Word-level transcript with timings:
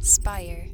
Spire. 0.00 0.66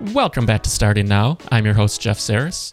Welcome 0.00 0.46
back 0.46 0.62
to 0.62 0.70
Starting 0.70 1.06
Now. 1.06 1.36
I'm 1.50 1.66
your 1.66 1.74
host, 1.74 2.00
Jeff 2.00 2.18
Saris. 2.18 2.72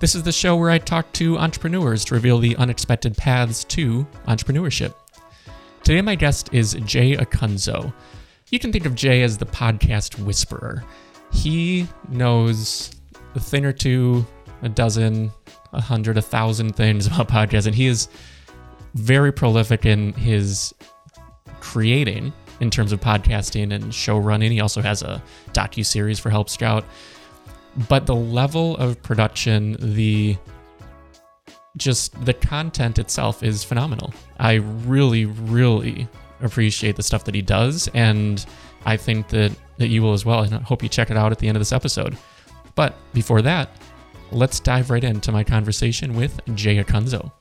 This 0.00 0.16
is 0.16 0.24
the 0.24 0.32
show 0.32 0.56
where 0.56 0.70
I 0.70 0.78
talk 0.78 1.10
to 1.12 1.38
entrepreneurs 1.38 2.04
to 2.06 2.14
reveal 2.14 2.38
the 2.38 2.56
unexpected 2.56 3.16
paths 3.16 3.62
to 3.64 4.04
entrepreneurship. 4.26 4.94
Today, 5.84 6.02
my 6.02 6.16
guest 6.16 6.50
is 6.52 6.74
Jay 6.84 7.16
Acunzo. 7.16 7.94
You 8.50 8.58
can 8.58 8.72
think 8.72 8.86
of 8.86 8.96
Jay 8.96 9.22
as 9.22 9.38
the 9.38 9.46
podcast 9.46 10.18
whisperer. 10.18 10.84
He 11.32 11.86
knows 12.08 12.90
a 13.36 13.40
thing 13.40 13.64
or 13.64 13.72
two, 13.72 14.26
a 14.62 14.68
dozen, 14.68 15.30
a 15.72 15.80
hundred, 15.80 16.18
a 16.18 16.22
thousand 16.22 16.76
things 16.76 17.06
about 17.06 17.28
podcasts, 17.28 17.66
and 17.66 17.74
he 17.74 17.86
is 17.86 18.08
very 18.94 19.32
prolific 19.32 19.84
in 19.84 20.12
his 20.14 20.74
creating 21.60 22.32
in 22.60 22.70
terms 22.70 22.92
of 22.92 23.00
podcasting 23.00 23.72
and 23.72 23.94
show 23.94 24.16
running. 24.18 24.50
He 24.52 24.60
also 24.60 24.80
has 24.80 25.02
a 25.02 25.22
docu 25.52 25.84
series 25.84 26.18
for 26.18 26.30
Help 26.30 26.48
Scout. 26.48 26.84
But 27.88 28.06
the 28.06 28.14
level 28.14 28.76
of 28.78 29.02
production, 29.02 29.76
the 29.78 30.36
just 31.76 32.24
the 32.24 32.32
content 32.32 32.98
itself 32.98 33.42
is 33.42 33.62
phenomenal. 33.62 34.14
I 34.38 34.54
really, 34.54 35.26
really 35.26 36.08
appreciate 36.40 36.96
the 36.96 37.02
stuff 37.02 37.24
that 37.24 37.34
he 37.34 37.42
does, 37.42 37.88
and 37.88 38.44
I 38.86 38.96
think 38.96 39.28
that 39.28 39.52
that 39.76 39.88
you 39.88 40.02
will 40.02 40.14
as 40.14 40.24
well. 40.24 40.40
And 40.40 40.54
I 40.54 40.60
hope 40.60 40.82
you 40.82 40.88
check 40.88 41.10
it 41.10 41.18
out 41.18 41.32
at 41.32 41.38
the 41.38 41.48
end 41.48 41.56
of 41.56 41.60
this 41.60 41.72
episode. 41.72 42.16
But 42.76 42.94
before 43.12 43.42
that, 43.42 43.68
let's 44.32 44.60
dive 44.60 44.90
right 44.90 45.04
into 45.04 45.32
my 45.32 45.44
conversation 45.44 46.14
with 46.14 46.40
Jay 46.54 46.82
Acunzo. 46.82 47.32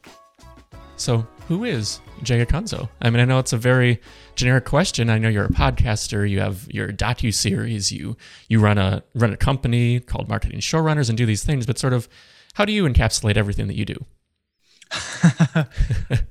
So, 0.97 1.27
who 1.47 1.63
is 1.63 1.99
Jay 2.23 2.43
Acunzo? 2.45 2.89
I 3.01 3.09
mean, 3.09 3.19
I 3.19 3.25
know 3.25 3.39
it's 3.39 3.53
a 3.53 3.57
very 3.57 3.99
generic 4.35 4.65
question. 4.65 5.09
I 5.09 5.17
know 5.17 5.29
you're 5.29 5.45
a 5.45 5.49
podcaster. 5.49 6.29
You 6.29 6.39
have 6.39 6.67
your 6.71 6.89
docu 6.89 7.33
series. 7.33 7.91
You 7.91 8.15
you 8.47 8.59
run 8.59 8.77
a 8.77 9.03
run 9.13 9.33
a 9.33 9.37
company 9.37 9.99
called 9.99 10.29
Marketing 10.29 10.59
Showrunners 10.59 11.09
and 11.09 11.17
do 11.17 11.25
these 11.25 11.43
things. 11.43 11.65
But 11.65 11.77
sort 11.77 11.93
of, 11.93 12.07
how 12.53 12.65
do 12.65 12.71
you 12.71 12.85
encapsulate 12.85 13.37
everything 13.37 13.67
that 13.67 13.75
you 13.75 13.85
do? 13.85 14.05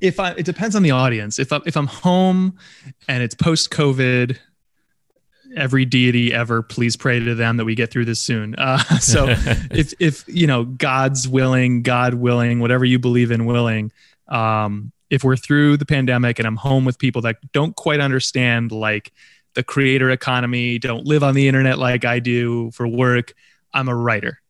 if 0.01 0.19
I, 0.21 0.31
it 0.33 0.47
depends 0.47 0.75
on 0.77 0.83
the 0.83 0.93
audience. 0.93 1.39
If 1.39 1.53
I, 1.53 1.61
if 1.67 1.77
I'm 1.77 1.87
home 1.87 2.57
and 3.09 3.23
it's 3.23 3.35
post 3.35 3.71
COVID, 3.71 4.39
every 5.55 5.85
deity 5.85 6.33
ever, 6.33 6.63
please 6.63 6.97
pray 6.97 7.21
to 7.21 7.35
them 7.35 7.57
that 7.57 7.65
we 7.65 7.75
get 7.75 7.91
through 7.91 8.05
this 8.05 8.21
soon. 8.21 8.55
Uh, 8.57 8.79
so 9.01 9.27
if 9.71 9.95
if 9.99 10.25
you 10.27 10.47
know 10.47 10.65
God's 10.65 11.29
willing, 11.29 11.83
God 11.83 12.15
willing, 12.15 12.61
whatever 12.61 12.85
you 12.85 12.99
believe 12.99 13.31
in, 13.31 13.47
willing. 13.47 13.93
Um, 14.29 14.93
if 15.11 15.23
we're 15.23 15.37
through 15.37 15.77
the 15.77 15.87
pandemic 15.87 16.39
and 16.39 16.47
I'm 16.47 16.57
home 16.57 16.85
with 16.85 16.99
people 16.99 17.23
that 17.23 17.37
don't 17.53 17.77
quite 17.77 18.01
understand 18.01 18.73
like 18.73 19.13
the 19.55 19.63
creator 19.63 20.11
economy, 20.11 20.79
don't 20.79 21.07
live 21.07 21.23
on 21.23 21.35
the 21.35 21.47
internet 21.47 21.79
like 21.79 22.05
I 22.05 22.19
do 22.19 22.71
for 22.73 22.89
work, 22.89 23.35
I'm 23.73 23.89
a 23.89 23.95
writer. 23.95 24.41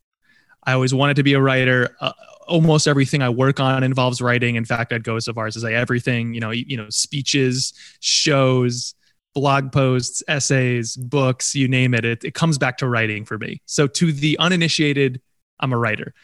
I 0.66 0.72
always 0.72 0.94
wanted 0.94 1.16
to 1.16 1.22
be 1.22 1.34
a 1.34 1.40
writer. 1.40 1.94
Uh, 2.00 2.12
almost 2.46 2.86
everything 2.88 3.22
I 3.22 3.28
work 3.28 3.60
on 3.60 3.82
involves 3.82 4.20
writing. 4.20 4.56
In 4.56 4.64
fact, 4.64 4.92
I'd 4.92 5.04
go 5.04 5.18
so 5.18 5.32
far 5.32 5.46
as 5.46 5.54
to 5.54 5.60
say 5.60 5.74
everything, 5.74 6.34
you 6.34 6.40
know, 6.40 6.50
you 6.50 6.76
know, 6.76 6.88
speeches, 6.88 7.72
shows, 8.00 8.94
blog 9.34 9.72
posts, 9.72 10.22
essays, 10.28 10.96
books, 10.96 11.54
you 11.54 11.68
name 11.68 11.94
it, 11.94 12.04
it, 12.04 12.24
it 12.24 12.34
comes 12.34 12.58
back 12.58 12.78
to 12.78 12.88
writing 12.88 13.24
for 13.24 13.38
me. 13.38 13.60
So 13.66 13.86
to 13.86 14.12
the 14.12 14.38
uninitiated, 14.38 15.20
I'm 15.60 15.72
a 15.72 15.78
writer 15.78 16.14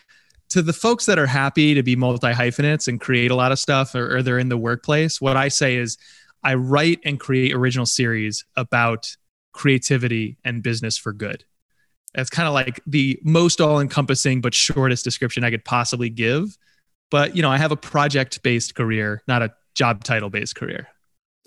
to 0.51 0.63
the 0.63 0.73
folks 0.73 1.07
that 1.07 1.19
are 1.19 1.27
happy 1.27 1.75
to 1.75 1.83
be 1.83 1.97
multi 1.97 2.33
hyphenates 2.33 2.89
and 2.89 3.01
create 3.01 3.31
a 3.31 3.35
lot 3.35 3.53
of 3.53 3.59
stuff 3.59 3.95
or, 3.95 4.17
or, 4.17 4.23
they're 4.23 4.39
in 4.39 4.49
the 4.49 4.57
workplace, 4.57 5.21
what 5.21 5.37
I 5.37 5.49
say 5.49 5.77
is 5.77 5.97
I 6.43 6.55
write 6.55 7.01
and 7.05 7.19
create 7.19 7.55
original 7.55 7.87
series 7.87 8.45
about 8.57 9.17
creativity 9.53 10.39
and 10.45 10.63
business 10.63 10.99
for 10.99 11.13
good. 11.13 11.45
That's 12.15 12.31
kind 12.31 12.49
of 12.49 12.55
like 12.55 12.81
the 12.87 13.21
most 13.23 13.61
all 13.61 13.81
encompassing 13.81 14.41
but 14.41 14.53
shortest 14.53 15.05
description 15.05 15.45
I 15.45 15.51
could 15.51 15.65
possibly 15.65 16.11
give. 16.11 16.57
But, 17.11 17.37
you 17.37 17.43
know, 17.43 17.51
I 17.51 17.59
have 17.59 17.73
a 17.73 17.77
project 17.77 18.43
based 18.43 18.75
career, 18.75 19.23
not 19.29 19.43
a 19.43 19.53
job 19.75 20.03
title 20.03 20.31
based 20.31 20.57
career. 20.57 20.89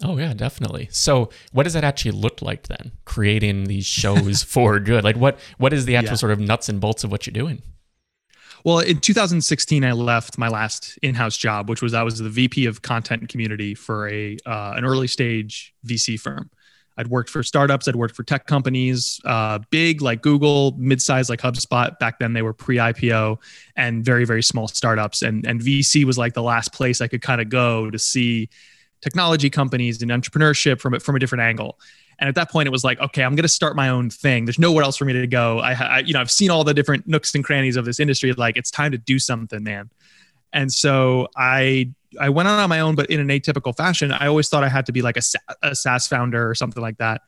Oh 0.01 0.17
yeah, 0.17 0.33
definitely. 0.33 0.87
So, 0.91 1.29
what 1.51 1.63
does 1.63 1.73
that 1.73 1.83
actually 1.83 2.11
look 2.11 2.41
like 2.41 2.67
then? 2.67 2.91
Creating 3.05 3.65
these 3.65 3.85
shows 3.85 4.41
for 4.43 4.79
good. 4.79 5.03
Like 5.03 5.17
what 5.17 5.39
what 5.57 5.73
is 5.73 5.85
the 5.85 5.95
actual 5.95 6.13
yeah. 6.13 6.17
sort 6.17 6.31
of 6.31 6.39
nuts 6.39 6.69
and 6.69 6.81
bolts 6.81 7.03
of 7.03 7.11
what 7.11 7.27
you're 7.27 7.33
doing? 7.33 7.61
Well, 8.63 8.79
in 8.79 8.99
2016, 8.99 9.83
I 9.83 9.91
left 9.91 10.37
my 10.37 10.47
last 10.47 10.97
in-house 11.01 11.35
job, 11.35 11.69
which 11.69 11.81
was 11.81 11.93
I 11.93 12.01
was 12.03 12.17
the 12.17 12.29
VP 12.29 12.65
of 12.65 12.81
content 12.81 13.21
and 13.21 13.29
community 13.29 13.75
for 13.75 14.07
a 14.09 14.37
uh, 14.45 14.73
an 14.75 14.85
early 14.85 15.07
stage 15.07 15.73
VC 15.85 16.19
firm. 16.19 16.49
I'd 16.95 17.07
worked 17.07 17.29
for 17.29 17.41
startups, 17.41 17.87
I'd 17.87 17.95
worked 17.95 18.15
for 18.15 18.23
tech 18.23 18.45
companies, 18.45 19.19
uh, 19.25 19.59
big 19.71 20.01
like 20.01 20.21
Google, 20.21 20.75
mid-sized 20.77 21.29
like 21.29 21.41
HubSpot. 21.41 21.97
Back 21.97 22.19
then, 22.19 22.33
they 22.33 22.43
were 22.43 22.53
pre-IPO, 22.53 23.39
and 23.75 24.05
very 24.05 24.25
very 24.25 24.43
small 24.43 24.67
startups. 24.67 25.21
And 25.21 25.45
and 25.45 25.59
VC 25.59 26.05
was 26.05 26.17
like 26.17 26.33
the 26.33 26.43
last 26.43 26.71
place 26.73 27.01
I 27.01 27.07
could 27.07 27.21
kind 27.21 27.41
of 27.41 27.49
go 27.49 27.89
to 27.89 27.99
see 27.99 28.49
technology 29.03 29.50
companies 29.50 30.02
and 30.02 30.09
entrepreneurship 30.09 30.80
from 30.80 30.97
from 31.00 31.16
a 31.16 31.19
different 31.19 31.41
angle. 31.41 31.78
And 32.19 32.30
at 32.30 32.36
that 32.36 32.50
point, 32.50 32.68
it 32.68 32.72
was 32.72 32.84
like, 32.84 33.00
okay, 33.00 33.24
I'm 33.24 33.36
going 33.36 33.44
to 33.44 33.50
start 33.50 33.75
my 33.75 33.90
own 33.90 34.09
thing. 34.09 34.46
There's 34.46 34.59
nowhere 34.59 34.84
else 34.84 34.97
for 34.97 35.03
me 35.03 35.14
to 35.14 35.28
go. 35.28 35.59
I, 35.59 35.74
I, 35.74 36.00
you 36.00 36.14
know, 36.14 36.22
I've 36.22 36.31
seen 36.31 36.52
all 36.52 36.64
the 36.64 36.74
different 36.74 37.08
nooks 37.08 37.34
and 37.34 37.44
crannies 37.44 37.75
of 37.75 37.86
this 37.86 38.00
industry. 38.00 38.31
Like, 38.34 38.56
it's 38.56 38.69
time 38.69 38.91
to 38.91 39.00
do 39.00 39.18
something, 39.18 39.64
man. 39.64 39.90
And 40.53 40.72
so 40.72 41.28
I, 41.36 41.91
I 42.19 42.30
went 42.30 42.47
on 42.47 42.59
on 42.59 42.69
my 42.69 42.80
own, 42.81 42.94
but 42.94 43.09
in 43.09 43.19
an 43.19 43.28
atypical 43.30 43.75
fashion. 43.75 44.12
I 44.12 44.28
always 44.28 44.47
thought 44.47 44.64
I 44.64 44.69
had 44.69 44.86
to 44.86 44.91
be 44.91 45.02
like 45.02 45.18
a, 45.18 45.22
a 45.64 45.75
SaaS 45.75 46.08
founder 46.08 46.47
or 46.47 46.53
something 46.53 46.81
like 46.81 46.97
that. 47.00 47.24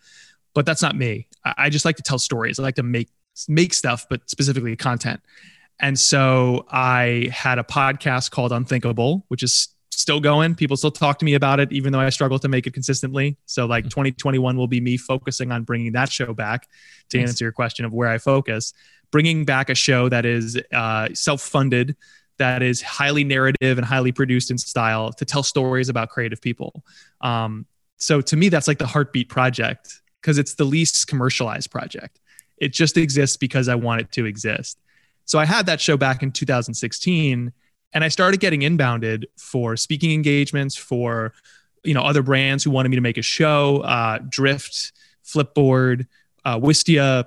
But 0.54 0.68
that's 0.68 0.84
not 0.84 0.96
me. 0.96 1.28
I, 1.44 1.54
I 1.58 1.70
just 1.70 1.84
like 1.84 1.98
to 1.98 2.04
tell 2.04 2.20
stories. 2.20 2.60
I 2.60 2.64
like 2.64 2.76
to 2.76 2.84
make 2.84 3.10
make 3.50 3.74
stuff, 3.74 4.06
but 4.10 4.30
specifically 4.30 4.76
content. 4.76 5.20
And 5.80 6.00
so 6.00 6.66
I 6.72 7.30
had 7.34 7.60
a 7.60 7.64
podcast 7.64 8.32
called 8.32 8.54
Unthinkable, 8.54 9.26
which 9.28 9.44
is 9.44 9.75
still 9.96 10.20
going. 10.20 10.56
People 10.56 10.78
still 10.78 10.92
talk 10.92 11.20
to 11.20 11.26
me 11.26 11.34
about 11.34 11.60
it, 11.60 11.72
even 11.72 11.92
though 11.92 12.00
I 12.00 12.10
struggle 12.10 12.40
to 12.40 12.48
make 12.48 12.68
it 12.68 12.74
consistently. 12.74 13.38
So, 13.46 13.66
like, 13.66 13.84
mm-hmm. 13.84 14.02
2021 14.02 14.58
will 14.58 14.68
be 14.68 14.82
me 14.82 14.98
focusing 14.98 15.52
on 15.52 15.64
bringing 15.64 15.94
that 15.94 16.12
show 16.12 16.34
back 16.34 16.68
to 17.10 17.18
nice. 17.18 17.30
answer 17.30 17.46
your 17.46 17.52
question 17.52 17.86
of 17.86 17.94
where 17.94 18.10
I 18.10 18.18
focus, 18.18 18.74
bringing 19.12 19.46
back 19.46 19.70
a 19.70 19.76
show 19.76 20.10
that 20.10 20.26
is 20.26 20.60
uh, 20.74 21.10
self 21.14 21.42
funded, 21.42 21.96
that 22.38 22.62
is 22.62 22.82
highly 22.82 23.24
narrative 23.24 23.78
and 23.78 23.86
highly 23.86 24.12
produced 24.12 24.52
in 24.52 24.58
style 24.58 25.12
to 25.14 25.26
tell 25.26 25.44
stories 25.44 25.90
about 25.90 26.10
creative 26.10 26.42
people. 26.42 26.84
Um, 27.22 27.66
so, 27.98 28.22
to 28.22 28.36
me, 28.36 28.50
that's 28.50 28.68
like 28.68 28.80
the 28.80 28.88
heartbeat 28.88 29.30
project 29.30 30.02
because 30.22 30.38
it's 30.38 30.56
the 30.56 30.66
least 30.66 31.08
commercialized 31.08 31.72
project. 31.72 32.20
It 32.58 32.74
just 32.74 32.98
exists 32.98 33.38
because 33.38 33.68
I 33.68 33.76
want 33.76 34.02
it 34.02 34.12
to 34.14 34.26
exist. 34.26 34.80
So, 35.26 35.40
I 35.40 35.46
had 35.46 35.66
that 35.68 35.82
show 35.82 35.98
back 35.98 36.24
in 36.24 36.32
2016 36.32 37.54
and 37.96 38.04
I 38.04 38.10
started 38.10 38.42
getting 38.42 38.60
inbounded 38.60 39.24
for 39.38 39.76
speaking 39.78 40.12
engagements 40.12 40.76
for 40.76 41.34
you 41.84 41.96
know 41.96 42.04
other 42.04 42.22
brands 42.22 42.64
who 42.64 42.70
wanted 42.70 42.90
me 42.90 42.98
to 42.98 43.02
make 43.02 43.18
a 43.18 43.24
show, 43.24 43.78
uh, 43.80 44.20
Drift, 44.30 44.92
Flipboard, 45.26 46.06
uh, 46.44 46.60
Wistia, 46.60 47.26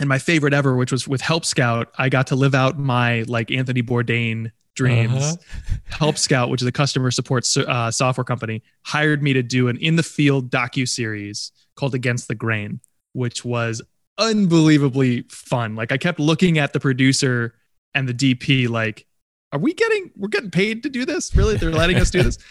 and 0.00 0.08
my 0.08 0.18
favorite 0.18 0.52
ever, 0.52 0.76
which 0.76 0.92
was 0.92 1.06
with 1.08 1.20
Help 1.20 1.44
Scout. 1.44 1.92
I 1.96 2.08
got 2.08 2.26
to 2.26 2.36
live 2.36 2.54
out 2.54 2.78
my 2.78 3.22
like 3.22 3.50
Anthony 3.50 3.82
Bourdain 3.82 4.50
dreams. 4.74 5.22
Uh-huh. 5.22 5.76
Help 5.98 6.18
Scout, 6.18 6.50
which 6.50 6.60
is 6.60 6.66
a 6.66 6.72
customer 6.72 7.12
support 7.12 7.46
uh, 7.56 7.90
software 7.92 8.24
company, 8.24 8.62
hired 8.82 9.22
me 9.22 9.32
to 9.32 9.42
do 9.42 9.68
an 9.68 9.76
in 9.78 9.94
the 9.94 10.02
field 10.02 10.50
docu 10.50 10.88
series 10.88 11.52
called 11.76 11.94
Against 11.94 12.26
the 12.26 12.34
Grain, 12.34 12.80
which 13.12 13.44
was 13.44 13.80
unbelievably 14.18 15.22
fun. 15.28 15.76
Like 15.76 15.92
I 15.92 15.98
kept 15.98 16.18
looking 16.18 16.58
at 16.58 16.72
the 16.72 16.80
producer 16.80 17.54
and 17.94 18.08
the 18.08 18.14
DP 18.14 18.68
like 18.68 19.06
are 19.54 19.58
we 19.58 19.72
getting 19.72 20.10
we're 20.16 20.28
getting 20.28 20.50
paid 20.50 20.82
to 20.82 20.90
do 20.90 21.06
this? 21.06 21.34
Really? 21.34 21.56
They're 21.56 21.70
letting 21.70 21.96
us 21.96 22.10
do 22.10 22.22
this? 22.22 22.38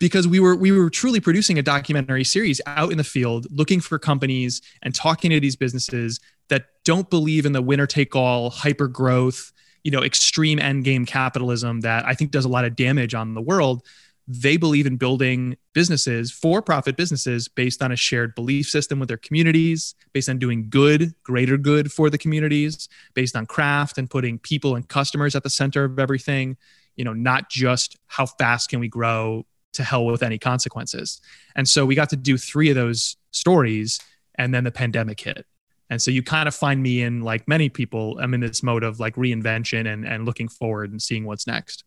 Because 0.00 0.28
we 0.28 0.38
were 0.38 0.54
we 0.54 0.70
were 0.70 0.90
truly 0.90 1.18
producing 1.18 1.58
a 1.58 1.62
documentary 1.62 2.22
series 2.22 2.60
out 2.66 2.92
in 2.92 2.98
the 2.98 3.02
field, 3.02 3.48
looking 3.50 3.80
for 3.80 3.98
companies 3.98 4.62
and 4.80 4.94
talking 4.94 5.32
to 5.32 5.40
these 5.40 5.56
businesses 5.56 6.20
that 6.50 6.66
don't 6.84 7.10
believe 7.10 7.44
in 7.44 7.50
the 7.50 7.60
winner 7.60 7.84
take 7.84 8.14
all 8.14 8.48
hyper 8.48 8.86
growth, 8.86 9.52
you 9.82 9.90
know, 9.90 10.04
extreme 10.04 10.60
end 10.60 10.84
game 10.84 11.04
capitalism 11.04 11.80
that 11.80 12.06
I 12.06 12.14
think 12.14 12.30
does 12.30 12.44
a 12.44 12.48
lot 12.48 12.64
of 12.64 12.76
damage 12.76 13.12
on 13.12 13.34
the 13.34 13.42
world 13.42 13.82
they 14.30 14.58
believe 14.58 14.86
in 14.86 14.98
building 14.98 15.56
businesses, 15.72 16.30
for 16.30 16.60
profit 16.60 16.96
businesses, 16.98 17.48
based 17.48 17.82
on 17.82 17.90
a 17.90 17.96
shared 17.96 18.34
belief 18.34 18.68
system 18.68 19.00
with 19.00 19.08
their 19.08 19.16
communities, 19.16 19.94
based 20.12 20.28
on 20.28 20.38
doing 20.38 20.68
good, 20.68 21.14
greater 21.22 21.56
good 21.56 21.90
for 21.90 22.10
the 22.10 22.18
communities, 22.18 22.90
based 23.14 23.34
on 23.34 23.46
craft 23.46 23.96
and 23.96 24.10
putting 24.10 24.38
people 24.38 24.76
and 24.76 24.86
customers 24.86 25.34
at 25.34 25.42
the 25.42 25.50
center 25.50 25.84
of 25.84 25.98
everything, 25.98 26.58
you 26.94 27.04
know, 27.04 27.14
not 27.14 27.48
just 27.48 27.96
how 28.06 28.26
fast 28.26 28.68
can 28.68 28.80
we 28.80 28.88
grow 28.88 29.46
to 29.72 29.82
hell 29.82 30.04
with 30.04 30.22
any 30.22 30.38
consequences. 30.38 31.22
And 31.56 31.66
so 31.66 31.86
we 31.86 31.94
got 31.94 32.10
to 32.10 32.16
do 32.16 32.36
three 32.36 32.68
of 32.68 32.76
those 32.76 33.16
stories, 33.30 33.98
and 34.34 34.52
then 34.52 34.64
the 34.64 34.70
pandemic 34.70 35.20
hit. 35.20 35.46
And 35.88 36.02
so 36.02 36.10
you 36.10 36.22
kind 36.22 36.48
of 36.48 36.54
find 36.54 36.82
me 36.82 37.02
in 37.02 37.22
like 37.22 37.48
many 37.48 37.70
people, 37.70 38.18
I'm 38.20 38.34
in 38.34 38.40
this 38.40 38.62
mode 38.62 38.82
of 38.82 39.00
like 39.00 39.14
reinvention 39.14 39.90
and, 39.90 40.06
and 40.06 40.26
looking 40.26 40.48
forward 40.48 40.90
and 40.90 41.00
seeing 41.00 41.24
what's 41.24 41.46
next. 41.46 41.84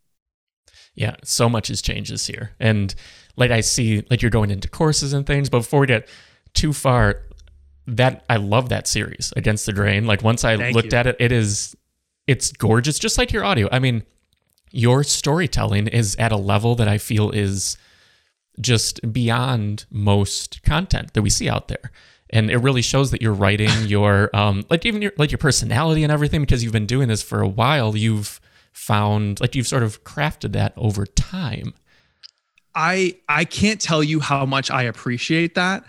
Yeah, 0.96 1.16
so 1.24 1.48
much 1.50 1.70
has 1.70 1.82
changed 1.82 2.12
this 2.12 2.28
year. 2.30 2.52
And 2.60 2.94
like 3.36 3.52
I 3.52 3.62
see, 3.62 4.04
like 4.10 4.22
you're 4.22 4.32
going 4.32 4.52
into 4.52 4.70
courses 4.70 5.14
and 5.14 5.26
things, 5.26 5.50
but 5.50 5.60
before 5.60 5.80
we 5.80 5.88
get 5.88 6.08
too 6.54 6.74
far, 6.74 7.22
that 7.88 8.24
I 8.30 8.38
love 8.38 8.70
that 8.70 8.88
series, 8.88 9.34
Against 9.36 9.66
the 9.66 9.74
Grain. 9.74 10.06
Like 10.06 10.24
once 10.24 10.44
I 10.44 10.58
Thank 10.58 10.76
looked 10.76 10.94
you. 10.94 11.00
at 11.00 11.08
it, 11.08 11.16
it 11.20 11.32
is 11.32 11.76
it's 12.28 12.52
gorgeous, 12.52 13.00
just 13.00 13.18
like 13.18 13.32
your 13.34 13.44
audio. 13.44 13.68
I 13.72 13.80
mean, 13.80 14.04
your 14.72 15.04
storytelling 15.04 15.88
is 15.88 16.16
at 16.18 16.32
a 16.32 16.38
level 16.38 16.76
that 16.76 16.88
I 16.88 16.98
feel 16.98 17.32
is 17.32 17.78
just 18.60 19.12
beyond 19.12 19.86
most 19.90 20.62
content 20.64 21.14
that 21.14 21.22
we 21.22 21.30
see 21.30 21.50
out 21.50 21.68
there. 21.68 21.92
And 22.30 22.50
it 22.50 22.58
really 22.58 22.82
shows 22.82 23.12
that 23.12 23.22
you're 23.22 23.34
writing 23.34 23.70
your 23.88 24.30
um 24.36 24.64
like 24.70 24.86
even 24.86 25.02
your 25.02 25.14
like 25.18 25.32
your 25.32 25.38
personality 25.40 26.04
and 26.04 26.12
everything 26.12 26.42
because 26.42 26.64
you've 26.64 26.74
been 26.74 26.86
doing 26.86 27.08
this 27.08 27.22
for 27.24 27.42
a 27.42 27.48
while. 27.48 27.98
You've 27.98 28.40
found 28.72 29.40
like 29.40 29.56
you've 29.56 29.68
sort 29.68 29.84
of 29.84 30.04
crafted 30.04 30.54
that 30.54 30.74
over 30.78 31.06
time. 31.06 31.74
I 32.74 33.18
I 33.28 33.46
can't 33.46 33.82
tell 33.82 34.04
you 34.04 34.20
how 34.20 34.46
much 34.46 34.72
I 34.72 34.84
appreciate 34.84 35.56
that, 35.56 35.84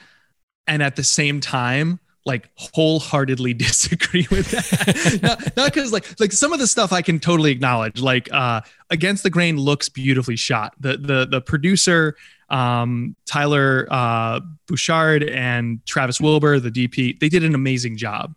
and 0.67 0.83
at 0.83 0.97
the 0.97 1.05
same 1.05 1.41
time, 1.41 2.01
like 2.25 2.49
wholeheartedly 2.57 3.55
disagree 3.59 4.27
with 4.31 4.51
that. 4.51 5.53
not 5.57 5.73
because 5.73 5.93
like 5.93 6.19
like 6.21 6.33
some 6.33 6.53
of 6.53 6.59
the 6.59 6.67
stuff 6.67 6.93
I 6.93 7.03
can 7.03 7.21
totally 7.21 7.53
acknowledge. 7.53 8.01
Like 8.01 8.33
uh, 8.33 8.63
Against 8.91 9.23
the 9.23 9.31
Grain 9.31 9.57
looks 9.57 9.89
beautifully 9.89 10.37
shot. 10.37 10.75
The 10.81 10.97
the 10.97 11.27
the 11.27 11.41
producer 11.41 12.17
um, 12.53 13.17
Tyler 13.25 13.89
uh, 13.91 14.41
Bouchard 14.69 15.25
and 15.25 15.85
Travis 15.87 16.21
Wilbur, 16.21 16.61
the 16.61 16.71
DP, 16.71 17.19
they 17.19 17.31
did 17.31 17.43
an 17.43 17.55
amazing 17.55 17.97
job. 17.97 18.35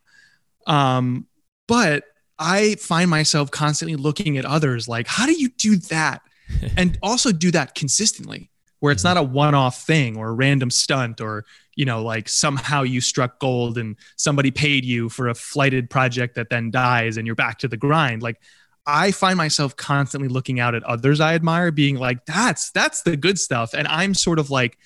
Um, 0.66 1.28
but 1.68 2.06
I 2.38 2.76
find 2.76 3.10
myself 3.10 3.52
constantly 3.52 3.96
looking 3.96 4.38
at 4.38 4.46
others 4.46 4.88
like, 4.88 5.08
how 5.08 5.26
do 5.26 5.34
you 5.34 5.50
do 5.50 5.78
that? 5.78 6.22
and 6.78 6.98
also 7.02 7.32
do 7.32 7.52
that 7.52 7.76
consistently 7.76 8.52
where 8.80 8.92
it's 8.92 9.04
not 9.04 9.18
a 9.18 9.24
one-off 9.24 9.84
thing 9.84 10.16
or 10.18 10.30
a 10.30 10.34
random 10.34 10.70
stunt 10.70 11.20
or 11.22 11.46
you 11.76 11.86
know 11.86 12.04
like 12.04 12.30
somehow 12.30 12.84
you 12.84 13.02
struck 13.02 13.40
gold 13.40 13.78
and 13.78 13.96
somebody 14.16 14.52
paid 14.52 14.86
you 14.86 15.10
for 15.10 15.28
a 15.28 15.34
flighted 15.34 15.90
project 15.90 16.36
that 16.36 16.50
then 16.50 16.70
dies 16.70 17.18
and 17.18 17.26
you're 17.26 17.36
back 17.36 17.58
to 17.60 17.68
the 17.68 17.78
grind. 17.78 18.22
Like 18.22 18.40
i 18.88 19.10
find 19.12 19.38
myself 19.38 19.76
constantly 19.76 20.30
looking 20.30 20.60
out 20.60 20.76
at 20.76 20.84
others 20.84 21.20
i 21.20 21.34
admire 21.34 21.72
being 21.72 21.96
like 21.96 22.24
that's 22.28 22.70
that's 22.70 23.02
the 23.02 23.18
good 23.18 23.40
stuff. 23.40 23.74
And 23.74 23.88
i'm 23.88 24.14
sort 24.14 24.38
of 24.38 24.52
like 24.52 24.78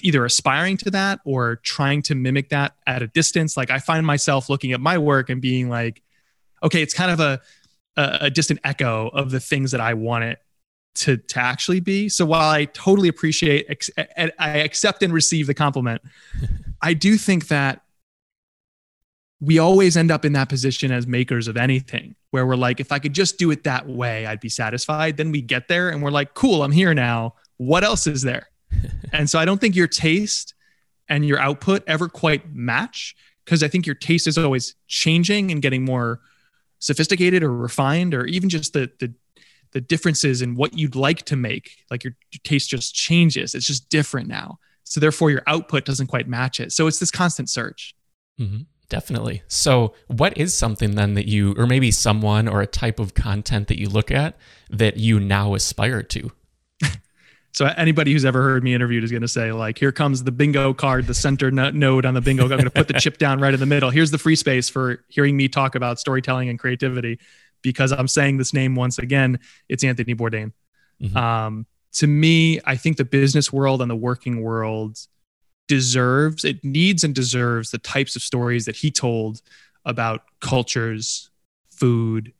either 0.00 0.24
aspiring 0.24 0.78
to 0.78 0.90
that 0.90 1.20
or 1.26 1.56
trying 1.56 2.00
to 2.00 2.14
mimic 2.14 2.48
that 2.48 2.74
at 2.86 3.02
a 3.02 3.06
distance. 3.06 3.54
Like 3.58 3.70
i 3.70 3.78
find 3.78 4.06
myself 4.06 4.48
looking 4.48 4.72
at 4.72 4.80
my 4.80 4.96
work 4.96 5.28
and 5.28 5.42
being 5.42 5.68
like 5.68 6.02
okay 6.64 6.82
it's 6.82 6.94
kind 6.94 7.10
of 7.10 7.20
a 7.20 7.40
a, 7.96 8.18
a 8.22 8.30
distant 8.30 8.58
echo 8.64 9.08
of 9.08 9.30
the 9.30 9.38
things 9.38 9.70
that 9.70 9.80
i 9.80 9.94
want 9.94 10.24
it 10.24 10.40
to 10.94 11.16
to 11.16 11.40
actually 11.40 11.80
be. 11.80 12.08
So 12.08 12.24
while 12.24 12.50
I 12.50 12.66
totally 12.66 13.08
appreciate, 13.08 13.66
ex- 13.68 13.90
I 13.98 14.58
accept 14.58 15.02
and 15.02 15.12
receive 15.12 15.46
the 15.46 15.54
compliment, 15.54 16.02
I 16.82 16.94
do 16.94 17.16
think 17.16 17.48
that 17.48 17.82
we 19.40 19.58
always 19.58 19.96
end 19.96 20.10
up 20.10 20.24
in 20.24 20.32
that 20.34 20.48
position 20.48 20.90
as 20.90 21.06
makers 21.06 21.48
of 21.48 21.56
anything 21.56 22.14
where 22.30 22.46
we're 22.46 22.56
like, 22.56 22.80
if 22.80 22.92
I 22.92 22.98
could 22.98 23.12
just 23.12 23.38
do 23.38 23.50
it 23.50 23.64
that 23.64 23.86
way, 23.88 24.26
I'd 24.26 24.40
be 24.40 24.48
satisfied. 24.48 25.16
Then 25.16 25.32
we 25.32 25.42
get 25.42 25.68
there 25.68 25.90
and 25.90 26.02
we're 26.02 26.10
like, 26.10 26.34
cool, 26.34 26.62
I'm 26.62 26.72
here 26.72 26.94
now. 26.94 27.34
What 27.58 27.84
else 27.84 28.06
is 28.06 28.22
there? 28.22 28.48
and 29.12 29.28
so 29.28 29.38
I 29.38 29.44
don't 29.44 29.60
think 29.60 29.76
your 29.76 29.86
taste 29.86 30.54
and 31.08 31.26
your 31.26 31.38
output 31.38 31.82
ever 31.86 32.08
quite 32.08 32.54
match 32.54 33.14
because 33.44 33.62
I 33.62 33.68
think 33.68 33.86
your 33.86 33.94
taste 33.94 34.26
is 34.26 34.38
always 34.38 34.74
changing 34.86 35.50
and 35.50 35.60
getting 35.60 35.84
more 35.84 36.20
sophisticated 36.84 37.42
or 37.42 37.52
refined 37.52 38.14
or 38.14 38.26
even 38.26 38.48
just 38.48 38.72
the 38.72 38.90
the 39.00 39.12
the 39.72 39.80
differences 39.80 40.42
in 40.42 40.54
what 40.54 40.78
you'd 40.78 40.94
like 40.94 41.22
to 41.24 41.34
make 41.34 41.78
like 41.90 42.04
your, 42.04 42.14
your 42.30 42.40
taste 42.44 42.70
just 42.70 42.94
changes. 42.94 43.54
It's 43.54 43.66
just 43.66 43.88
different 43.88 44.28
now. 44.28 44.58
So 44.84 45.00
therefore 45.00 45.30
your 45.30 45.42
output 45.48 45.84
doesn't 45.84 46.06
quite 46.06 46.28
match 46.28 46.60
it. 46.60 46.70
So 46.70 46.86
it's 46.86 46.98
this 47.00 47.10
constant 47.10 47.50
search 47.50 47.94
hmm 48.38 48.62
Definitely. 48.90 49.42
So, 49.48 49.94
what 50.08 50.36
is 50.36 50.54
something 50.54 50.94
then 50.94 51.14
that 51.14 51.26
you, 51.26 51.54
or 51.56 51.66
maybe 51.66 51.90
someone 51.90 52.46
or 52.46 52.60
a 52.60 52.66
type 52.66 52.98
of 52.98 53.14
content 53.14 53.68
that 53.68 53.80
you 53.80 53.88
look 53.88 54.10
at 54.10 54.36
that 54.68 54.98
you 54.98 55.18
now 55.18 55.54
aspire 55.54 56.02
to? 56.02 56.30
So 57.54 57.66
anybody 57.76 58.12
who's 58.12 58.24
ever 58.24 58.42
heard 58.42 58.62
me 58.64 58.74
interviewed 58.74 59.04
is 59.04 59.10
going 59.10 59.22
to 59.22 59.28
say 59.28 59.52
like 59.52 59.78
here 59.78 59.92
comes 59.92 60.22
the 60.24 60.32
bingo 60.32 60.74
card 60.74 61.06
the 61.06 61.14
center 61.14 61.50
no- 61.50 61.70
node 61.70 62.04
on 62.04 62.12
the 62.14 62.20
bingo 62.20 62.42
i'm 62.44 62.48
going 62.50 62.64
to 62.64 62.70
put 62.70 62.88
the 62.88 62.94
chip 62.94 63.16
down 63.16 63.40
right 63.40 63.54
in 63.54 63.60
the 63.60 63.66
middle 63.66 63.90
here's 63.90 64.10
the 64.10 64.18
free 64.18 64.36
space 64.36 64.68
for 64.68 65.04
hearing 65.08 65.36
me 65.36 65.48
talk 65.48 65.74
about 65.74 65.98
storytelling 66.00 66.48
and 66.48 66.58
creativity 66.58 67.18
because 67.62 67.92
i'm 67.92 68.08
saying 68.08 68.36
this 68.36 68.52
name 68.52 68.74
once 68.74 68.98
again 68.98 69.38
it's 69.68 69.82
anthony 69.84 70.14
bourdain 70.14 70.52
Mhm. 71.02 71.16
um, 71.16 71.66
to 71.94 72.06
me, 72.08 72.60
I 72.64 72.76
think 72.76 72.96
the 72.96 73.04
business 73.04 73.52
world 73.52 73.80
and 73.80 73.88
the 73.90 73.94
working 73.96 74.42
world 74.42 74.98
deserves, 75.68 76.44
it 76.44 76.62
needs 76.64 77.04
and 77.04 77.14
deserves 77.14 77.70
the 77.70 77.78
types 77.78 78.16
of 78.16 78.22
stories 78.22 78.64
that 78.66 78.76
he 78.76 78.90
told 78.90 79.40
about 79.84 80.22
cultures, 80.40 81.30
food, 81.70 82.32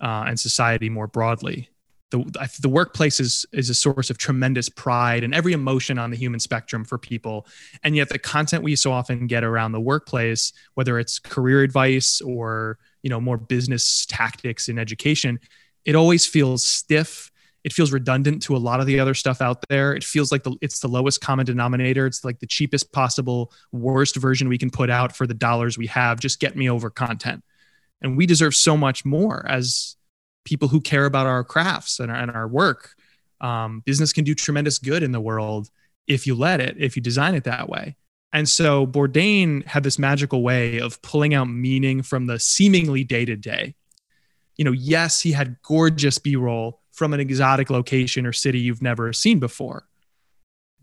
uh, 0.00 0.24
and 0.26 0.38
society 0.40 0.88
more 0.88 1.06
broadly. 1.06 1.68
The, 2.10 2.48
the 2.60 2.68
workplace 2.68 3.18
is, 3.18 3.44
is 3.52 3.70
a 3.70 3.74
source 3.74 4.08
of 4.08 4.18
tremendous 4.18 4.68
pride 4.68 5.24
and 5.24 5.34
every 5.34 5.52
emotion 5.52 5.98
on 5.98 6.10
the 6.10 6.16
human 6.16 6.38
spectrum 6.38 6.84
for 6.84 6.96
people. 6.96 7.46
And 7.82 7.96
yet 7.96 8.08
the 8.08 8.20
content 8.20 8.62
we 8.62 8.76
so 8.76 8.92
often 8.92 9.26
get 9.26 9.42
around 9.42 9.72
the 9.72 9.80
workplace, 9.80 10.52
whether 10.74 10.98
it's 10.98 11.18
career 11.18 11.62
advice 11.62 12.20
or, 12.20 12.78
you 13.02 13.10
know, 13.10 13.20
more 13.20 13.36
business 13.36 14.06
tactics 14.06 14.68
in 14.68 14.78
education, 14.78 15.40
it 15.84 15.96
always 15.96 16.24
feels 16.24 16.62
stiff. 16.62 17.32
It 17.64 17.72
feels 17.72 17.92
redundant 17.92 18.42
to 18.42 18.54
a 18.54 18.58
lot 18.58 18.78
of 18.78 18.86
the 18.86 19.00
other 19.00 19.14
stuff 19.14 19.40
out 19.40 19.64
there. 19.68 19.94
It 19.94 20.04
feels 20.04 20.30
like 20.30 20.42
the, 20.42 20.54
it's 20.60 20.80
the 20.80 20.88
lowest 20.88 21.20
common 21.20 21.46
denominator. 21.46 22.06
It's 22.06 22.22
like 22.22 22.38
the 22.38 22.46
cheapest 22.46 22.92
possible 22.92 23.52
worst 23.72 24.16
version 24.16 24.48
we 24.48 24.58
can 24.58 24.70
put 24.70 24.90
out 24.90 25.16
for 25.16 25.26
the 25.26 25.34
dollars 25.34 25.78
we 25.78 25.86
have. 25.88 26.20
Just 26.20 26.40
get 26.40 26.56
me 26.56 26.68
over 26.68 26.90
content. 26.90 27.42
And 28.02 28.16
we 28.16 28.26
deserve 28.26 28.54
so 28.54 28.76
much 28.76 29.04
more 29.04 29.46
as 29.48 29.96
people 30.44 30.68
who 30.68 30.80
care 30.80 31.06
about 31.06 31.26
our 31.26 31.44
crafts 31.44 32.00
and 32.00 32.10
our, 32.10 32.16
and 32.16 32.30
our 32.30 32.48
work 32.48 32.94
um, 33.40 33.80
business 33.84 34.12
can 34.12 34.24
do 34.24 34.34
tremendous 34.34 34.78
good 34.78 35.02
in 35.02 35.12
the 35.12 35.20
world 35.20 35.70
if 36.06 36.26
you 36.26 36.34
let 36.34 36.60
it 36.60 36.76
if 36.78 36.96
you 36.96 37.02
design 37.02 37.34
it 37.34 37.44
that 37.44 37.68
way 37.68 37.96
and 38.32 38.48
so 38.48 38.86
bourdain 38.86 39.64
had 39.66 39.82
this 39.82 39.98
magical 39.98 40.42
way 40.42 40.78
of 40.78 41.00
pulling 41.02 41.34
out 41.34 41.48
meaning 41.48 42.02
from 42.02 42.26
the 42.26 42.38
seemingly 42.38 43.04
day 43.04 43.24
to 43.24 43.36
day 43.36 43.74
you 44.56 44.64
know 44.64 44.72
yes 44.72 45.20
he 45.20 45.32
had 45.32 45.56
gorgeous 45.62 46.18
b-roll 46.18 46.80
from 46.94 47.12
an 47.12 47.20
exotic 47.20 47.70
location 47.70 48.24
or 48.24 48.32
city 48.32 48.60
you've 48.60 48.82
never 48.82 49.12
seen 49.12 49.40
before. 49.40 49.86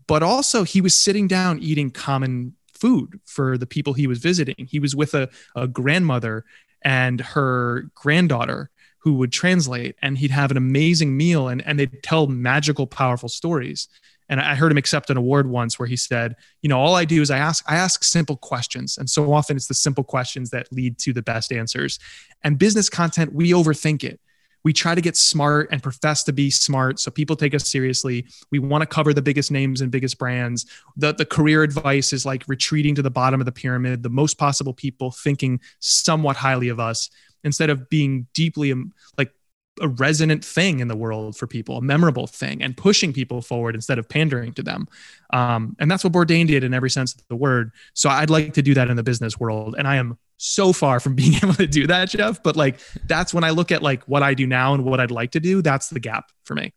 But 0.06 0.22
also, 0.22 0.62
he 0.62 0.80
was 0.80 0.94
sitting 0.94 1.26
down 1.26 1.58
eating 1.60 1.90
common 1.90 2.54
food 2.74 3.18
for 3.24 3.56
the 3.56 3.66
people 3.66 3.94
he 3.94 4.06
was 4.06 4.18
visiting. 4.18 4.68
He 4.68 4.78
was 4.78 4.94
with 4.94 5.14
a, 5.14 5.30
a 5.56 5.66
grandmother 5.66 6.44
and 6.82 7.20
her 7.20 7.90
granddaughter 7.94 8.70
who 9.02 9.14
would 9.14 9.32
translate, 9.32 9.96
and 10.00 10.16
he'd 10.16 10.30
have 10.30 10.50
an 10.50 10.56
amazing 10.56 11.16
meal 11.16 11.48
and, 11.48 11.64
and 11.66 11.78
they'd 11.78 12.02
tell 12.02 12.26
magical, 12.28 12.86
powerful 12.86 13.28
stories. 13.28 13.88
And 14.28 14.40
I 14.40 14.54
heard 14.54 14.70
him 14.70 14.78
accept 14.78 15.10
an 15.10 15.16
award 15.16 15.48
once 15.48 15.78
where 15.78 15.88
he 15.88 15.96
said, 15.96 16.36
you 16.62 16.68
know, 16.68 16.78
all 16.78 16.94
I 16.94 17.04
do 17.04 17.20
is 17.20 17.30
I 17.30 17.38
ask 17.38 17.64
I 17.70 17.76
ask 17.76 18.04
simple 18.04 18.36
questions. 18.36 18.96
And 18.96 19.10
so 19.10 19.32
often 19.32 19.56
it's 19.56 19.66
the 19.66 19.74
simple 19.74 20.04
questions 20.04 20.50
that 20.50 20.72
lead 20.72 20.98
to 20.98 21.12
the 21.12 21.22
best 21.22 21.52
answers. 21.52 21.98
And 22.44 22.58
business 22.58 22.88
content, 22.88 23.34
we 23.34 23.50
overthink 23.50 24.04
it 24.04 24.20
we 24.64 24.72
try 24.72 24.94
to 24.94 25.00
get 25.00 25.16
smart 25.16 25.68
and 25.72 25.82
profess 25.82 26.22
to 26.24 26.32
be 26.32 26.50
smart 26.50 27.00
so 27.00 27.10
people 27.10 27.36
take 27.36 27.54
us 27.54 27.68
seriously 27.68 28.26
we 28.50 28.58
want 28.58 28.82
to 28.82 28.86
cover 28.86 29.12
the 29.12 29.22
biggest 29.22 29.50
names 29.50 29.80
and 29.80 29.90
biggest 29.90 30.18
brands 30.18 30.66
the, 30.96 31.12
the 31.12 31.24
career 31.24 31.62
advice 31.62 32.12
is 32.12 32.24
like 32.24 32.44
retreating 32.48 32.94
to 32.94 33.02
the 33.02 33.10
bottom 33.10 33.40
of 33.40 33.44
the 33.44 33.52
pyramid 33.52 34.02
the 34.02 34.10
most 34.10 34.38
possible 34.38 34.74
people 34.74 35.10
thinking 35.10 35.60
somewhat 35.80 36.36
highly 36.36 36.68
of 36.68 36.80
us 36.80 37.10
instead 37.44 37.70
of 37.70 37.88
being 37.88 38.26
deeply 38.34 38.72
um, 38.72 38.92
like 39.18 39.32
a 39.80 39.88
resonant 39.88 40.44
thing 40.44 40.80
in 40.80 40.88
the 40.88 40.96
world 40.96 41.36
for 41.36 41.46
people, 41.46 41.78
a 41.78 41.82
memorable 41.82 42.26
thing, 42.26 42.62
and 42.62 42.76
pushing 42.76 43.12
people 43.12 43.40
forward 43.40 43.74
instead 43.74 43.98
of 43.98 44.08
pandering 44.08 44.52
to 44.52 44.62
them. 44.62 44.86
Um, 45.32 45.76
and 45.78 45.90
that's 45.90 46.04
what 46.04 46.12
Bourdain 46.12 46.46
did 46.46 46.62
in 46.62 46.74
every 46.74 46.90
sense 46.90 47.14
of 47.14 47.26
the 47.28 47.36
word. 47.36 47.72
So 47.94 48.10
I'd 48.10 48.30
like 48.30 48.52
to 48.54 48.62
do 48.62 48.74
that 48.74 48.90
in 48.90 48.96
the 48.96 49.02
business 49.02 49.40
world, 49.40 49.74
and 49.78 49.88
I 49.88 49.96
am 49.96 50.18
so 50.36 50.72
far 50.72 51.00
from 51.00 51.14
being 51.16 51.34
able 51.36 51.54
to 51.54 51.66
do 51.66 51.86
that, 51.86 52.10
Jeff. 52.10 52.42
But 52.42 52.56
like, 52.56 52.80
that's 53.06 53.32
when 53.32 53.44
I 53.44 53.50
look 53.50 53.72
at 53.72 53.82
like 53.82 54.04
what 54.04 54.22
I 54.22 54.34
do 54.34 54.46
now 54.46 54.74
and 54.74 54.84
what 54.84 55.00
I'd 55.00 55.10
like 55.10 55.30
to 55.32 55.40
do. 55.40 55.62
That's 55.62 55.88
the 55.88 56.00
gap 56.00 56.30
for 56.44 56.54
me. 56.54 56.72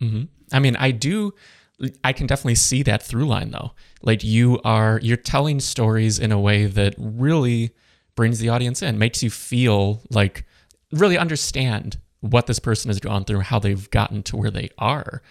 hmm 0.00 0.24
I 0.50 0.60
mean, 0.60 0.76
I 0.76 0.92
do. 0.92 1.34
I 2.02 2.12
can 2.12 2.26
definitely 2.26 2.54
see 2.54 2.82
that 2.84 3.02
through 3.02 3.26
line 3.26 3.50
though. 3.50 3.72
Like 4.02 4.24
you 4.24 4.60
are, 4.64 4.98
you're 5.02 5.18
telling 5.18 5.60
stories 5.60 6.18
in 6.18 6.32
a 6.32 6.40
way 6.40 6.64
that 6.64 6.94
really 6.96 7.72
brings 8.18 8.40
the 8.40 8.48
audience 8.48 8.82
in, 8.82 8.98
makes 8.98 9.22
you 9.22 9.30
feel 9.30 10.02
like 10.10 10.44
really 10.92 11.16
understand 11.16 11.98
what 12.20 12.48
this 12.48 12.58
person 12.58 12.88
has 12.88 12.98
gone 12.98 13.24
through, 13.24 13.38
how 13.40 13.60
they've 13.60 13.88
gotten 13.90 14.24
to 14.24 14.36
where 14.36 14.50
they 14.50 14.68
are. 14.76 15.22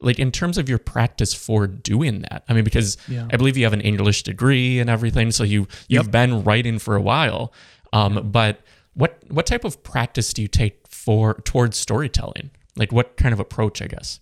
Like 0.00 0.20
in 0.20 0.30
terms 0.30 0.56
of 0.56 0.68
your 0.68 0.78
practice 0.78 1.34
for 1.34 1.66
doing 1.66 2.20
that, 2.22 2.44
I 2.48 2.52
mean, 2.52 2.62
because 2.62 2.96
Yeah. 3.08 3.26
I 3.32 3.36
believe 3.36 3.56
you 3.56 3.64
have 3.64 3.72
an 3.72 3.80
English 3.80 4.22
degree 4.22 4.78
and 4.78 4.88
everything, 4.88 5.32
so 5.32 5.42
you 5.42 5.66
you've 5.88 6.04
Yep. 6.06 6.10
been 6.12 6.44
writing 6.44 6.78
for 6.78 6.94
a 6.94 7.02
while. 7.02 7.52
Um, 7.92 8.30
but 8.30 8.60
what 8.94 9.18
what 9.28 9.46
type 9.46 9.64
of 9.64 9.82
practice 9.82 10.32
do 10.32 10.40
you 10.42 10.48
take 10.48 10.86
for 10.88 11.34
towards 11.50 11.76
storytelling? 11.76 12.50
Like 12.76 12.92
what 12.92 13.16
kind 13.16 13.32
of 13.32 13.40
approach, 13.40 13.82
I 13.82 13.88
guess? 13.88 14.20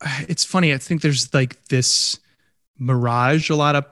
It's 0.28 0.44
funny. 0.44 0.74
I 0.74 0.78
think 0.78 1.00
there's 1.00 1.32
like 1.32 1.52
this 1.68 2.18
mirage 2.78 3.48
a 3.48 3.54
lot 3.56 3.76
of 3.76 3.84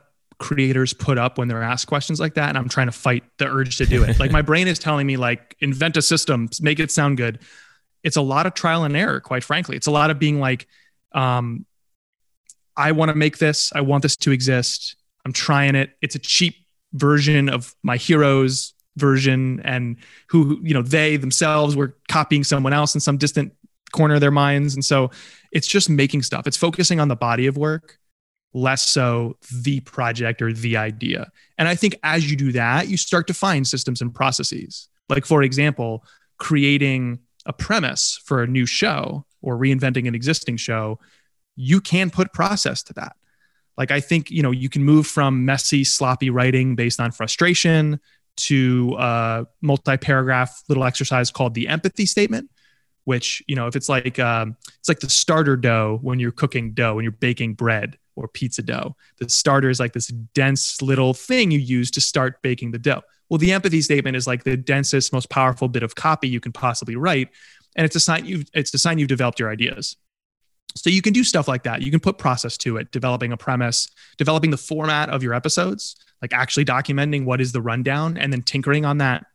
creators 0.43 0.93
put 0.93 1.19
up 1.19 1.39
when 1.39 1.47
they're 1.47 1.63
asked 1.63 1.87
questions 1.87 2.19
like 2.19 2.35
that 2.35 2.49
and 2.49 2.59
i'm 2.59 2.69
trying 2.69 2.89
to 2.89 2.93
fight 2.93 3.23
the 3.39 3.47
urge 3.47 3.77
to 3.77 3.87
do 3.87 4.03
it. 4.03 4.19
Like 4.19 4.33
my 4.33 4.43
brain 4.51 4.67
is 4.67 4.79
telling 4.79 5.07
me 5.07 5.17
like 5.17 5.57
invent 5.61 5.97
a 5.97 6.03
system 6.03 6.49
make 6.61 6.81
it 6.81 6.91
sound 6.91 7.17
good. 7.17 7.39
It's 8.03 8.17
a 8.17 8.23
lot 8.23 8.47
of 8.47 8.55
trial 8.55 8.83
and 8.83 8.97
error 8.97 9.21
quite 9.21 9.45
frankly. 9.45 9.77
It's 9.77 9.87
a 9.87 9.93
lot 9.93 10.11
of 10.11 10.19
being 10.19 10.41
like 10.41 10.67
um, 11.13 11.65
i 12.77 12.93
want 12.93 13.11
to 13.11 13.15
make 13.15 13.39
this. 13.39 13.73
I 13.75 13.83
want 13.83 14.03
this 14.03 14.17
to 14.17 14.33
exist. 14.33 14.97
I'm 15.25 15.33
trying 15.33 15.75
it. 15.77 15.91
It's 16.03 16.17
a 16.17 16.19
cheap 16.19 16.57
version 16.93 17.49
of 17.49 17.75
my 17.83 17.97
heroes 17.97 18.75
version 18.97 19.61
and 19.65 19.97
who 20.29 20.61
you 20.63 20.75
know 20.75 20.83
they 20.83 21.17
themselves 21.17 21.77
were 21.77 21.97
copying 22.09 22.45
someone 22.45 22.73
else 22.73 22.95
in 22.95 23.01
some 23.01 23.17
distant 23.17 23.53
corner 23.93 24.15
of 24.15 24.21
their 24.21 24.31
minds. 24.33 24.75
And 24.75 24.85
so 24.85 25.11
it's 25.53 25.69
just 25.69 25.89
making 25.89 26.23
stuff. 26.23 26.47
It's 26.47 26.57
focusing 26.57 26.99
on 26.99 27.09
the 27.09 27.17
body 27.17 27.47
of 27.47 27.57
work 27.57 27.99
less 28.55 28.87
so 28.89 29.37
the 29.63 29.81
project 29.81 30.43
or 30.43 30.53
the 30.53 30.77
idea. 30.77 31.31
And 31.59 31.69
I 31.69 31.75
think 31.75 31.99
as 32.03 32.31
you 32.31 32.37
do 32.37 32.53
that, 32.53 32.89
you 32.89 32.97
start 32.97 33.27
to 33.29 33.35
find 33.35 33.67
systems 33.67 34.01
and 34.01 34.15
processes. 34.15 34.89
Like, 35.09 35.25
for 35.25 35.43
example, 35.43 36.05
creating 36.39 37.21
a 37.47 37.53
premise 37.53 38.21
for 38.25 38.43
a 38.43 38.47
new 38.47 38.67
show 38.67 39.25
or 39.41 39.57
reinventing 39.57 40.07
an 40.07 40.15
existing 40.15 40.57
show, 40.57 40.99
you 41.57 41.81
can 41.81 42.11
put 42.11 42.33
process 42.33 42.83
to 42.85 42.93
that. 42.95 43.17
Like, 43.79 43.91
I 43.91 44.01
think, 44.01 44.31
you 44.31 44.43
know, 44.43 44.51
you 44.51 44.69
can 44.69 44.85
move 44.85 45.07
from 45.07 45.45
messy, 45.45 45.83
sloppy 45.83 46.31
writing 46.31 46.77
based 46.77 47.01
on 47.01 47.11
frustration 47.11 48.01
to 48.35 48.97
a 48.99 49.47
multi 49.61 49.97
paragraph 49.97 50.63
little 50.69 50.85
exercise 50.85 51.31
called 51.31 51.55
the 51.55 51.69
empathy 51.69 52.07
statement 52.07 52.51
which 53.05 53.43
you 53.47 53.57
know 53.57 53.67
if 53.67 53.77
it's 53.77 53.89
like 53.89 54.19
um, 54.19 54.57
it's 54.79 54.89
like 54.89 55.01
the 55.01 55.11
starter 55.11 55.57
dough 55.57 55.99
when 56.03 56.19
you're 56.19 56.33
cooking 56.33 56.73
dough 56.73 56.95
when 56.95 57.03
you're 57.03 57.13
baking 57.13 57.55
bread 57.55 57.99
or 58.17 58.29
pizza 58.29 58.63
dough. 58.63 58.97
The 59.19 59.29
starter 59.29 59.71
is 59.71 59.81
like 59.81 59.93
this 59.93 60.09
dense 60.09 60.81
little 60.83 61.15
thing 61.15 61.51
you 61.51 61.59
use 61.59 61.91
to 61.93 62.01
start 62.01 62.41
baking 62.43 62.73
the 62.73 62.79
dough. 62.79 63.03
Well, 63.29 63.39
the 63.39 63.53
empathy 63.53 63.81
statement 63.81 64.17
is 64.17 64.27
like 64.27 64.45
the 64.45 64.57
densest, 64.57 65.13
most 65.13 65.31
powerful 65.31 65.69
bit 65.69 65.83
of 65.83 65.95
copy 65.95 66.29
you 66.29 66.41
can 66.41 66.53
possibly 66.53 66.97
write, 66.97 67.29
and 67.77 67.85
it's 67.85 67.97
a 67.97 68.01
sign 68.01 68.27
you 68.27 68.45
it's 68.53 68.75
a 68.75 68.79
sign 68.79 68.99
you've 68.99 69.09
developed 69.09 69.41
your 69.41 69.51
ideas. 69.51 69.97
So 70.75 70.91
you 70.91 71.03
can 71.03 71.13
do 71.13 71.25
stuff 71.25 71.49
like 71.49 71.65
that. 71.65 71.83
You 71.83 71.91
can 71.91 72.01
put 72.01 72.19
process 72.19 72.57
to 72.59 72.79
it, 72.79 72.91
developing 72.93 73.33
a 73.33 73.37
premise, 73.37 73.91
developing 74.17 74.51
the 74.51 74.57
format 74.57 75.11
of 75.11 75.23
your 75.23 75.35
episodes, 75.35 75.97
like 76.23 76.33
actually 76.33 76.65
documenting 76.65 77.25
what 77.25 77.41
is 77.41 77.53
the 77.53 77.61
rundown, 77.61 78.17
and 78.17 78.33
then 78.33 78.43
tinkering 78.43 78.85
on 78.85 78.99
that 78.99 79.27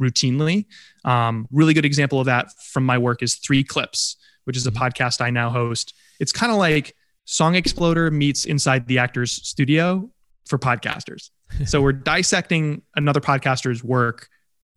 routinely. 0.00 0.66
Um, 1.04 1.46
really 1.50 1.74
good 1.74 1.84
example 1.84 2.20
of 2.20 2.26
that 2.26 2.52
from 2.58 2.84
my 2.84 2.98
work 2.98 3.22
is 3.22 3.36
Three 3.36 3.64
Clips, 3.64 4.16
which 4.44 4.56
is 4.56 4.66
a 4.66 4.70
mm-hmm. 4.70 4.82
podcast 4.82 5.20
I 5.20 5.30
now 5.30 5.50
host. 5.50 5.94
It's 6.20 6.32
kind 6.32 6.52
of 6.52 6.58
like 6.58 6.94
Song 7.24 7.54
Exploder 7.54 8.10
meets 8.10 8.44
inside 8.44 8.86
the 8.86 8.98
actor's 8.98 9.32
studio 9.32 10.10
for 10.46 10.58
podcasters. 10.58 11.30
so 11.66 11.80
we're 11.80 11.92
dissecting 11.92 12.82
another 12.96 13.20
podcaster's 13.20 13.84
work 13.84 14.28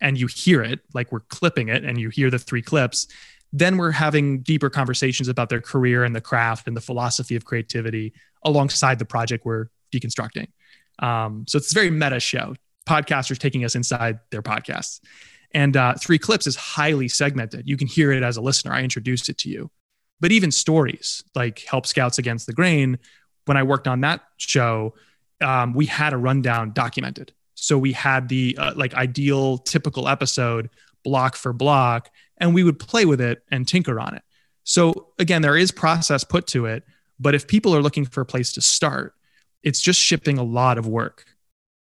and 0.02 0.18
you 0.18 0.28
hear 0.28 0.62
it, 0.62 0.82
like 0.94 1.12
we're 1.12 1.22
clipping 1.22 1.70
it 1.70 1.84
and 1.84 2.00
you 2.00 2.10
hear 2.10 2.30
the 2.30 2.40
three 2.40 2.62
clips. 2.62 3.08
Then 3.54 3.78
we're 3.78 3.92
having 3.92 4.42
deeper 4.42 4.70
conversations 4.70 5.28
about 5.28 5.50
their 5.50 5.62
career 5.62 6.04
and 6.04 6.16
the 6.16 6.22
craft 6.22 6.68
and 6.68 6.76
the 6.76 6.82
philosophy 6.82 7.36
of 7.36 7.46
creativity 7.46 8.14
alongside 8.44 9.00
the 9.00 9.06
project 9.06 9.46
we're 9.46 9.68
deconstructing. 9.94 10.48
Um, 11.00 11.46
so 11.48 11.58
it's 11.58 11.72
a 11.72 11.74
very 11.74 11.90
meta 11.90 12.20
show. 12.20 12.56
Podcasters 12.88 13.40
taking 13.40 13.64
us 13.64 13.76
inside 13.76 14.20
their 14.30 14.42
podcasts. 14.42 15.00
And 15.54 15.78
uh, 15.78 15.96
Three 15.96 16.20
Clips 16.20 16.48
is 16.48 16.56
highly 16.56 17.08
segmented. 17.08 17.68
You 17.68 17.78
can 17.78 17.88
hear 17.88 18.12
it 18.12 18.24
as 18.24 18.38
a 18.38 18.42
listener. 18.42 18.74
I 18.74 18.82
introduced 18.82 19.30
it 19.30 19.38
to 19.40 19.50
you 19.50 19.72
but 20.20 20.32
even 20.32 20.52
stories 20.52 21.24
like 21.36 21.60
help 21.60 21.86
scouts 21.86 22.18
against 22.18 22.48
the 22.48 22.54
grain 22.54 22.98
when 23.46 23.58
i 23.58 23.64
worked 23.64 23.88
on 23.88 24.02
that 24.02 24.22
show 24.38 24.94
um, 25.42 25.74
we 25.74 25.86
had 25.86 26.14
a 26.14 26.18
rundown 26.18 26.72
documented. 26.72 27.34
So 27.56 27.78
we 27.78 27.94
had 27.94 28.30
the 28.30 28.58
uh, 28.60 28.74
like 28.76 28.94
ideal 28.94 29.58
typical 29.58 30.08
episode 30.08 30.70
block 31.04 31.36
for 31.36 31.54
block 31.54 32.10
and 32.38 32.54
we 32.54 32.64
would 32.64 32.80
play 32.80 33.06
with 33.06 33.22
it 33.22 33.44
and 33.52 33.68
tinker 33.68 34.00
on 34.00 34.16
it. 34.16 34.24
So 34.64 35.10
again 35.20 35.42
there 35.42 35.58
is 35.58 35.72
process 35.72 36.24
put 36.24 36.48
to 36.48 36.66
it 36.66 36.84
but 37.20 37.36
if 37.36 37.48
people 37.48 37.76
are 37.76 37.82
looking 37.82 38.06
for 38.06 38.22
a 38.22 38.26
place 38.26 38.52
to 38.54 38.62
start 38.62 39.14
it's 39.64 39.82
just 39.82 40.00
shipping 40.00 40.38
a 40.38 40.44
lot 40.44 40.78
of 40.78 40.88
work 40.88 41.26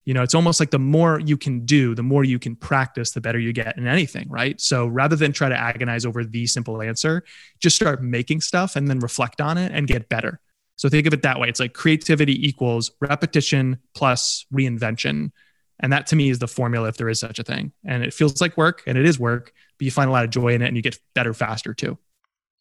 you 0.05 0.13
know 0.13 0.23
it's 0.23 0.35
almost 0.35 0.59
like 0.59 0.69
the 0.69 0.79
more 0.79 1.19
you 1.19 1.35
can 1.35 1.65
do 1.65 1.93
the 1.93 2.03
more 2.03 2.23
you 2.23 2.39
can 2.39 2.55
practice 2.55 3.11
the 3.11 3.21
better 3.21 3.39
you 3.39 3.51
get 3.51 3.77
in 3.77 3.87
anything 3.87 4.27
right? 4.29 4.61
So 4.61 4.87
rather 4.87 5.15
than 5.15 5.33
try 5.33 5.49
to 5.49 5.57
agonize 5.57 6.05
over 6.05 6.23
the 6.23 6.47
simple 6.47 6.81
answer 6.81 7.23
just 7.59 7.75
start 7.75 8.01
making 8.01 8.41
stuff 8.41 8.75
and 8.75 8.87
then 8.87 8.99
reflect 8.99 9.41
on 9.41 9.57
it 9.57 9.71
and 9.73 9.87
get 9.87 10.07
better. 10.07 10.39
So 10.77 10.89
think 10.89 11.07
of 11.07 11.13
it 11.13 11.21
that 11.21 11.39
way. 11.39 11.47
It's 11.47 11.59
like 11.59 11.73
creativity 11.73 12.47
equals 12.47 12.91
repetition 12.99 13.79
plus 13.93 14.45
reinvention. 14.53 15.31
And 15.79 15.93
that 15.93 16.07
to 16.07 16.15
me 16.15 16.29
is 16.29 16.39
the 16.39 16.47
formula 16.47 16.89
if 16.89 16.97
there 16.97 17.09
is 17.09 17.19
such 17.19 17.39
a 17.39 17.43
thing. 17.43 17.71
And 17.85 18.03
it 18.03 18.13
feels 18.13 18.41
like 18.41 18.57
work 18.57 18.83
and 18.87 18.97
it 18.97 19.05
is 19.05 19.19
work 19.19 19.51
but 19.77 19.85
you 19.85 19.91
find 19.91 20.09
a 20.09 20.13
lot 20.13 20.23
of 20.23 20.29
joy 20.29 20.53
in 20.53 20.61
it 20.61 20.67
and 20.67 20.77
you 20.77 20.83
get 20.83 20.97
better 21.15 21.33
faster 21.33 21.73
too. 21.73 21.97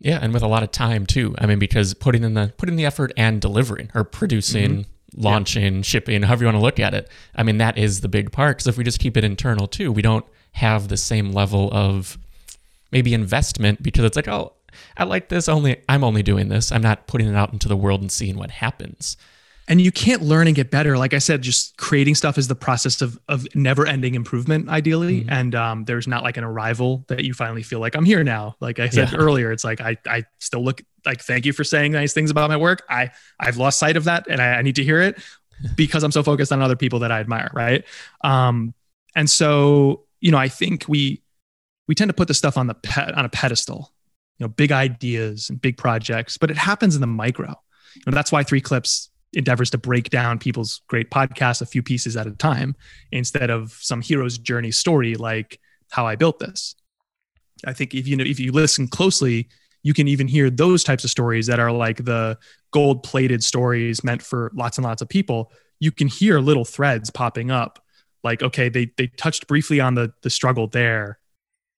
Yeah 0.00 0.18
and 0.20 0.32
with 0.32 0.42
a 0.42 0.48
lot 0.48 0.62
of 0.62 0.70
time 0.70 1.06
too. 1.06 1.34
I 1.38 1.46
mean 1.46 1.58
because 1.58 1.92
putting 1.94 2.24
in 2.24 2.34
the 2.34 2.52
putting 2.56 2.76
the 2.76 2.86
effort 2.86 3.12
and 3.16 3.40
delivering 3.40 3.90
or 3.94 4.04
producing 4.04 4.70
mm-hmm 4.70 4.93
launching, 5.16 5.83
shipping, 5.83 6.23
however 6.23 6.44
you 6.44 6.47
want 6.47 6.56
to 6.56 6.62
look 6.62 6.80
at 6.80 6.94
it. 6.94 7.09
I 7.35 7.42
mean, 7.42 7.59
that 7.59 7.78
is 7.78 8.00
the 8.00 8.09
big 8.09 8.33
part. 8.33 8.56
Because 8.56 8.66
if 8.66 8.76
we 8.76 8.85
just 8.85 9.00
keep 9.00 9.16
it 9.16 9.25
internal 9.25 9.66
too, 9.66 9.92
we 9.92 10.02
don't 10.02 10.25
have 10.52 10.88
the 10.88 10.97
same 10.97 11.33
level 11.33 11.68
of 11.73 12.18
maybe 12.92 13.14
investment 13.14 13.83
because 13.83 14.04
it's 14.04 14.16
like, 14.16 14.28
oh, 14.28 14.52
I 14.97 15.04
like 15.04 15.28
this. 15.28 15.49
Only 15.49 15.83
I'm 15.88 16.04
only 16.04 16.23
doing 16.23 16.49
this. 16.49 16.73
I'm 16.73 16.83
not 16.83 17.06
putting 17.06 17.28
it 17.28 17.37
out 17.37 17.52
into 17.52 17.68
the 17.68 17.76
world 17.76 18.00
and 18.00 18.11
seeing 18.11 18.37
what 18.37 18.50
happens 18.50 19.16
and 19.68 19.80
you 19.80 19.90
can't 19.90 20.23
learn 20.23 20.47
and 20.47 20.56
get 20.56 20.71
better 20.71 20.99
like 20.99 21.14
i 21.14 21.18
said 21.18 21.42
just 21.42 21.76
creating 21.76 22.14
stuff 22.14 22.38
is 22.38 22.49
the 22.49 22.54
process 22.54 23.00
of 23.00 23.18
of 23.28 23.47
never 23.54 23.87
ending 23.87 24.14
improvement 24.14 24.68
ideally 24.68 25.21
mm-hmm. 25.21 25.30
and 25.30 25.54
um, 25.54 25.85
there's 25.85 26.06
not 26.06 26.23
like 26.23 26.37
an 26.37 26.44
arrival 26.44 27.04
that 27.09 27.25
you 27.25 27.35
finally 27.35 27.62
feel 27.62 27.80
like 27.80 27.97
i'm 27.97 28.04
here 28.04 28.25
now 28.25 28.54
like 28.61 28.78
i 28.78 28.88
said 28.88 29.11
yeah. 29.12 29.18
earlier 29.18 29.52
it's 29.52 29.64
like 29.64 29.80
i 29.80 29.97
i 30.06 30.25
still 30.38 30.62
look 30.62 30.83
like 31.06 31.23
thank 31.23 31.44
you 31.44 31.52
for 31.52 31.64
saying 31.64 31.92
nice 31.92 32.12
things 32.12 32.30
about 32.30 32.49
my 32.50 32.56
work. 32.56 32.82
I 32.88 33.11
i've 33.40 33.56
lost 33.56 33.78
sight 33.78 33.96
of 33.96 34.04
that 34.04 34.26
and 34.28 34.40
i, 34.40 34.54
I 34.54 34.62
need 34.62 34.76
to 34.76 34.84
hear 34.84 35.00
it 35.00 35.23
because 35.76 36.02
i'm 36.02 36.12
so 36.12 36.23
focused 36.23 36.52
on 36.52 36.61
other 36.62 36.76
people 36.76 36.99
that 37.00 37.12
i 37.12 37.20
admire 37.20 37.50
right? 37.52 37.84
Um 38.23 38.75
and 39.16 39.28
so 39.28 40.04
you 40.20 40.30
know 40.30 40.38
i 40.38 40.49
think 40.49 40.87
we 40.88 41.23
we 41.87 41.94
tend 41.94 42.08
to 42.08 42.14
put 42.14 42.28
the 42.28 42.34
stuff 42.34 42.56
on 42.56 42.66
the 42.66 42.75
pet 42.75 43.14
on 43.14 43.25
a 43.25 43.28
pedestal 43.28 43.92
you 44.38 44.44
know 44.44 44.49
big 44.49 44.73
ideas 44.73 45.50
and 45.50 45.61
big 45.61 45.76
projects 45.76 46.37
but 46.37 46.50
it 46.50 46.56
happens 46.56 46.94
in 46.94 47.00
the 47.00 47.06
micro. 47.06 47.54
You 47.94 48.02
know, 48.06 48.14
that's 48.14 48.32
why 48.32 48.42
three 48.42 48.61
clips 48.61 49.11
endeavors 49.32 49.70
to 49.70 49.78
break 49.78 50.11
down 50.11 50.38
people's 50.38 50.82
great 50.88 51.11
podcasts 51.11 51.62
a 51.62 51.66
few 51.66 51.82
pieces 51.82 52.16
at 52.16 52.26
a 52.26 52.32
time 52.32 52.75
instead 53.12 53.50
of 53.50 53.73
some 53.80 54.00
hero's 54.00 54.38
journey 54.38 54.70
story 54.70 55.14
like 55.14 55.61
how 55.90 56.06
I 56.06 56.16
built 56.16 56.38
this. 56.38 56.75
I 57.66 57.73
think 57.73 57.94
if 57.94 58.06
you 58.06 58.16
know 58.16 58.25
if 58.25 58.40
you 58.40 58.52
listen 58.52 58.88
closely, 58.88 59.49
you 59.84 59.94
can 59.94 60.08
even 60.08 60.26
hear 60.26 60.50
those 60.50 60.82
types 60.82 61.04
of 61.04 61.10
stories 61.10 61.46
that 61.46 61.60
are 61.60 61.70
like 61.70 62.04
the 62.04 62.36
gold 62.72 63.04
plated 63.04 63.44
stories 63.44 64.02
meant 64.02 64.22
for 64.22 64.50
lots 64.54 64.76
and 64.78 64.84
lots 64.84 65.00
of 65.00 65.08
people. 65.08 65.52
You 65.78 65.92
can 65.92 66.08
hear 66.08 66.40
little 66.40 66.64
threads 66.64 67.10
popping 67.10 67.52
up 67.52 67.78
like 68.24 68.42
okay 68.42 68.68
they 68.68 68.90
they 68.96 69.06
touched 69.06 69.46
briefly 69.46 69.80
on 69.80 69.94
the 69.94 70.12
the 70.22 70.30
struggle 70.30 70.66
there 70.66 71.20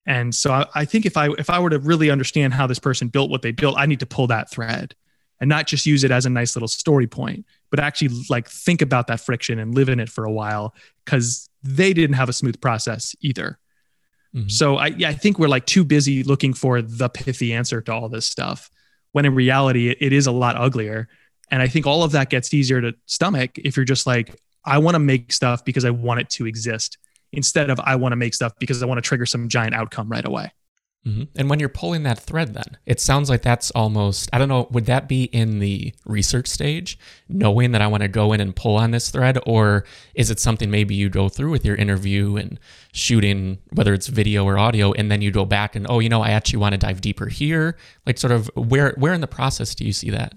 and 0.06 0.32
so 0.32 0.52
I, 0.52 0.66
I, 0.76 0.84
think 0.84 1.04
if 1.04 1.16
i 1.16 1.28
if 1.38 1.50
i 1.50 1.58
were 1.58 1.70
to 1.70 1.80
really 1.80 2.08
understand 2.08 2.54
how 2.54 2.68
this 2.68 2.78
person 2.78 3.08
built 3.08 3.30
what 3.30 3.42
they 3.42 3.50
built 3.50 3.75
i 3.76 3.84
need 3.84 3.98
to 3.98 4.06
pull 4.06 4.28
that 4.28 4.48
thread 4.48 4.94
and 5.40 5.48
not 5.48 5.66
just 5.66 5.86
use 5.86 6.04
it 6.04 6.10
as 6.10 6.26
a 6.26 6.30
nice 6.30 6.56
little 6.56 6.68
story 6.68 7.06
point, 7.06 7.44
but 7.70 7.80
actually 7.80 8.25
like 8.30 8.48
think 8.48 8.82
about 8.82 9.06
that 9.08 9.20
friction 9.20 9.58
and 9.58 9.75
live 9.75 9.88
in 9.88 10.00
it 10.00 10.08
for 10.08 10.25
a 10.25 10.32
while 10.32 10.75
because 11.04 11.48
they 11.62 11.92
didn't 11.92 12.14
have 12.14 12.28
a 12.28 12.32
smooth 12.32 12.60
process 12.60 13.14
either. 13.20 13.58
Mm-hmm. 14.37 14.49
So 14.49 14.76
I, 14.76 14.87
I 15.05 15.14
think 15.14 15.38
we're 15.38 15.49
like 15.49 15.64
too 15.64 15.85
busy 15.85 16.23
looking 16.23 16.52
for 16.52 16.83
the 16.83 17.09
pithy 17.09 17.55
answer 17.55 17.81
to 17.81 17.93
all 17.93 18.09
this 18.09 18.26
stuff 18.26 18.71
when 19.12 19.25
in 19.25 19.35
reality 19.35 19.88
it, 19.88 19.99
it 20.00 20.12
is 20.12 20.26
a 20.26 20.33
lot 20.33 20.57
uglier. 20.57 21.09
And 21.50 21.62
I 21.62 21.69
think 21.69 21.87
all 21.87 22.02
of 22.02 22.12
that 22.12 22.28
gets 22.28 22.52
easier 22.52 22.81
to 22.83 22.93
stomach 23.07 23.52
if 23.57 23.76
you're 23.76 23.87
just 23.87 24.07
like, 24.07 24.37
I 24.64 24.78
want 24.78 24.95
to 24.95 24.99
make 24.99 25.33
stuff 25.33 25.64
because 25.64 25.85
I 25.85 25.90
want 25.90 26.21
it 26.21 26.28
to 26.31 26.47
exist 26.47 26.99
instead 27.33 27.71
of 27.71 27.81
I 27.81 27.97
want 27.97 28.12
to 28.12 28.16
make 28.16 28.35
stuff 28.35 28.52
because 28.59 28.83
I 28.83 28.87
want 28.87 28.99
to 28.99 29.02
trigger 29.02 29.25
some 29.25 29.49
giant 29.49 29.75
outcome 29.75 30.09
right 30.09 30.25
away. 30.25 30.52
Mm-hmm. 31.06 31.22
And 31.36 31.48
when 31.48 31.60
you're 31.60 31.68
pulling 31.68 32.02
that 32.02 32.18
thread, 32.18 32.54
then 32.54 32.76
it 32.84 32.98
sounds 32.98 33.30
like 33.30 33.42
that's 33.42 33.70
almost, 33.70 34.28
I 34.32 34.38
don't 34.38 34.48
know, 34.48 34.66
would 34.72 34.86
that 34.86 35.08
be 35.08 35.25
in 35.25 35.60
the 35.60 35.94
research 36.04 36.48
stage, 36.48 36.98
knowing 37.28 37.70
that 37.72 37.80
I 37.80 37.86
want 37.86 38.02
to 38.02 38.08
go 38.08 38.32
in 38.32 38.40
and 38.40 38.56
pull 38.56 38.75
on 38.76 38.90
this 38.90 39.10
thread? 39.10 39.38
Or 39.46 39.84
is 40.14 40.30
it 40.30 40.40
something 40.40 40.68
maybe 40.68 40.96
you 40.96 41.08
go 41.08 41.28
through 41.28 41.50
with 41.50 41.64
your 41.64 41.76
interview 41.76 42.36
and 42.36 42.58
shooting, 42.92 43.58
whether 43.72 43.94
it's 43.94 44.08
video 44.08 44.44
or 44.44 44.58
audio, 44.58 44.92
and 44.92 45.10
then 45.10 45.22
you 45.22 45.30
go 45.30 45.44
back 45.44 45.76
and, 45.76 45.86
oh, 45.88 46.00
you 46.00 46.08
know, 46.08 46.22
I 46.22 46.30
actually 46.30 46.58
want 46.58 46.72
to 46.72 46.78
dive 46.78 47.00
deeper 47.00 47.28
here? 47.28 47.76
Like, 48.04 48.18
sort 48.18 48.32
of, 48.32 48.50
where, 48.56 48.92
where 48.98 49.12
in 49.12 49.20
the 49.20 49.28
process 49.28 49.76
do 49.76 49.84
you 49.84 49.92
see 49.92 50.10
that? 50.10 50.34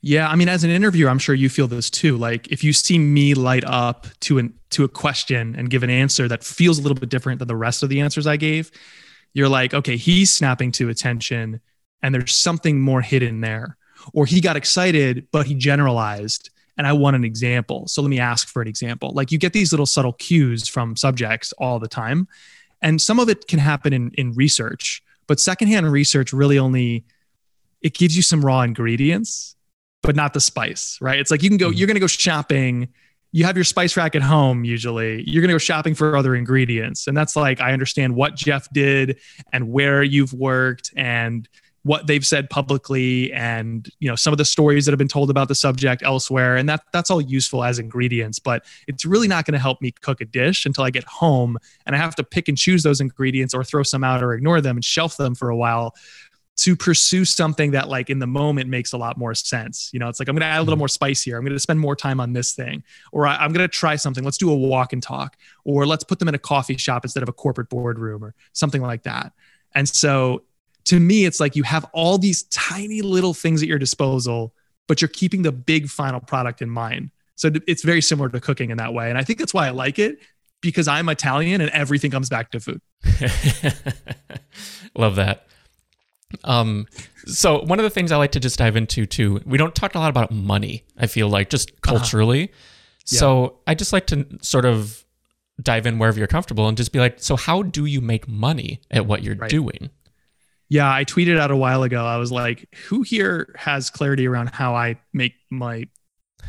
Yeah, 0.00 0.28
I 0.28 0.36
mean, 0.36 0.48
as 0.48 0.64
an 0.64 0.70
interviewer, 0.70 1.10
I'm 1.10 1.18
sure 1.18 1.34
you 1.34 1.48
feel 1.48 1.68
this 1.68 1.88
too. 1.88 2.16
Like, 2.16 2.48
if 2.48 2.64
you 2.64 2.72
see 2.72 2.98
me 2.98 3.34
light 3.34 3.62
up 3.64 4.06
to 4.20 4.38
an 4.38 4.54
to 4.70 4.84
a 4.84 4.88
question 4.88 5.54
and 5.54 5.68
give 5.68 5.82
an 5.82 5.90
answer 5.90 6.26
that 6.28 6.42
feels 6.42 6.78
a 6.78 6.82
little 6.82 6.96
bit 6.96 7.10
different 7.10 7.38
than 7.38 7.46
the 7.46 7.54
rest 7.54 7.82
of 7.82 7.90
the 7.90 8.00
answers 8.00 8.26
I 8.26 8.36
gave, 8.36 8.72
you're 9.34 9.48
like, 9.48 9.74
okay, 9.74 9.96
he's 9.96 10.32
snapping 10.32 10.72
to 10.72 10.88
attention 10.88 11.60
and 12.02 12.14
there's 12.14 12.34
something 12.34 12.80
more 12.80 13.00
hidden 13.00 13.40
there. 13.40 13.76
Or 14.12 14.26
he 14.26 14.40
got 14.40 14.56
excited, 14.56 15.28
but 15.30 15.46
he 15.46 15.54
generalized 15.54 16.50
and 16.76 16.86
I 16.86 16.92
want 16.94 17.16
an 17.16 17.24
example. 17.24 17.86
So 17.86 18.02
let 18.02 18.08
me 18.08 18.18
ask 18.18 18.48
for 18.48 18.62
an 18.62 18.68
example. 18.68 19.12
Like 19.12 19.30
you 19.30 19.38
get 19.38 19.52
these 19.52 19.72
little 19.72 19.86
subtle 19.86 20.14
cues 20.14 20.68
from 20.68 20.96
subjects 20.96 21.52
all 21.58 21.78
the 21.78 21.88
time. 21.88 22.28
And 22.80 23.00
some 23.00 23.20
of 23.20 23.28
it 23.28 23.46
can 23.46 23.58
happen 23.58 23.92
in, 23.92 24.10
in 24.14 24.32
research, 24.32 25.02
but 25.26 25.38
secondhand 25.38 25.90
research 25.92 26.32
really 26.32 26.58
only 26.58 27.04
it 27.80 27.94
gives 27.94 28.16
you 28.16 28.22
some 28.22 28.44
raw 28.44 28.62
ingredients, 28.62 29.56
but 30.02 30.16
not 30.16 30.34
the 30.34 30.40
spice, 30.40 30.98
right? 31.00 31.18
It's 31.18 31.30
like 31.30 31.42
you 31.42 31.48
can 31.48 31.58
go, 31.58 31.68
mm-hmm. 31.68 31.78
you're 31.78 31.86
gonna 31.86 32.00
go 32.00 32.06
shopping 32.06 32.88
you 33.32 33.44
have 33.44 33.56
your 33.56 33.64
spice 33.64 33.96
rack 33.96 34.14
at 34.14 34.22
home 34.22 34.64
usually 34.64 35.24
you're 35.28 35.40
going 35.40 35.48
to 35.48 35.54
go 35.54 35.58
shopping 35.58 35.94
for 35.94 36.16
other 36.16 36.34
ingredients. 36.36 37.06
And 37.06 37.16
that's 37.16 37.34
like 37.34 37.60
i 37.60 37.72
understand 37.72 38.14
what 38.14 38.36
jeff 38.36 38.68
did 38.72 39.18
and 39.52 39.72
where 39.72 40.02
you've 40.02 40.32
worked 40.32 40.92
and 40.96 41.48
what 41.84 42.06
they've 42.06 42.24
said 42.24 42.48
publicly 42.48 43.32
and 43.32 43.88
you 43.98 44.08
know 44.08 44.14
some 44.14 44.32
of 44.32 44.38
the 44.38 44.44
stories 44.44 44.84
that 44.84 44.92
have 44.92 44.98
been 44.98 45.08
told 45.08 45.30
about 45.30 45.48
the 45.48 45.54
subject 45.54 46.02
elsewhere. 46.04 46.56
And 46.56 46.68
that 46.68 46.82
that's 46.92 47.10
all 47.10 47.20
useful 47.20 47.64
as 47.64 47.78
ingredients 47.78 48.38
but 48.38 48.64
it's 48.86 49.04
really 49.04 49.28
not 49.28 49.44
going 49.44 49.54
to 49.54 49.58
help 49.58 49.80
me 49.80 49.90
cook 49.90 50.20
a 50.20 50.24
dish 50.24 50.64
until 50.66 50.84
i 50.84 50.90
get 50.90 51.04
home 51.04 51.58
and 51.86 51.96
i 51.96 51.98
have 51.98 52.14
to 52.16 52.24
pick 52.24 52.48
and 52.48 52.56
choose 52.56 52.82
those 52.82 53.00
ingredients 53.00 53.54
or 53.54 53.64
throw 53.64 53.82
some 53.82 54.04
out 54.04 54.22
or 54.22 54.34
ignore 54.34 54.60
them 54.60 54.76
and 54.76 54.84
shelf 54.84 55.16
them 55.16 55.34
for 55.34 55.48
a 55.48 55.56
while 55.56 55.94
to 56.54 56.76
pursue 56.76 57.24
something 57.24 57.70
that 57.70 57.88
like 57.88 58.10
in 58.10 58.18
the 58.18 58.26
moment 58.26 58.68
makes 58.68 58.92
a 58.92 58.98
lot 58.98 59.16
more 59.16 59.34
sense. 59.34 59.90
You 59.92 59.98
know 59.98 60.08
it's 60.08 60.20
like 60.20 60.28
i'm 60.28 60.34
going 60.34 60.42
to 60.42 60.46
add 60.46 60.58
a 60.58 60.60
little 60.60 60.74
mm-hmm. 60.74 60.80
more 60.80 60.88
spice 60.88 61.22
here. 61.22 61.36
I'm 61.36 61.44
going 61.44 61.54
to 61.54 61.60
spend 61.60 61.80
more 61.80 61.96
time 61.96 62.20
on 62.20 62.32
this 62.32 62.52
thing. 62.54 62.84
Or 63.10 63.26
I, 63.26 63.44
am 63.44 63.52
going 63.52 63.64
to 63.64 63.68
try 63.68 63.96
something. 63.96 64.22
Let's 64.22 64.38
do 64.38 64.50
a 64.50 64.56
walk 64.56 64.92
and 64.92 65.02
talk. 65.02 65.36
Or 65.64 65.86
let's 65.86 66.04
put 66.04 66.18
them 66.18 66.28
in 66.28 66.34
a 66.34 66.38
coffee 66.38 66.76
shop 66.76 67.04
instead 67.04 67.22
of 67.22 67.28
a 67.28 67.32
corporate 67.32 67.68
boardroom 67.68 68.22
or 68.22 68.34
something 68.52 68.82
like 68.82 69.04
that. 69.04 69.32
And 69.74 69.88
so 69.88 70.42
to 70.84 70.98
me 70.98 71.24
it's 71.24 71.40
like 71.40 71.56
you 71.56 71.62
have 71.62 71.86
all 71.92 72.18
these 72.18 72.42
tiny 72.44 73.02
little 73.02 73.34
things 73.34 73.62
at 73.62 73.68
your 73.68 73.78
disposal 73.78 74.54
but 74.88 75.00
you're 75.00 75.08
keeping 75.08 75.42
the 75.42 75.52
big 75.52 75.88
final 75.88 76.20
product 76.20 76.60
in 76.60 76.68
mind. 76.68 77.10
So 77.36 77.50
it's 77.66 77.82
very 77.82 78.02
similar 78.02 78.28
to 78.28 78.40
cooking 78.40 78.70
in 78.70 78.76
that 78.76 78.92
way. 78.92 79.08
And 79.08 79.16
i 79.16 79.24
think 79.24 79.38
that's 79.38 79.54
why 79.54 79.66
i 79.66 79.70
like 79.70 79.98
it 79.98 80.18
because 80.60 80.86
i'm 80.86 81.08
italian 81.08 81.60
and 81.60 81.70
everything 81.70 82.10
comes 82.10 82.28
back 82.28 82.50
to 82.50 82.60
food. 82.60 82.80
Love 84.96 85.16
that 85.16 85.46
um, 86.44 86.86
so 87.26 87.62
one 87.62 87.78
of 87.78 87.84
the 87.84 87.90
things 87.90 88.12
I 88.12 88.16
like 88.16 88.32
to 88.32 88.40
just 88.40 88.58
dive 88.58 88.76
into 88.76 89.06
too, 89.06 89.40
we 89.44 89.58
don't 89.58 89.74
talk 89.74 89.94
a 89.94 89.98
lot 89.98 90.10
about 90.10 90.30
money. 90.30 90.84
I 90.98 91.06
feel 91.06 91.28
like 91.28 91.50
just 91.50 91.70
uh-huh. 91.70 91.78
culturally. 91.82 92.44
Uh-huh. 92.44 92.52
Yeah. 93.10 93.18
So 93.18 93.58
I 93.66 93.74
just 93.74 93.92
like 93.92 94.06
to 94.08 94.26
sort 94.42 94.64
of 94.64 95.04
dive 95.60 95.86
in 95.86 95.98
wherever 95.98 96.18
you're 96.18 96.28
comfortable 96.28 96.68
and 96.68 96.76
just 96.76 96.92
be 96.92 96.98
like, 96.98 97.20
so 97.20 97.36
how 97.36 97.62
do 97.62 97.84
you 97.84 98.00
make 98.00 98.28
money 98.28 98.80
at 98.90 99.06
what 99.06 99.22
you're 99.22 99.36
right. 99.36 99.50
doing? 99.50 99.90
Yeah, 100.68 100.90
I 100.90 101.04
tweeted 101.04 101.38
out 101.38 101.50
a 101.50 101.56
while 101.56 101.82
ago. 101.82 102.04
I 102.06 102.16
was 102.16 102.32
like, 102.32 102.66
who 102.86 103.02
here 103.02 103.54
has 103.58 103.90
clarity 103.90 104.26
around 104.26 104.48
how 104.48 104.74
I 104.74 104.98
make 105.12 105.34
my 105.50 105.86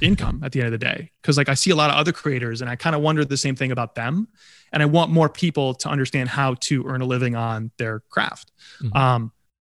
income 0.02 0.42
at 0.44 0.54
the 0.54 0.60
end 0.60 0.68
of 0.68 0.72
the 0.72 0.78
day? 0.78 1.12
Because 1.22 1.38
like 1.38 1.50
I 1.50 1.56
see 1.56 1.72
a 1.72 1.76
lot 1.76 1.90
of 1.90 1.98
other 1.98 2.14
creators 2.14 2.62
and 2.62 2.70
I 2.70 2.76
kind 2.76 2.96
of 2.96 3.02
wonder 3.02 3.26
the 3.26 3.38
same 3.38 3.56
thing 3.56 3.72
about 3.72 3.96
them. 3.96 4.30
And 4.72 4.82
I 4.82 4.86
want 4.86 5.12
more 5.12 5.28
people 5.28 5.74
to 5.76 5.90
understand 5.90 6.30
how 6.30 6.56
to 6.62 6.86
earn 6.86 7.02
a 7.02 7.06
living 7.06 7.36
on 7.36 7.72
their 7.78 8.00
craft. 8.10 8.52
Mm-hmm. 8.82 8.98
Um, 8.98 9.32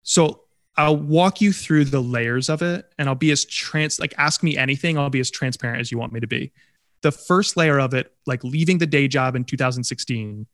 so 0.07 0.43
I'll 0.77 0.95
walk 0.95 1.41
you 1.41 1.51
through 1.51 1.85
the 1.85 1.99
layers 1.99 2.47
of 2.47 2.61
it 2.61 2.89
and 2.97 3.09
I'll 3.09 3.15
be 3.15 3.31
as 3.31 3.43
trans 3.43 3.99
like 3.99 4.13
ask 4.17 4.41
me 4.41 4.55
anything, 4.55 4.97
I'll 4.97 5.09
be 5.09 5.19
as 5.19 5.29
transparent 5.29 5.81
as 5.81 5.91
you 5.91 5.97
want 5.97 6.13
me 6.13 6.21
to 6.21 6.27
be. 6.27 6.53
The 7.01 7.11
first 7.11 7.57
layer 7.57 7.77
of 7.77 7.93
it, 7.93 8.13
like 8.25 8.41
leaving 8.41 8.77
the 8.77 8.87
day 8.87 9.09
job 9.09 9.35
in 9.35 9.43
2016, 9.43 10.47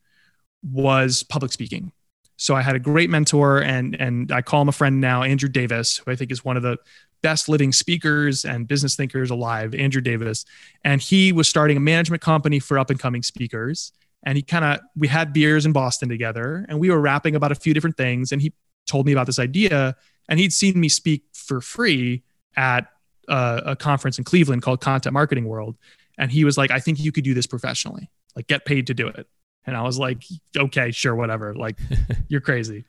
was 0.64 1.22
public 1.22 1.52
speaking. 1.52 1.92
So 2.36 2.56
I 2.56 2.62
had 2.62 2.74
a 2.74 2.80
great 2.80 3.10
mentor 3.10 3.62
and 3.62 3.94
and 3.94 4.32
I 4.32 4.42
call 4.42 4.60
him 4.60 4.68
a 4.68 4.72
friend 4.72 5.00
now, 5.00 5.22
Andrew 5.22 5.48
Davis, 5.48 5.98
who 5.98 6.10
I 6.10 6.16
think 6.16 6.32
is 6.32 6.44
one 6.44 6.56
of 6.56 6.64
the 6.64 6.76
best 7.22 7.48
living 7.48 7.70
speakers 7.70 8.44
and 8.44 8.66
business 8.66 8.96
thinkers 8.96 9.30
alive, 9.30 9.72
Andrew 9.72 10.00
Davis. 10.00 10.44
And 10.82 11.00
he 11.00 11.32
was 11.32 11.48
starting 11.48 11.76
a 11.76 11.80
management 11.80 12.22
company 12.22 12.58
for 12.58 12.76
up 12.76 12.90
and 12.90 12.98
coming 12.98 13.22
speakers. 13.22 13.92
And 14.24 14.36
he 14.36 14.42
kind 14.42 14.64
of, 14.64 14.80
we 14.96 15.06
had 15.06 15.32
beers 15.32 15.64
in 15.64 15.72
Boston 15.72 16.08
together 16.08 16.66
and 16.68 16.80
we 16.80 16.90
were 16.90 17.00
rapping 17.00 17.36
about 17.36 17.52
a 17.52 17.54
few 17.54 17.72
different 17.72 17.96
things. 17.96 18.32
And 18.32 18.42
he 18.42 18.52
told 18.86 19.06
me 19.06 19.12
about 19.12 19.26
this 19.26 19.38
idea, 19.38 19.96
and 20.28 20.38
he'd 20.38 20.52
seen 20.52 20.78
me 20.78 20.88
speak 20.88 21.24
for 21.32 21.60
free 21.60 22.22
at 22.56 22.88
a, 23.28 23.62
a 23.66 23.76
conference 23.76 24.18
in 24.18 24.24
Cleveland 24.24 24.62
called 24.62 24.80
Content 24.80 25.12
Marketing 25.12 25.44
World, 25.44 25.76
and 26.18 26.30
he 26.30 26.44
was 26.44 26.56
like, 26.56 26.70
"I 26.70 26.80
think 26.80 27.00
you 27.00 27.12
could 27.12 27.24
do 27.24 27.34
this 27.34 27.46
professionally, 27.46 28.10
like 28.36 28.46
get 28.46 28.64
paid 28.64 28.86
to 28.88 28.94
do 28.94 29.08
it." 29.08 29.26
And 29.66 29.76
I 29.76 29.82
was 29.82 29.98
like, 29.98 30.22
"Okay, 30.56 30.90
sure, 30.90 31.14
whatever. 31.14 31.54
Like, 31.54 31.78
you're 32.28 32.40
crazy." 32.40 32.84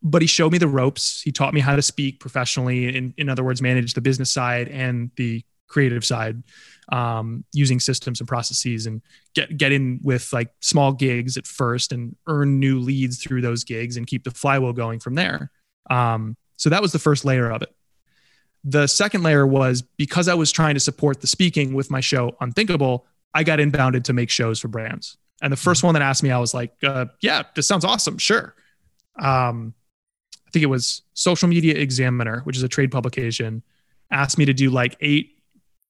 But 0.00 0.22
he 0.22 0.28
showed 0.28 0.52
me 0.52 0.58
the 0.58 0.68
ropes. 0.68 1.22
He 1.22 1.32
taught 1.32 1.52
me 1.52 1.60
how 1.60 1.74
to 1.74 1.82
speak 1.82 2.20
professionally. 2.20 2.96
In, 2.96 3.14
in 3.16 3.28
other 3.28 3.42
words, 3.42 3.60
manage 3.60 3.94
the 3.94 4.00
business 4.00 4.32
side 4.32 4.68
and 4.68 5.10
the 5.16 5.42
creative 5.66 6.04
side 6.04 6.42
um, 6.90 7.44
using 7.52 7.80
systems 7.80 8.20
and 8.20 8.28
processes 8.28 8.86
and 8.86 9.02
get 9.34 9.56
get 9.56 9.72
in 9.72 10.00
with 10.02 10.32
like 10.32 10.50
small 10.60 10.92
gigs 10.92 11.36
at 11.36 11.46
first 11.46 11.92
and 11.92 12.16
earn 12.26 12.58
new 12.58 12.78
leads 12.78 13.22
through 13.22 13.42
those 13.42 13.64
gigs 13.64 13.96
and 13.96 14.06
keep 14.06 14.24
the 14.24 14.30
flywheel 14.30 14.72
going 14.72 14.98
from 14.98 15.14
there. 15.14 15.50
Um, 15.90 16.36
so 16.56 16.70
that 16.70 16.82
was 16.82 16.92
the 16.92 16.98
first 16.98 17.24
layer 17.24 17.50
of 17.50 17.62
it. 17.62 17.74
The 18.64 18.86
second 18.86 19.22
layer 19.22 19.46
was 19.46 19.82
because 19.82 20.28
I 20.28 20.34
was 20.34 20.50
trying 20.50 20.74
to 20.74 20.80
support 20.80 21.20
the 21.20 21.26
speaking 21.26 21.74
with 21.74 21.90
my 21.90 22.00
show 22.00 22.36
Unthinkable, 22.40 23.06
I 23.34 23.44
got 23.44 23.58
inbounded 23.58 24.04
to 24.04 24.12
make 24.12 24.30
shows 24.30 24.58
for 24.58 24.68
brands. 24.68 25.16
And 25.40 25.52
the 25.52 25.56
first 25.56 25.84
one 25.84 25.94
that 25.94 26.02
asked 26.02 26.22
me, 26.22 26.30
I 26.30 26.38
was 26.38 26.52
like, 26.52 26.72
uh, 26.82 27.06
"Yeah, 27.20 27.44
this 27.54 27.68
sounds 27.68 27.84
awesome. 27.84 28.18
Sure." 28.18 28.54
Um, 29.20 29.74
I 30.46 30.50
think 30.50 30.62
it 30.62 30.66
was 30.66 31.02
Social 31.14 31.48
Media 31.48 31.74
Examiner, 31.74 32.40
which 32.40 32.56
is 32.56 32.62
a 32.62 32.68
trade 32.68 32.90
publication, 32.90 33.62
asked 34.10 34.38
me 34.38 34.46
to 34.46 34.54
do 34.54 34.70
like 34.70 34.96
eight 35.00 35.37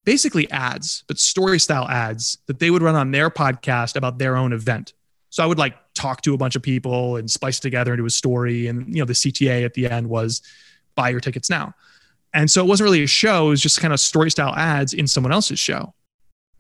basically 0.05 0.51
ads, 0.51 1.05
but 1.07 1.19
story 1.19 1.59
style 1.59 1.89
ads 1.89 2.39
that 2.47 2.59
they 2.59 2.71
would 2.71 2.83
run 2.83 2.95
on 2.95 3.11
their 3.11 3.31
podcast 3.31 3.97
about 3.97 4.19
their 4.19 4.37
own 4.37 4.53
event. 4.53 4.95
So 5.31 5.43
I 5.43 5.47
would 5.47 5.59
like 5.59 5.75
talk 5.95 6.23
to 6.23 6.35
a 6.35 6.39
bunch 6.39 6.57
of 6.57 6.63
people 6.63 7.17
and 7.17 7.31
splice 7.31 7.61
together 7.61 7.93
into 7.93 8.07
a 8.07 8.11
story. 8.11 8.67
And, 8.67 8.89
you 8.89 9.01
know, 9.01 9.05
the 9.05 9.13
CTA 9.13 9.65
at 9.65 9.75
the 9.75 9.89
end 9.89 10.09
was 10.09 10.43
buy 10.95 11.11
your 11.11 11.21
tickets 11.21 11.51
now. 11.51 11.75
And 12.35 12.51
so 12.51 12.65
it 12.65 12.69
wasn't 12.69 12.87
really 12.87 13.03
a 13.03 13.07
show, 13.07 13.47
it 13.47 13.51
was 13.51 13.63
just 13.63 13.81
kind 13.81 13.93
of 13.93 14.01
story 14.01 14.31
style 14.31 14.55
ads 14.55 14.93
in 14.93 15.07
someone 15.07 15.33
else's 15.33 15.59
show. 15.59 15.95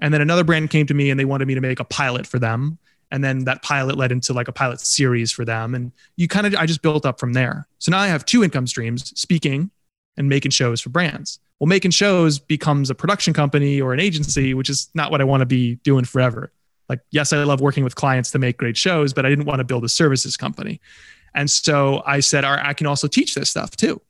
And 0.01 0.15
then 0.15 0.21
another 0.21 0.45
brand 0.45 0.71
came 0.71 0.87
to 0.87 0.95
me 0.95 1.11
and 1.11 1.19
they 1.19 1.25
wanted 1.25 1.49
me 1.49 1.55
to 1.55 1.61
make 1.61 1.81
a 1.81 1.85
pilot 1.85 2.27
for 2.27 2.39
them. 2.39 2.79
And 3.11 3.25
then 3.25 3.45
that 3.45 3.63
pilot 3.63 3.97
led 3.97 4.13
into 4.13 4.33
like 4.33 4.49
a 4.49 4.53
pilot 4.53 4.81
series 4.81 5.33
for 5.33 5.45
them. 5.45 5.75
And 5.75 5.93
you 6.17 6.29
kind 6.29 6.47
of, 6.47 6.55
I 6.55 6.67
just 6.67 6.83
built 6.83 7.07
up 7.07 7.19
from 7.19 7.33
there. 7.33 7.67
So 7.79 7.91
now 7.91 7.99
I 7.99 8.09
have 8.09 8.25
two 8.25 8.45
income 8.45 8.67
streams 8.67 9.19
speaking 9.19 9.71
and 10.17 10.29
making 10.29 10.51
shows 10.51 10.81
for 10.81 10.91
brands. 10.91 11.41
Well, 11.61 11.67
making 11.67 11.91
shows 11.91 12.39
becomes 12.39 12.91
a 12.91 12.95
production 12.95 13.35
company 13.35 13.81
or 13.81 13.93
an 13.93 14.01
agency, 14.01 14.55
which 14.55 14.71
is 14.71 14.91
not 14.95 15.11
what 15.11 15.21
I 15.21 15.25
want 15.25 15.41
to 15.41 15.47
be 15.47 15.77
doing 15.77 16.05
forever. 16.05 16.53
Like, 16.89 17.01
yes, 17.11 17.33
I 17.33 17.43
love 17.43 17.61
working 17.61 17.85
with 17.85 17.95
clients 17.95 18.31
to 18.31 18.39
make 18.39 18.57
great 18.57 18.77
shows, 18.77 19.13
but 19.13 19.27
I 19.27 19.29
didn't 19.29 19.45
want 19.45 19.59
to 19.59 19.65
build 19.65 19.85
a 19.85 19.89
services 19.89 20.37
company. 20.37 20.81
And 21.35 21.51
so 21.51 22.03
I 22.07 22.21
said, 22.21 22.45
all 22.45 22.53
right, 22.53 22.65
I 22.65 22.75
can 22.75 22.87
also 22.87 23.09
teach 23.09 23.35
this 23.35 23.51
stuff 23.51 23.77
too. 23.77 24.01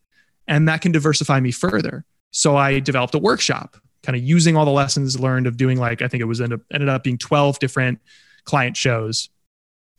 And 0.47 0.69
that 0.69 0.81
can 0.81 0.93
diversify 0.93 1.41
me 1.41 1.51
further. 1.51 2.05
So 2.31 2.57
I 2.57 2.81
developed 2.81 3.15
a 3.15 3.19
workshop, 3.19 3.77
kind 4.03 4.17
of 4.17 4.23
using 4.23 4.57
all 4.57 4.65
the 4.65 4.71
lessons 4.71 5.19
learned 5.19 5.47
of 5.47 5.57
doing 5.57 5.79
like, 5.79 6.03
I 6.03 6.09
think 6.09 6.21
it 6.21 6.27
was 6.27 6.41
ended 6.41 6.61
up, 6.61 6.67
ended 6.73 6.89
up 6.89 7.03
being 7.03 7.19
12 7.19 7.59
different 7.59 8.01
client 8.45 8.77
shows 8.77 9.29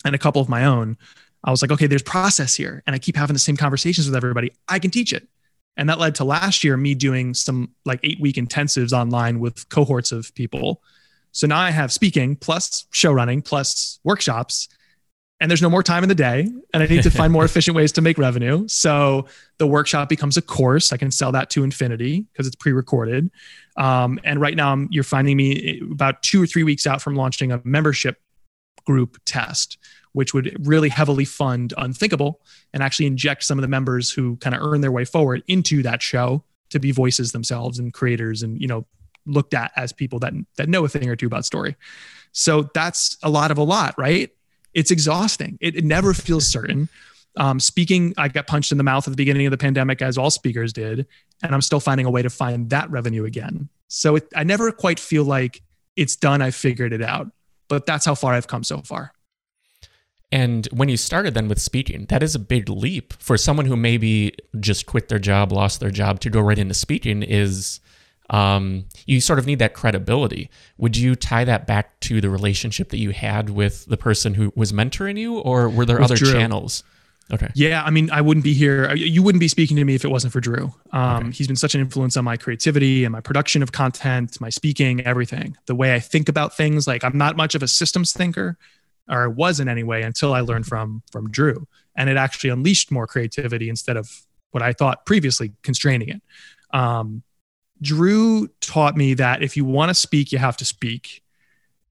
and 0.05 0.15
a 0.15 0.17
couple 0.17 0.41
of 0.41 0.49
my 0.49 0.65
own. 0.65 0.97
I 1.43 1.51
was 1.51 1.61
like, 1.61 1.71
okay, 1.71 1.87
there's 1.87 2.03
process 2.03 2.55
here. 2.55 2.83
And 2.85 2.95
I 2.95 2.99
keep 2.99 3.15
having 3.15 3.33
the 3.33 3.39
same 3.39 3.57
conversations 3.57 4.07
with 4.07 4.15
everybody. 4.15 4.51
I 4.67 4.79
can 4.79 4.91
teach 4.91 5.13
it. 5.13 5.27
And 5.79 5.87
that 5.87 5.97
led 5.97 6.13
to 6.15 6.25
last 6.25 6.65
year 6.65 6.75
me 6.75 6.93
doing 6.93 7.33
some 7.33 7.73
like 7.85 8.01
eight 8.03 8.19
week 8.19 8.35
intensives 8.35 8.91
online 8.91 9.39
with 9.39 9.69
cohorts 9.69 10.11
of 10.11 10.35
people. 10.35 10.83
So 11.31 11.47
now 11.47 11.57
I 11.57 11.71
have 11.71 11.89
speaking 11.89 12.35
plus 12.35 12.85
show 12.91 13.13
running 13.13 13.41
plus 13.41 13.97
workshops. 14.03 14.67
And 15.39 15.49
there's 15.49 15.61
no 15.61 15.69
more 15.69 15.81
time 15.81 16.03
in 16.03 16.09
the 16.09 16.15
day. 16.15 16.49
And 16.73 16.83
I 16.83 16.85
need 16.85 17.03
to 17.03 17.09
find 17.09 17.31
more 17.31 17.45
efficient 17.45 17.77
ways 17.77 17.93
to 17.93 18.01
make 18.01 18.17
revenue. 18.17 18.67
So 18.67 19.27
the 19.57 19.67
workshop 19.67 20.09
becomes 20.09 20.35
a 20.35 20.41
course. 20.41 20.91
I 20.91 20.97
can 20.97 21.11
sell 21.11 21.31
that 21.31 21.49
to 21.51 21.63
infinity 21.63 22.25
because 22.33 22.45
it's 22.45 22.57
pre 22.57 22.73
recorded. 22.73 23.31
Um, 23.77 24.19
and 24.25 24.41
right 24.41 24.57
now, 24.57 24.85
you're 24.89 25.05
finding 25.05 25.37
me 25.37 25.81
about 25.93 26.21
two 26.23 26.43
or 26.43 26.45
three 26.45 26.63
weeks 26.63 26.87
out 26.87 27.01
from 27.01 27.15
launching 27.15 27.53
a 27.53 27.61
membership 27.63 28.19
group 28.85 29.17
test 29.23 29.77
which 30.13 30.33
would 30.33 30.55
really 30.67 30.89
heavily 30.89 31.25
fund 31.25 31.73
Unthinkable 31.77 32.41
and 32.73 32.81
actually 32.83 33.05
inject 33.05 33.43
some 33.43 33.57
of 33.57 33.61
the 33.61 33.67
members 33.67 34.11
who 34.11 34.37
kind 34.37 34.55
of 34.55 34.61
earn 34.61 34.81
their 34.81 34.91
way 34.91 35.05
forward 35.05 35.43
into 35.47 35.83
that 35.83 36.01
show 36.01 36.43
to 36.69 36.79
be 36.79 36.91
voices 36.91 37.31
themselves 37.31 37.79
and 37.79 37.93
creators 37.93 38.43
and 38.43 38.59
you 38.61 38.67
know 38.67 38.85
looked 39.25 39.53
at 39.53 39.71
as 39.75 39.91
people 39.91 40.19
that 40.19 40.33
that 40.57 40.69
know 40.69 40.85
a 40.85 40.89
thing 40.89 41.09
or 41.09 41.15
two 41.15 41.27
about 41.27 41.45
story. 41.45 41.75
So 42.31 42.69
that's 42.73 43.17
a 43.23 43.29
lot 43.29 43.51
of 43.51 43.57
a 43.57 43.63
lot, 43.63 43.95
right? 43.97 44.29
It's 44.73 44.91
exhausting. 44.91 45.57
It, 45.61 45.75
it 45.75 45.83
never 45.83 46.13
feels 46.13 46.47
certain. 46.47 46.89
Um, 47.37 47.59
speaking, 47.59 48.13
I 48.17 48.27
got 48.27 48.47
punched 48.47 48.71
in 48.71 48.77
the 48.77 48.83
mouth 48.83 49.07
at 49.07 49.11
the 49.11 49.17
beginning 49.17 49.45
of 49.47 49.51
the 49.51 49.57
pandemic, 49.57 50.01
as 50.01 50.17
all 50.17 50.29
speakers 50.29 50.73
did, 50.73 51.07
and 51.43 51.53
I'm 51.53 51.61
still 51.61 51.79
finding 51.79 52.05
a 52.05 52.09
way 52.09 52.21
to 52.21 52.29
find 52.29 52.69
that 52.71 52.89
revenue 52.89 53.25
again. 53.25 53.69
So 53.87 54.17
it, 54.17 54.27
I 54.35 54.43
never 54.43 54.71
quite 54.71 54.99
feel 54.99 55.23
like 55.23 55.61
it's 55.95 56.15
done. 56.15 56.41
I 56.41 56.51
figured 56.51 56.93
it 56.93 57.01
out, 57.01 57.31
but 57.67 57.85
that's 57.85 58.05
how 58.05 58.15
far 58.15 58.33
I've 58.33 58.47
come 58.47 58.63
so 58.63 58.81
far. 58.81 59.13
And 60.31 60.67
when 60.67 60.89
you 60.89 60.97
started 60.97 61.33
then 61.33 61.47
with 61.47 61.59
speaking, 61.59 62.05
that 62.09 62.21
is 62.21 62.35
a 62.35 62.39
big 62.39 62.69
leap 62.69 63.13
for 63.19 63.35
someone 63.35 63.65
who 63.65 63.75
maybe 63.75 64.35
just 64.59 64.85
quit 64.85 65.09
their 65.09 65.19
job, 65.19 65.51
lost 65.51 65.79
their 65.79 65.89
job 65.89 66.19
to 66.19 66.29
go 66.29 66.39
right 66.39 66.59
into 66.59 66.75
speaking 66.75 67.23
is 67.23 67.79
um, 68.29 68.85
you 69.07 69.21
sort 69.21 69.39
of 69.39 69.47
need 69.47 69.59
that 69.59 69.73
credibility. 69.73 70.49
Would 70.77 70.95
you 70.95 71.15
tie 71.15 71.45
that 71.45 71.65
back 71.65 71.99
to 72.01 72.21
the 72.21 72.29
relationship 72.29 72.89
that 72.89 72.99
you 72.99 73.09
had 73.09 73.49
with 73.49 73.85
the 73.85 73.97
person 73.97 74.35
who 74.35 74.53
was 74.55 74.71
mentoring 74.71 75.17
you, 75.17 75.39
or 75.39 75.67
were 75.67 75.85
there 75.85 75.97
with 75.97 76.05
other 76.05 76.15
Drew. 76.15 76.31
channels? 76.31 76.83
Okay. 77.31 77.49
Yeah, 77.53 77.83
I 77.83 77.91
mean, 77.91 78.09
I 78.11 78.21
wouldn't 78.21 78.43
be 78.43 78.53
here. 78.53 78.93
You 78.95 79.21
wouldn't 79.21 79.39
be 79.39 79.47
speaking 79.47 79.77
to 79.77 79.85
me 79.85 79.93
if 79.93 80.03
it 80.03 80.07
wasn't 80.09 80.33
for 80.33 80.39
Drew. 80.39 80.73
Um, 80.91 81.27
okay. 81.27 81.31
He's 81.31 81.47
been 81.47 81.55
such 81.55 81.75
an 81.75 81.81
influence 81.81 82.17
on 82.17 82.25
my 82.25 82.37
creativity 82.37 83.03
and 83.03 83.11
my 83.11 83.21
production 83.21 83.61
of 83.61 83.71
content, 83.71 84.41
my 84.41 84.49
speaking, 84.49 85.01
everything. 85.01 85.55
The 85.67 85.75
way 85.75 85.93
I 85.93 85.99
think 85.99 86.27
about 86.27 86.55
things. 86.55 86.87
Like, 86.87 87.03
I'm 87.03 87.17
not 87.17 87.37
much 87.37 87.53
of 87.53 87.61
a 87.61 87.67
systems 87.67 88.13
thinker, 88.13 88.57
or 89.09 89.25
it 89.25 89.31
wasn't 89.31 89.69
anyway, 89.69 90.03
until 90.03 90.33
I 90.33 90.41
learned 90.41 90.65
from 90.65 91.03
from 91.11 91.29
Drew, 91.29 91.67
and 91.95 92.09
it 92.09 92.17
actually 92.17 92.49
unleashed 92.49 92.91
more 92.91 93.07
creativity 93.07 93.69
instead 93.69 93.97
of 93.97 94.09
what 94.51 94.63
I 94.63 94.73
thought 94.73 95.05
previously 95.05 95.53
constraining 95.63 96.09
it. 96.09 96.21
Um, 96.71 97.23
Drew 97.81 98.47
taught 98.61 98.97
me 98.97 99.13
that 99.15 99.41
if 99.41 99.55
you 99.55 99.65
want 99.65 99.89
to 99.89 99.93
speak, 99.93 100.31
you 100.31 100.37
have 100.37 100.57
to 100.57 100.65
speak, 100.65 101.23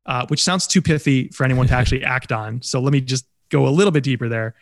uh, 0.07 0.27
which 0.29 0.43
sounds 0.43 0.67
too 0.67 0.83
pithy 0.83 1.29
for 1.29 1.45
anyone 1.45 1.67
to 1.69 1.75
actually 1.75 2.05
act 2.17 2.33
on. 2.33 2.63
So 2.63 2.81
let 2.81 2.93
me 2.93 3.01
just 3.01 3.27
go 3.49 3.67
a 3.67 3.71
little 3.71 3.93
bit 3.93 4.05
deeper 4.05 4.29
there 4.29 4.55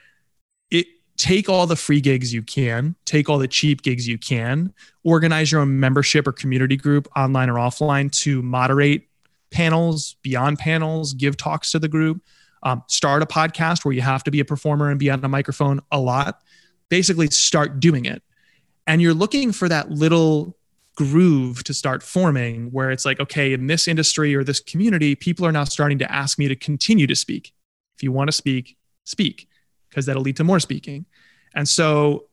it 0.70 0.86
take 1.16 1.48
all 1.48 1.66
the 1.66 1.76
free 1.76 2.00
gigs 2.00 2.32
you 2.32 2.42
can, 2.42 2.94
take 3.04 3.28
all 3.28 3.38
the 3.38 3.48
cheap 3.48 3.82
gigs 3.82 4.06
you 4.06 4.18
can, 4.18 4.72
organize 5.04 5.50
your 5.50 5.60
own 5.60 5.78
membership 5.78 6.26
or 6.26 6.32
community 6.32 6.76
group 6.76 7.08
online 7.16 7.48
or 7.48 7.54
offline 7.54 8.10
to 8.22 8.42
moderate 8.42 9.08
panels, 9.50 10.16
beyond 10.22 10.58
panels, 10.58 11.14
give 11.14 11.36
talks 11.36 11.70
to 11.72 11.78
the 11.78 11.88
group, 11.88 12.20
um, 12.62 12.82
start 12.88 13.22
a 13.22 13.26
podcast 13.26 13.84
where 13.84 13.92
you 13.92 14.02
have 14.02 14.24
to 14.24 14.30
be 14.30 14.40
a 14.40 14.44
performer 14.44 14.90
and 14.90 14.98
be 14.98 15.10
on 15.10 15.24
a 15.24 15.28
microphone 15.28 15.80
a 15.90 16.00
lot. 16.00 16.40
Basically, 16.88 17.28
start 17.30 17.80
doing 17.80 18.04
it. 18.04 18.22
And 18.86 19.02
you're 19.02 19.14
looking 19.14 19.52
for 19.52 19.68
that 19.68 19.90
little 19.90 20.56
groove 20.96 21.62
to 21.64 21.74
start 21.74 22.02
forming 22.02 22.70
where 22.70 22.90
it's 22.90 23.04
like, 23.04 23.20
okay, 23.20 23.52
in 23.52 23.66
this 23.66 23.86
industry 23.86 24.34
or 24.34 24.42
this 24.42 24.60
community, 24.60 25.14
people 25.14 25.44
are 25.44 25.52
now 25.52 25.64
starting 25.64 25.98
to 25.98 26.10
ask 26.10 26.38
me 26.38 26.48
to 26.48 26.56
continue 26.56 27.06
to 27.06 27.14
speak. 27.14 27.52
If 27.96 28.02
you 28.02 28.12
want 28.12 28.28
to 28.28 28.32
speak, 28.32 28.76
speak 29.04 29.48
because 29.88 30.06
that'll 30.06 30.22
lead 30.22 30.36
to 30.36 30.44
more 30.44 30.60
speaking. 30.60 31.06
And 31.54 31.68
so 31.68 32.26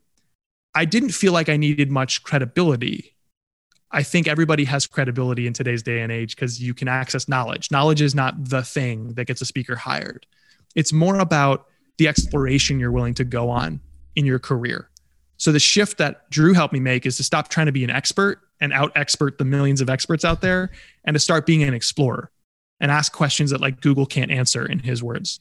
I 0.76 0.86
didn't 0.86 1.12
feel 1.12 1.34
like 1.34 1.50
I 1.50 1.58
needed 1.58 1.92
much 1.92 2.24
credibility. 2.24 3.16
I 3.94 4.02
think 4.02 4.28
everybody 4.28 4.66
has 4.66 4.88
credibility 4.88 5.46
in 5.46 5.54
today's 5.54 5.84
day 5.84 6.02
and 6.02 6.12
age 6.12 6.36
because 6.36 6.62
you 6.62 6.74
can 6.74 6.88
access 6.88 7.30
knowledge. 7.30 7.70
Knowledge 7.70 8.02
is 8.02 8.16
not 8.16 8.34
the 8.44 8.64
thing 8.64 9.10
that 9.14 9.26
gets 9.26 9.40
a 9.40 9.46
speaker 9.46 9.76
hired. 9.76 10.26
It's 10.76 10.92
more 10.92 11.20
about 11.20 11.68
the 12.00 12.08
exploration 12.08 12.80
you're 12.80 12.92
willing 12.92 13.14
to 13.14 13.24
go 13.24 13.52
on 13.52 13.80
in 14.16 14.26
your 14.26 14.40
career. 14.40 14.90
So 15.38 15.52
the 15.52 15.60
shift 15.60 16.00
that 16.00 16.28
Drew 16.32 16.54
helped 16.54 16.74
me 16.74 16.80
make 16.80 17.06
is 17.06 17.18
to 17.18 17.24
stop 17.24 17.50
trying 17.50 17.68
to 17.68 17.72
be 17.72 17.84
an 17.84 17.92
expert 17.92 18.40
and 18.60 18.74
out 18.74 18.92
expert 18.96 19.38
the 19.38 19.46
millions 19.46 19.80
of 19.80 19.90
experts 19.90 20.26
out 20.26 20.42
there 20.42 20.72
and 21.06 21.14
to 21.14 21.20
start 21.20 21.46
being 21.46 21.62
an 21.62 21.76
explorer 21.76 22.32
and 22.80 22.92
ask 22.92 23.12
questions 23.14 23.52
that 23.52 23.62
like 23.62 23.82
Google 23.82 24.08
can't 24.08 24.32
answer 24.32 24.66
in 24.66 24.80
his 24.80 25.04
words 25.04 25.40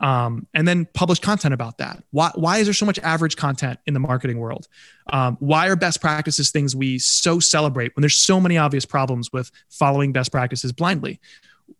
um, 0.00 0.46
and 0.54 0.66
then 0.66 0.86
publish 0.92 1.18
content 1.18 1.54
about 1.54 1.78
that. 1.78 2.02
Why, 2.10 2.30
why 2.34 2.58
is 2.58 2.66
there 2.66 2.74
so 2.74 2.86
much 2.86 2.98
average 3.00 3.36
content 3.36 3.78
in 3.86 3.94
the 3.94 4.00
marketing 4.00 4.38
world? 4.38 4.68
Um, 5.12 5.36
why 5.40 5.68
are 5.68 5.76
best 5.76 6.00
practices 6.00 6.50
things 6.50 6.74
we 6.74 6.98
so 6.98 7.38
celebrate 7.38 7.94
when 7.96 8.02
there's 8.02 8.16
so 8.16 8.40
many 8.40 8.58
obvious 8.58 8.84
problems 8.84 9.32
with 9.32 9.50
following 9.70 10.12
best 10.12 10.32
practices 10.32 10.72
blindly? 10.72 11.20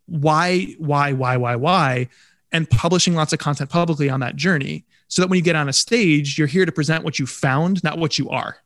Why, 0.05 0.75
why, 0.77 1.13
why, 1.13 1.37
why, 1.37 1.55
why? 1.55 2.07
And 2.51 2.69
publishing 2.69 3.15
lots 3.15 3.33
of 3.33 3.39
content 3.39 3.69
publicly 3.69 4.09
on 4.09 4.21
that 4.21 4.35
journey 4.35 4.85
so 5.07 5.21
that 5.21 5.27
when 5.27 5.37
you 5.37 5.43
get 5.43 5.55
on 5.55 5.69
a 5.69 5.73
stage, 5.73 6.37
you're 6.37 6.47
here 6.47 6.65
to 6.65 6.71
present 6.71 7.03
what 7.03 7.19
you 7.19 7.27
found, 7.27 7.83
not 7.83 7.97
what 7.99 8.17
you 8.17 8.29
are. 8.29 8.57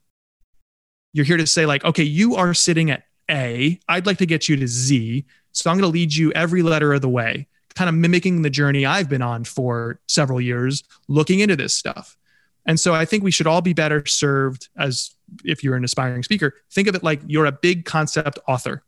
You're 1.12 1.26
here 1.26 1.38
to 1.38 1.48
say, 1.48 1.66
like, 1.66 1.84
okay, 1.84 2.04
you 2.04 2.36
are 2.36 2.54
sitting 2.54 2.92
at 2.92 3.04
A, 3.30 3.80
I'd 3.90 4.06
like 4.06 4.20
to 4.20 4.28
get 4.28 4.48
you 4.48 4.56
to 4.58 4.68
Z. 4.68 5.26
So 5.52 5.70
I'm 5.70 5.78
going 5.78 5.92
to 5.92 5.94
lead 5.94 6.14
you 6.14 6.32
every 6.34 6.62
letter 6.62 6.94
of 6.94 7.02
the 7.02 7.10
way 7.10 7.48
kind 7.80 7.88
of 7.88 7.96
mimicking 7.96 8.42
the 8.42 8.50
journey 8.50 8.86
I've 8.86 9.08
been 9.08 9.22
on 9.22 9.46
for 9.46 10.02
several 10.06 10.42
years, 10.42 10.84
looking 11.08 11.40
into 11.40 11.56
this 11.56 11.74
stuff. 11.74 12.18
And 12.66 12.78
so 12.78 12.94
I 12.94 13.06
think 13.06 13.24
we 13.24 13.32
should 13.32 13.48
all 13.48 13.62
be 13.62 13.72
better 13.72 14.06
served 14.06 14.68
as 14.78 15.16
if 15.46 15.64
you're 15.64 15.78
an 15.78 15.86
aspiring 15.86 16.24
speaker, 16.24 16.56
think 16.74 16.90
of 16.90 16.96
it 16.96 17.04
like 17.04 17.22
you're 17.26 17.46
a 17.46 17.54
big 17.54 17.86
concept 17.86 18.38
author, 18.50 18.84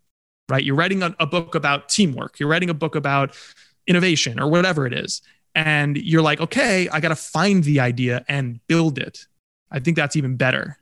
right? 0.50 0.62
You're 0.62 0.76
writing 0.76 1.04
a, 1.04 1.16
a 1.22 1.26
book 1.26 1.56
about 1.56 1.88
teamwork, 1.88 2.38
you're 2.38 2.50
writing 2.50 2.70
a 2.70 2.74
book 2.74 2.96
about 2.96 3.34
innovation 3.88 4.42
or 4.42 4.50
whatever 4.50 4.86
it 4.86 4.92
is. 4.92 5.22
And 5.56 5.96
you're 5.96 6.22
like, 6.22 6.42
okay, 6.42 6.90
I 6.90 7.00
got 7.00 7.10
to 7.10 7.16
find 7.16 7.64
the 7.64 7.80
idea 7.80 8.26
and 8.28 8.60
build 8.68 8.98
it. 9.00 9.26
I 9.72 9.80
think 9.80 9.96
that's 9.96 10.18
even 10.18 10.36
better. 10.36 10.78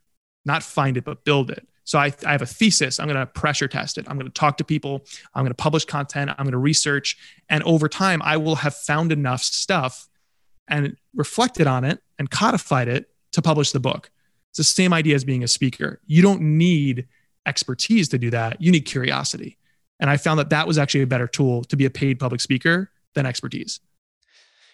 Not 0.45 0.63
find 0.63 0.97
it, 0.97 1.03
but 1.03 1.25
build 1.25 1.51
it. 1.51 1.67
So 1.89 1.97
I, 1.97 2.13
I 2.23 2.33
have 2.33 2.43
a 2.43 2.45
thesis. 2.45 2.99
I'm 2.99 3.07
going 3.07 3.19
to 3.19 3.25
pressure 3.25 3.67
test 3.67 3.97
it. 3.97 4.05
I'm 4.07 4.15
going 4.15 4.27
to 4.27 4.31
talk 4.31 4.57
to 4.57 4.63
people. 4.63 5.03
I'm 5.33 5.43
going 5.43 5.49
to 5.49 5.55
publish 5.55 5.85
content. 5.85 6.29
I'm 6.29 6.45
going 6.45 6.51
to 6.51 6.59
research. 6.59 7.17
And 7.49 7.63
over 7.63 7.89
time, 7.89 8.21
I 8.23 8.37
will 8.37 8.57
have 8.57 8.75
found 8.75 9.11
enough 9.11 9.41
stuff 9.41 10.07
and 10.67 10.95
reflected 11.15 11.65
on 11.65 11.85
it 11.85 11.99
and 12.19 12.29
codified 12.29 12.89
it 12.89 13.09
to 13.31 13.41
publish 13.41 13.71
the 13.71 13.79
book. 13.79 14.11
It's 14.51 14.57
the 14.57 14.65
same 14.65 14.93
idea 14.93 15.15
as 15.15 15.23
being 15.23 15.43
a 15.43 15.47
speaker. 15.47 15.99
You 16.05 16.21
don't 16.21 16.41
need 16.41 17.07
expertise 17.47 18.07
to 18.09 18.19
do 18.19 18.29
that. 18.29 18.61
You 18.61 18.71
need 18.71 18.81
curiosity. 18.81 19.57
And 19.99 20.11
I 20.11 20.17
found 20.17 20.39
that 20.39 20.51
that 20.51 20.67
was 20.67 20.77
actually 20.77 21.01
a 21.01 21.07
better 21.07 21.25
tool 21.25 21.63
to 21.63 21.75
be 21.75 21.85
a 21.85 21.89
paid 21.89 22.19
public 22.19 22.39
speaker 22.39 22.91
than 23.15 23.25
expertise. 23.25 23.79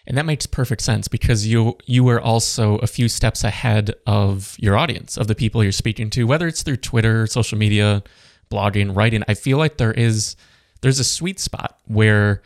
And 0.06 0.16
that 0.16 0.26
makes 0.26 0.46
perfect 0.46 0.82
sense 0.82 1.08
because 1.08 1.46
you 1.46 1.76
you 1.86 2.04
were 2.04 2.20
also 2.20 2.76
a 2.76 2.86
few 2.86 3.08
steps 3.08 3.42
ahead 3.42 3.94
of 4.06 4.56
your 4.58 4.76
audience, 4.76 5.16
of 5.16 5.26
the 5.26 5.34
people 5.34 5.62
you're 5.62 5.72
speaking 5.72 6.10
to, 6.10 6.24
whether 6.24 6.46
it's 6.46 6.62
through 6.62 6.76
Twitter, 6.76 7.26
social 7.26 7.58
media, 7.58 8.02
blogging, 8.50 8.96
writing. 8.96 9.24
I 9.26 9.34
feel 9.34 9.58
like 9.58 9.78
there 9.78 9.92
is 9.92 10.36
there's 10.82 11.00
a 11.00 11.04
sweet 11.04 11.40
spot 11.40 11.78
where 11.86 12.42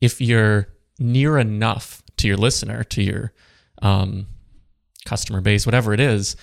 if 0.00 0.20
you're 0.20 0.68
near 0.98 1.38
enough 1.38 2.02
to 2.18 2.28
your 2.28 2.36
listener, 2.36 2.84
to 2.84 3.02
your 3.02 3.32
um, 3.80 4.26
customer 5.06 5.40
base, 5.40 5.64
whatever 5.64 5.94
it 5.94 6.00
is, 6.00 6.36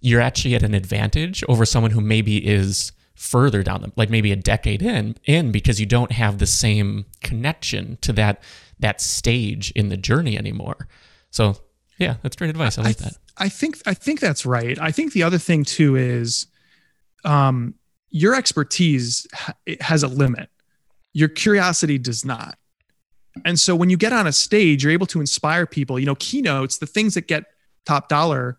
you're 0.00 0.20
actually 0.20 0.54
at 0.54 0.62
an 0.62 0.74
advantage 0.74 1.44
over 1.48 1.66
someone 1.66 1.90
who 1.90 2.00
maybe 2.00 2.46
is 2.46 2.92
further 3.14 3.62
down 3.62 3.82
the 3.82 3.92
like 3.96 4.08
maybe 4.08 4.32
a 4.32 4.36
decade 4.36 4.80
in 4.80 5.14
in 5.26 5.52
because 5.52 5.78
you 5.78 5.84
don't 5.84 6.10
have 6.10 6.38
the 6.38 6.46
same 6.46 7.04
connection 7.22 7.98
to 8.00 8.14
that 8.14 8.42
that 8.80 9.00
stage 9.00 9.70
in 9.72 9.88
the 9.88 9.96
journey 9.96 10.36
anymore. 10.36 10.88
So 11.30 11.56
yeah, 11.98 12.16
that's 12.22 12.36
great 12.36 12.50
advice. 12.50 12.78
I 12.78 12.82
like 12.82 12.90
I 12.90 12.92
th- 12.92 13.10
that. 13.12 13.20
I 13.36 13.48
think 13.48 13.78
I 13.86 13.94
think 13.94 14.20
that's 14.20 14.44
right. 14.44 14.78
I 14.80 14.90
think 14.90 15.12
the 15.12 15.22
other 15.22 15.38
thing 15.38 15.64
too 15.64 15.96
is 15.96 16.46
um, 17.24 17.74
your 18.10 18.34
expertise 18.34 19.26
ha- 19.32 19.54
has 19.80 20.02
a 20.02 20.08
limit. 20.08 20.48
Your 21.12 21.28
curiosity 21.28 21.98
does 21.98 22.24
not. 22.24 22.58
And 23.44 23.58
so 23.58 23.76
when 23.76 23.90
you 23.90 23.96
get 23.96 24.12
on 24.12 24.26
a 24.26 24.32
stage, 24.32 24.82
you're 24.82 24.92
able 24.92 25.06
to 25.06 25.20
inspire 25.20 25.66
people. 25.66 25.98
You 25.98 26.06
know, 26.06 26.16
keynotes, 26.16 26.78
the 26.78 26.86
things 26.86 27.14
that 27.14 27.28
get 27.28 27.44
top 27.84 28.08
dollar 28.08 28.58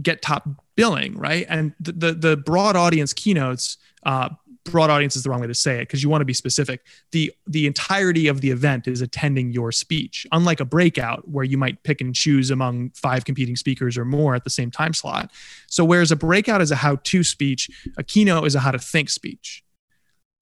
get 0.00 0.22
top 0.22 0.48
billing, 0.76 1.16
right? 1.16 1.46
And 1.48 1.74
the 1.80 1.92
the, 1.92 2.12
the 2.12 2.36
broad 2.36 2.76
audience 2.76 3.12
keynotes 3.12 3.78
uh, 4.04 4.30
broad 4.64 4.90
audience 4.90 5.16
is 5.16 5.22
the 5.22 5.30
wrong 5.30 5.40
way 5.40 5.46
to 5.46 5.54
say 5.54 5.76
it 5.76 5.82
because 5.82 6.02
you 6.02 6.08
want 6.08 6.20
to 6.20 6.26
be 6.26 6.34
specific. 6.34 6.82
The 7.10 7.32
the 7.46 7.66
entirety 7.66 8.28
of 8.28 8.40
the 8.40 8.50
event 8.50 8.86
is 8.86 9.00
attending 9.00 9.52
your 9.52 9.72
speech 9.72 10.26
unlike 10.32 10.60
a 10.60 10.64
breakout 10.64 11.28
where 11.28 11.44
you 11.44 11.58
might 11.58 11.82
pick 11.82 12.00
and 12.00 12.14
choose 12.14 12.50
among 12.50 12.90
five 12.90 13.24
competing 13.24 13.56
speakers 13.56 13.98
or 13.98 14.04
more 14.04 14.34
at 14.34 14.44
the 14.44 14.50
same 14.50 14.70
time 14.70 14.92
slot. 14.92 15.30
So 15.68 15.84
whereas 15.84 16.12
a 16.12 16.16
breakout 16.16 16.60
is 16.60 16.70
a 16.70 16.76
how 16.76 16.96
to 16.96 17.24
speech 17.24 17.70
a 17.96 18.02
keynote 18.02 18.46
is 18.46 18.54
a 18.54 18.60
how 18.60 18.70
to 18.70 18.78
think 18.78 19.10
speech. 19.10 19.62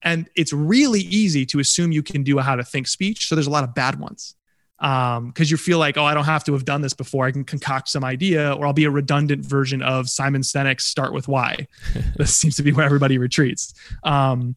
And 0.03 0.31
it's 0.35 0.53
really 0.53 1.01
easy 1.01 1.45
to 1.47 1.59
assume 1.61 1.93
you 1.93 2.03
can 2.03 2.23
do 2.23 2.39
a 2.39 2.43
how 2.43 2.57
to 2.57 2.65
think 2.65 2.89
speech 2.89 3.29
so 3.29 3.35
there's 3.35 3.47
a 3.47 3.51
lot 3.51 3.65
of 3.65 3.75
bad 3.75 3.99
ones 4.01 4.35
um 4.81 5.29
because 5.29 5.51
you 5.51 5.57
feel 5.57 5.79
like 5.79 5.99
oh 5.99 6.05
i 6.05 6.15
don't 6.15 6.25
have 6.25 6.45
to 6.45 6.53
have 6.53 6.65
done 6.65 6.81
this 6.81 6.95
before. 6.95 7.27
I 7.27 7.33
can 7.33 7.45
concoct 7.45 7.89
some 7.89 8.05
idea 8.05 8.53
or 8.55 8.67
i'll 8.67 8.73
be 8.73 8.85
a 8.85 8.91
redundant 8.91 9.45
version 9.45 9.83
of 9.83 10.09
simon 10.09 10.43
sinek's 10.43 10.85
start 10.85 11.13
with 11.13 11.29
why. 11.29 11.67
This 12.17 12.37
seems 12.37 12.57
to 12.57 12.63
be 12.63 12.73
where 12.73 12.85
everybody 12.85 13.19
retreats. 13.19 13.75
Um 14.03 14.57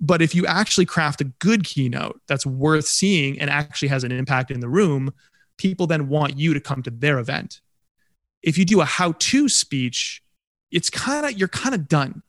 but 0.00 0.20
if 0.20 0.34
you 0.34 0.44
actually 0.46 0.86
craft 0.86 1.20
a 1.20 1.24
good 1.24 1.64
keynote 1.64 2.20
that's 2.26 2.44
worth 2.44 2.86
seeing 2.86 3.38
and 3.40 3.48
actually 3.48 3.88
has 3.88 4.02
an 4.02 4.10
impact 4.12 4.50
in 4.50 4.60
the 4.60 4.68
room 4.68 5.12
people 5.56 5.86
then 5.86 6.08
want 6.08 6.36
you 6.36 6.54
to 6.54 6.60
come 6.60 6.82
to 6.82 6.90
their 6.90 7.18
event. 7.18 7.60
If 8.42 8.58
you 8.58 8.64
do 8.64 8.80
a 8.80 8.84
how-to 8.84 9.48
speech 9.48 10.22
it's 10.70 10.90
kind 10.90 11.26
of 11.26 11.32
you're 11.38 11.48
kind 11.48 11.74
of 11.74 11.88
done. 11.88 12.22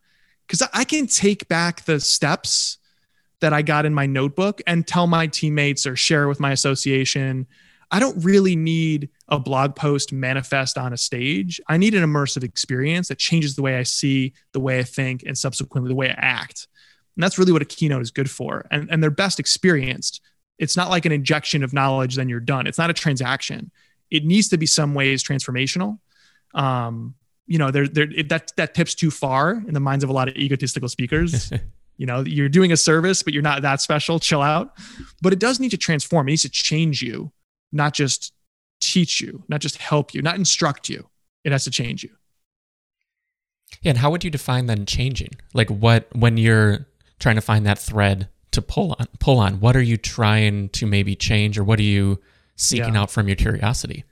Because 0.47 0.67
i 0.73 0.83
can 0.85 1.07
take 1.07 1.47
back 1.47 1.83
the 1.85 1.99
steps 1.99 2.77
that 3.43 3.51
I 3.51 3.61
got 3.61 3.85
in 3.85 3.93
my 3.93 4.05
notebook 4.05 4.61
and 4.65 4.87
tell 4.87 5.05
my 5.05 5.27
teammates 5.27 5.85
or 5.85 5.97
share 5.97 6.29
with 6.29 6.39
my 6.39 6.53
association. 6.53 7.45
I 7.91 7.99
don't 7.99 8.23
really 8.23 8.55
need 8.55 9.09
a 9.27 9.37
blog 9.37 9.75
post 9.75 10.13
manifest 10.13 10.77
on 10.77 10.93
a 10.93 10.97
stage. 10.97 11.59
I 11.67 11.75
need 11.75 11.93
an 11.93 12.03
immersive 12.03 12.43
experience 12.43 13.09
that 13.09 13.19
changes 13.19 13.57
the 13.57 13.61
way 13.61 13.77
I 13.77 13.83
see, 13.83 14.31
the 14.53 14.61
way 14.61 14.79
I 14.79 14.83
think, 14.83 15.23
and 15.27 15.37
subsequently 15.37 15.89
the 15.89 15.95
way 15.95 16.09
I 16.09 16.15
act. 16.17 16.69
And 17.17 17.23
that's 17.23 17.37
really 17.37 17.51
what 17.51 17.61
a 17.61 17.65
keynote 17.65 18.01
is 18.01 18.11
good 18.11 18.31
for. 18.31 18.65
And, 18.71 18.89
and 18.89 19.03
they're 19.03 19.11
best 19.11 19.41
experienced 19.41 20.21
It's 20.57 20.77
not 20.77 20.89
like 20.89 21.05
an 21.05 21.11
injection 21.11 21.65
of 21.65 21.73
knowledge, 21.73 22.15
then 22.15 22.29
you're 22.29 22.39
done. 22.39 22.65
It's 22.65 22.77
not 22.77 22.89
a 22.89 22.93
transaction. 22.93 23.71
It 24.09 24.23
needs 24.23 24.47
to 24.49 24.57
be 24.57 24.67
some 24.67 24.93
ways 24.93 25.21
transformational. 25.21 25.99
Um, 26.53 27.15
you 27.45 27.57
know, 27.57 27.71
there, 27.71 27.89
there, 27.89 28.07
that 28.29 28.53
that 28.55 28.73
tips 28.73 28.95
too 28.95 29.11
far 29.11 29.51
in 29.51 29.73
the 29.73 29.81
minds 29.81 30.05
of 30.05 30.09
a 30.09 30.13
lot 30.13 30.29
of 30.29 30.35
egotistical 30.37 30.87
speakers. 30.87 31.51
you 31.97 32.05
know, 32.05 32.21
you're 32.21 32.49
doing 32.49 32.71
a 32.71 32.77
service, 32.77 33.23
but 33.23 33.33
you're 33.33 33.43
not 33.43 33.61
that 33.61 33.81
special. 33.81 34.19
Chill 34.19 34.41
out. 34.41 34.73
But 35.21 35.33
it 35.33 35.39
does 35.39 35.59
need 35.59 35.69
to 35.69 35.77
transform. 35.77 36.27
It 36.27 36.31
needs 36.31 36.41
to 36.43 36.49
change 36.49 37.01
you, 37.01 37.31
not 37.71 37.93
just 37.93 38.33
teach 38.79 39.21
you, 39.21 39.43
not 39.47 39.61
just 39.61 39.77
help 39.77 40.13
you, 40.13 40.21
not 40.21 40.35
instruct 40.35 40.89
you. 40.89 41.07
It 41.43 41.51
has 41.51 41.63
to 41.65 41.71
change 41.71 42.03
you. 42.03 42.09
Yeah, 43.81 43.91
and 43.91 43.97
how 43.97 44.11
would 44.11 44.23
you 44.23 44.29
define 44.29 44.67
then 44.67 44.85
changing? 44.85 45.31
Like 45.53 45.69
what 45.69 46.07
when 46.15 46.37
you're 46.37 46.87
trying 47.19 47.35
to 47.35 47.41
find 47.41 47.65
that 47.65 47.79
thread 47.79 48.29
to 48.51 48.61
pull 48.61 48.95
on 48.99 49.07
pull 49.19 49.39
on, 49.39 49.59
what 49.59 49.75
are 49.75 49.81
you 49.81 49.97
trying 49.97 50.69
to 50.69 50.85
maybe 50.85 51.15
change 51.15 51.57
or 51.57 51.63
what 51.63 51.79
are 51.79 51.83
you 51.83 52.19
seeking 52.55 52.93
yeah. 52.93 53.01
out 53.01 53.11
from 53.11 53.27
your 53.27 53.35
curiosity? 53.35 54.03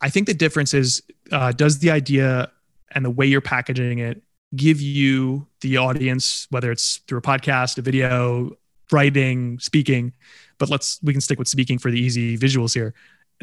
I 0.00 0.10
think 0.10 0.26
the 0.26 0.34
difference 0.34 0.74
is 0.74 1.02
uh, 1.32 1.52
does 1.52 1.78
the 1.78 1.90
idea 1.90 2.50
and 2.92 3.04
the 3.04 3.10
way 3.10 3.26
you're 3.26 3.40
packaging 3.40 3.98
it 3.98 4.22
give 4.54 4.80
you 4.80 5.46
the 5.60 5.76
audience, 5.76 6.46
whether 6.50 6.70
it's 6.70 6.98
through 7.08 7.18
a 7.18 7.22
podcast, 7.22 7.78
a 7.78 7.82
video, 7.82 8.56
writing, 8.92 9.58
speaking, 9.58 10.12
but 10.58 10.70
let's 10.70 11.00
we 11.02 11.12
can 11.12 11.20
stick 11.20 11.38
with 11.38 11.48
speaking 11.48 11.78
for 11.78 11.90
the 11.90 11.98
easy 11.98 12.38
visuals 12.38 12.74
here. 12.74 12.94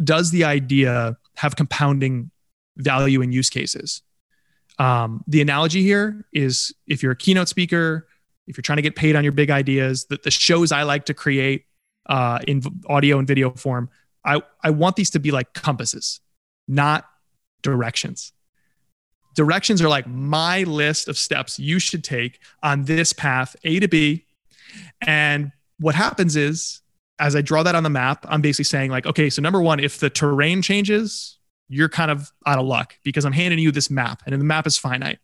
Does 0.04 0.32
the 0.32 0.44
idea 0.44 1.18
have 1.36 1.56
compounding 1.56 2.32
value 2.78 3.22
in 3.22 3.32
use 3.32 3.50
cases? 3.50 4.02
Um, 4.80 5.24
the 5.28 5.42
analogy 5.42 5.84
here 5.84 6.26
is 6.34 6.74
if 6.88 7.04
you're 7.04 7.12
a 7.12 7.18
keynote 7.18 7.48
speaker, 7.48 8.08
if 8.48 8.58
you're 8.58 8.64
trying 8.64 8.78
to 8.78 8.82
get 8.82 8.96
paid 8.96 9.16
on 9.16 9.24
your 9.24 9.34
big 9.34 9.52
ideas, 9.52 10.06
the, 10.06 10.20
the 10.24 10.32
shows 10.32 10.72
I 10.72 10.84
like 10.84 11.06
to 11.06 11.14
create 11.14 11.66
uh, 12.08 12.40
in 12.48 12.62
audio 12.88 13.20
and 13.20 13.28
video 13.28 13.52
form, 13.52 13.90
I, 14.26 14.42
I 14.64 14.72
want 14.72 14.96
these 14.96 15.12
to 15.12 15.20
be 15.20 15.32
like 15.32 15.54
compasses, 15.54 16.22
not 16.68 17.06
directions. 17.62 18.34
Directions 19.34 19.82
are 19.82 19.90
like 19.90 20.08
my 20.08 20.64
list 20.64 21.08
of 21.08 21.18
steps 21.18 21.58
you 21.60 21.80
should 21.80 22.04
take 22.04 22.40
on 22.62 22.86
this 22.86 23.14
path, 23.14 23.56
A 23.64 23.80
to 23.80 23.88
B. 23.88 24.26
And 25.06 25.52
what 25.80 25.96
happens 25.96 26.36
is, 26.36 26.82
as 27.20 27.36
I 27.36 27.42
draw 27.42 27.64
that 27.64 27.76
on 27.76 27.84
the 27.84 27.90
map, 27.90 28.26
I'm 28.28 28.42
basically 28.42 28.66
saying, 28.66 28.92
like, 28.92 29.06
okay, 29.06 29.30
so 29.30 29.42
number 29.42 29.62
one, 29.62 29.80
if 29.80 30.00
the 30.00 30.10
terrain 30.10 30.62
changes, 30.62 31.38
you're 31.70 31.90
kind 31.90 32.12
of 32.12 32.32
out 32.46 32.60
of 32.60 32.66
luck 32.66 32.96
because 33.04 33.26
I'm 33.26 33.34
handing 33.34 33.60
you 33.60 33.72
this 33.72 33.90
map 33.90 34.22
and 34.26 34.40
the 34.40 34.46
map 34.46 34.68
is 34.68 34.78
finite. 34.78 35.20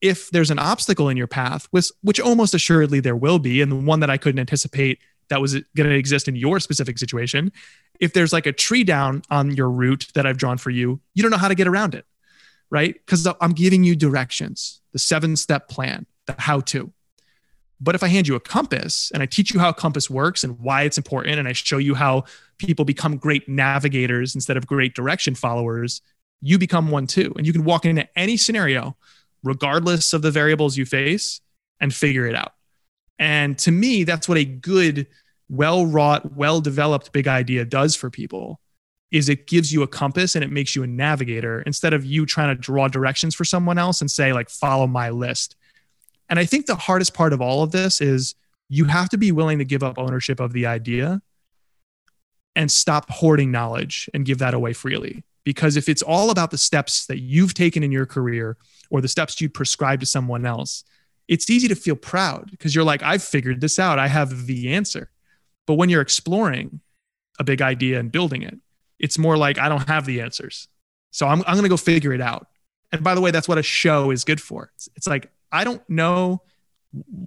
If 0.00 0.30
there's 0.30 0.50
an 0.50 0.58
obstacle 0.58 1.08
in 1.08 1.16
your 1.16 1.26
path, 1.26 1.66
which, 1.70 1.90
which 2.02 2.20
almost 2.20 2.54
assuredly 2.54 3.00
there 3.00 3.16
will 3.16 3.38
be, 3.38 3.60
and 3.60 3.70
the 3.70 3.76
one 3.76 4.00
that 4.00 4.10
I 4.10 4.16
couldn't 4.16 4.38
anticipate 4.38 5.00
that 5.28 5.40
was 5.40 5.54
going 5.76 5.88
to 5.88 5.96
exist 5.96 6.28
in 6.28 6.36
your 6.36 6.60
specific 6.60 6.98
situation, 6.98 7.52
if 8.00 8.12
there's 8.12 8.32
like 8.32 8.46
a 8.46 8.52
tree 8.52 8.84
down 8.84 9.22
on 9.30 9.54
your 9.54 9.70
route 9.70 10.06
that 10.14 10.24
I've 10.24 10.38
drawn 10.38 10.56
for 10.56 10.70
you, 10.70 11.00
you 11.14 11.22
don't 11.22 11.32
know 11.32 11.36
how 11.36 11.48
to 11.48 11.54
get 11.54 11.66
around 11.66 11.94
it, 11.94 12.06
right? 12.70 12.94
Because 12.94 13.26
I'm 13.40 13.52
giving 13.52 13.84
you 13.84 13.96
directions, 13.96 14.80
the 14.92 14.98
seven 14.98 15.36
step 15.36 15.68
plan, 15.68 16.06
the 16.26 16.34
how 16.38 16.60
to. 16.60 16.92
But 17.80 17.94
if 17.94 18.02
I 18.02 18.08
hand 18.08 18.26
you 18.26 18.34
a 18.34 18.40
compass 18.40 19.10
and 19.12 19.22
I 19.22 19.26
teach 19.26 19.52
you 19.52 19.60
how 19.60 19.68
a 19.68 19.74
compass 19.74 20.10
works 20.10 20.42
and 20.42 20.58
why 20.58 20.82
it's 20.82 20.98
important, 20.98 21.38
and 21.38 21.46
I 21.46 21.52
show 21.52 21.78
you 21.78 21.94
how 21.94 22.24
people 22.58 22.84
become 22.84 23.16
great 23.16 23.48
navigators 23.48 24.34
instead 24.34 24.56
of 24.56 24.66
great 24.66 24.94
direction 24.94 25.34
followers, 25.34 26.02
you 26.40 26.58
become 26.58 26.90
one 26.90 27.06
too. 27.06 27.32
And 27.36 27.46
you 27.46 27.52
can 27.52 27.64
walk 27.64 27.84
into 27.84 28.08
any 28.18 28.36
scenario, 28.36 28.96
regardless 29.44 30.12
of 30.12 30.22
the 30.22 30.30
variables 30.30 30.76
you 30.76 30.86
face, 30.86 31.40
and 31.80 31.94
figure 31.94 32.26
it 32.26 32.34
out. 32.34 32.54
And 33.18 33.56
to 33.60 33.70
me, 33.70 34.04
that's 34.04 34.28
what 34.28 34.38
a 34.38 34.44
good, 34.44 35.06
well 35.48 35.86
wrought, 35.86 36.34
well 36.36 36.60
developed 36.60 37.12
big 37.12 37.28
idea 37.28 37.64
does 37.64 37.94
for 37.94 38.10
people 38.10 38.60
is 39.10 39.28
it 39.28 39.46
gives 39.46 39.72
you 39.72 39.82
a 39.82 39.86
compass 39.86 40.34
and 40.34 40.44
it 40.44 40.50
makes 40.50 40.76
you 40.76 40.82
a 40.82 40.86
navigator 40.86 41.62
instead 41.62 41.94
of 41.94 42.04
you 42.04 42.26
trying 42.26 42.54
to 42.54 42.60
draw 42.60 42.88
directions 42.88 43.34
for 43.34 43.44
someone 43.44 43.78
else 43.78 44.00
and 44.00 44.10
say 44.10 44.32
like 44.32 44.50
follow 44.50 44.86
my 44.86 45.10
list 45.10 45.56
and 46.28 46.38
I 46.38 46.44
think 46.44 46.66
the 46.66 46.76
hardest 46.76 47.14
part 47.14 47.32
of 47.32 47.40
all 47.40 47.62
of 47.62 47.72
this 47.72 48.00
is 48.00 48.34
you 48.68 48.84
have 48.84 49.08
to 49.10 49.18
be 49.18 49.32
willing 49.32 49.58
to 49.58 49.64
give 49.64 49.82
up 49.82 49.98
ownership 49.98 50.40
of 50.40 50.52
the 50.52 50.66
idea 50.66 51.22
and 52.54 52.70
stop 52.70 53.10
hoarding 53.10 53.50
knowledge 53.50 54.10
and 54.12 54.26
give 54.26 54.38
that 54.38 54.54
away 54.54 54.72
freely. 54.72 55.24
Because 55.44 55.76
if 55.76 55.88
it's 55.88 56.02
all 56.02 56.30
about 56.30 56.50
the 56.50 56.58
steps 56.58 57.06
that 57.06 57.20
you've 57.20 57.54
taken 57.54 57.82
in 57.82 57.92
your 57.92 58.04
career 58.04 58.58
or 58.90 59.00
the 59.00 59.08
steps 59.08 59.40
you'd 59.40 59.54
prescribe 59.54 60.00
to 60.00 60.06
someone 60.06 60.44
else, 60.44 60.84
it's 61.28 61.48
easy 61.48 61.68
to 61.68 61.74
feel 61.74 61.96
proud 61.96 62.50
because 62.50 62.74
you're 62.74 62.84
like, 62.84 63.02
I've 63.02 63.22
figured 63.22 63.60
this 63.60 63.78
out. 63.78 63.98
I 63.98 64.08
have 64.08 64.46
the 64.46 64.74
answer. 64.74 65.10
But 65.66 65.74
when 65.74 65.88
you're 65.88 66.02
exploring 66.02 66.80
a 67.38 67.44
big 67.44 67.62
idea 67.62 67.98
and 67.98 68.12
building 68.12 68.42
it, 68.42 68.58
it's 68.98 69.18
more 69.18 69.36
like, 69.36 69.58
I 69.58 69.68
don't 69.68 69.88
have 69.88 70.06
the 70.06 70.20
answers. 70.20 70.68
So 71.10 71.26
I'm, 71.26 71.40
I'm 71.46 71.54
going 71.54 71.62
to 71.62 71.68
go 71.68 71.76
figure 71.76 72.12
it 72.12 72.20
out. 72.20 72.48
And 72.92 73.04
by 73.04 73.14
the 73.14 73.20
way, 73.20 73.30
that's 73.30 73.48
what 73.48 73.58
a 73.58 73.62
show 73.62 74.10
is 74.10 74.24
good 74.24 74.40
for. 74.40 74.70
It's, 74.74 74.88
it's 74.96 75.06
like, 75.06 75.30
I 75.52 75.64
don't 75.64 75.88
know 75.88 76.42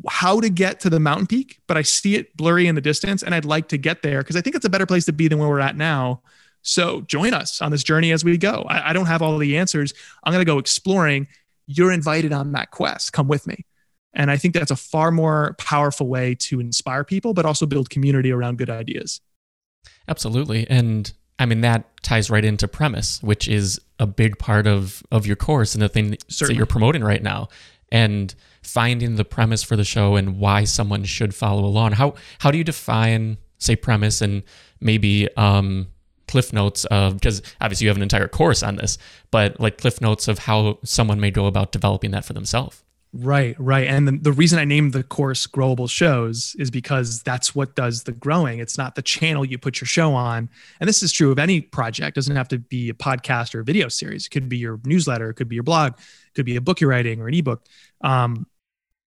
how 0.10 0.40
to 0.40 0.50
get 0.50 0.80
to 0.82 0.90
the 0.90 1.00
mountain 1.00 1.28
peak, 1.28 1.60
but 1.68 1.78
I 1.78 1.84
see 1.84 2.16
it 2.16 2.36
blurry 2.36 2.68
in 2.68 2.76
the 2.76 2.82
distance 2.82 3.22
and 3.22 3.34
I'd 3.36 3.46
like 3.46 3.68
to 3.70 3.78
get 3.78 4.02
there 4.02 4.20
because 4.20 4.36
I 4.36 4.42
think 4.42 4.56
it's 4.56 4.66
a 4.66 4.70
better 4.70 4.86
place 4.86 5.06
to 5.06 5.14
be 5.14 5.28
than 5.28 5.38
where 5.40 5.50
we're 5.50 5.60
at 5.60 5.78
now. 5.78 6.22
So 6.64 7.02
join 7.02 7.34
us 7.34 7.62
on 7.62 7.72
this 7.72 7.84
journey 7.84 8.12
as 8.12 8.24
we 8.24 8.38
go. 8.38 8.66
I, 8.68 8.90
I 8.90 8.94
don't 8.94 9.06
have 9.06 9.22
all 9.22 9.38
the 9.38 9.58
answers. 9.58 9.94
I'm 10.24 10.32
going 10.34 10.42
to 10.42 10.52
go 10.52 10.58
exploring. 10.58 11.28
You're 11.68 11.92
invited 11.92 12.34
on 12.34 12.52
that 12.54 12.72
quest. 12.72 13.14
Come 13.14 13.28
with 13.28 13.48
me. 13.48 13.66
And 14.14 14.30
I 14.30 14.38
think 14.38 14.54
that's 14.54 14.72
a 14.72 14.76
far 14.76 15.12
more 15.12 15.56
powerful 15.58 16.08
way 16.08 16.36
to 16.36 16.60
inspire 16.60 17.04
people, 17.04 17.34
but 17.34 17.46
also 17.46 17.66
build 17.66 17.90
community 17.90 18.32
around 18.32 18.58
good 18.58 18.70
ideas. 18.70 19.22
Absolutely. 20.08 20.68
And 20.70 21.12
I 21.42 21.46
mean, 21.48 21.62
that 21.62 21.86
ties 22.04 22.30
right 22.30 22.46
into 22.46 22.68
premise, 22.68 23.22
which 23.24 23.48
is 23.48 23.82
a 24.00 24.06
big 24.06 24.38
part 24.38 24.68
of, 24.68 25.02
of 25.12 25.26
your 25.26 25.36
course 25.36 25.74
and 25.74 25.82
the 25.82 25.90
thing 25.90 26.12
that, 26.12 26.24
that 26.28 26.54
you're 26.54 26.68
promoting 26.68 27.04
right 27.04 27.24
now 27.24 27.50
and 27.92 28.36
finding 28.62 29.16
the 29.16 29.26
premise 29.26 29.64
for 29.64 29.76
the 29.76 29.84
show 29.84 30.16
and 30.16 30.38
why 30.38 30.66
someone 30.66 31.04
should 31.04 31.34
follow 31.34 31.66
along. 31.66 31.94
How 31.94 32.14
how 32.38 32.52
do 32.52 32.60
you 32.60 32.64
define 32.64 33.38
say 33.58 33.76
premise 33.76 34.22
and 34.22 34.44
maybe 34.80 35.36
um, 35.36 35.88
cliff 36.28 36.54
notes 36.54 36.86
of 36.86 37.16
because 37.16 37.42
obviously 37.60 37.86
you 37.86 37.90
have 37.90 37.98
an 37.98 38.04
entire 38.04 38.28
course 38.28 38.62
on 38.62 38.76
this, 38.76 39.00
but 39.32 39.60
like 39.60 39.80
cliff 39.80 40.00
notes 40.00 40.28
of 40.28 40.38
how 40.38 40.78
someone 40.84 41.20
may 41.20 41.32
go 41.32 41.48
about 41.48 41.72
developing 41.72 42.12
that 42.12 42.24
for 42.24 42.34
themselves. 42.34 42.84
Right, 43.14 43.58
right. 43.60 43.88
And 43.88 44.08
the, 44.08 44.14
the 44.14 44.32
reason 44.32 44.58
I 44.58 44.64
named 44.64 44.94
the 44.94 45.04
course 45.04 45.46
Growable 45.46 45.90
Shows 45.90 46.56
is 46.58 46.72
because 46.72 47.22
that's 47.24 47.54
what 47.54 47.76
does 47.76 48.04
the 48.04 48.14
growing. 48.14 48.60
It's 48.60 48.78
not 48.78 48.96
the 48.96 49.02
channel 49.02 49.44
you 49.44 49.58
put 49.58 49.82
your 49.82 49.88
show 49.88 50.14
on. 50.14 50.50
And 50.80 50.88
this 50.88 51.04
is 51.04 51.12
true 51.12 51.30
of 51.30 51.38
any 51.38 51.60
project. 51.60 52.16
It 52.16 52.22
doesn't 52.22 52.36
have 52.38 52.48
to 52.50 52.60
be 52.60 52.90
a 52.90 52.94
podcast 52.94 53.54
or 53.54 53.60
a 53.60 53.64
video 53.66 53.90
series. 53.90 54.28
It 54.28 54.30
could 54.30 54.48
be 54.48 54.58
your 54.58 54.80
newsletter, 54.86 55.30
it 55.30 55.34
could 55.34 55.50
be 55.50 55.56
your 55.56 55.64
blog, 55.64 55.94
it 55.94 56.34
could 56.36 56.46
be 56.46 56.56
a 56.56 56.62
book 56.62 56.80
you're 56.80 56.90
writing 56.90 57.20
or 57.20 57.28
an 57.28 57.34
ebook. 57.34 57.66
Um, 58.00 58.48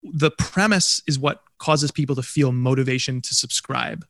the 0.03 0.33
premise 0.33 1.01
is 1.07 1.17
what 1.17 1.43
causes 1.59 1.93
people 1.93 2.17
to 2.17 2.23
feel 2.23 2.51
motivation 2.51 3.21
to 3.21 3.35
subscribe. 3.35 4.05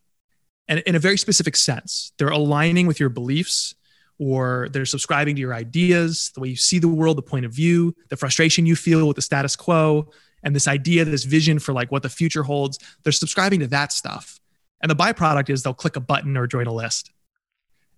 And 0.66 0.80
in 0.80 0.94
a 0.94 0.98
very 0.98 1.18
specific 1.18 1.56
sense, 1.56 2.12
they're 2.18 2.28
aligning 2.28 2.86
with 2.86 2.98
your 2.98 3.10
beliefs 3.10 3.74
or 4.18 4.68
they're 4.72 4.86
subscribing 4.86 5.34
to 5.34 5.40
your 5.40 5.54
ideas, 5.54 6.30
the 6.34 6.40
way 6.40 6.48
you 6.48 6.56
see 6.56 6.78
the 6.78 6.88
world, 6.88 7.18
the 7.18 7.22
point 7.22 7.44
of 7.44 7.52
view, 7.52 7.94
the 8.08 8.16
frustration 8.16 8.66
you 8.66 8.76
feel 8.76 9.06
with 9.06 9.16
the 9.16 9.22
status 9.22 9.56
quo, 9.56 10.08
and 10.42 10.54
this 10.54 10.68
idea, 10.68 11.04
this 11.04 11.24
vision 11.24 11.58
for 11.58 11.72
like 11.72 11.90
what 11.90 12.02
the 12.02 12.08
future 12.08 12.42
holds. 12.42 12.78
They're 13.02 13.12
subscribing 13.12 13.60
to 13.60 13.66
that 13.68 13.92
stuff. 13.92 14.40
And 14.82 14.90
the 14.90 14.96
byproduct 14.96 15.48
is 15.50 15.62
they'll 15.62 15.74
click 15.74 15.96
a 15.96 16.00
button 16.00 16.36
or 16.36 16.46
join 16.46 16.66
a 16.66 16.72
list. 16.72 17.10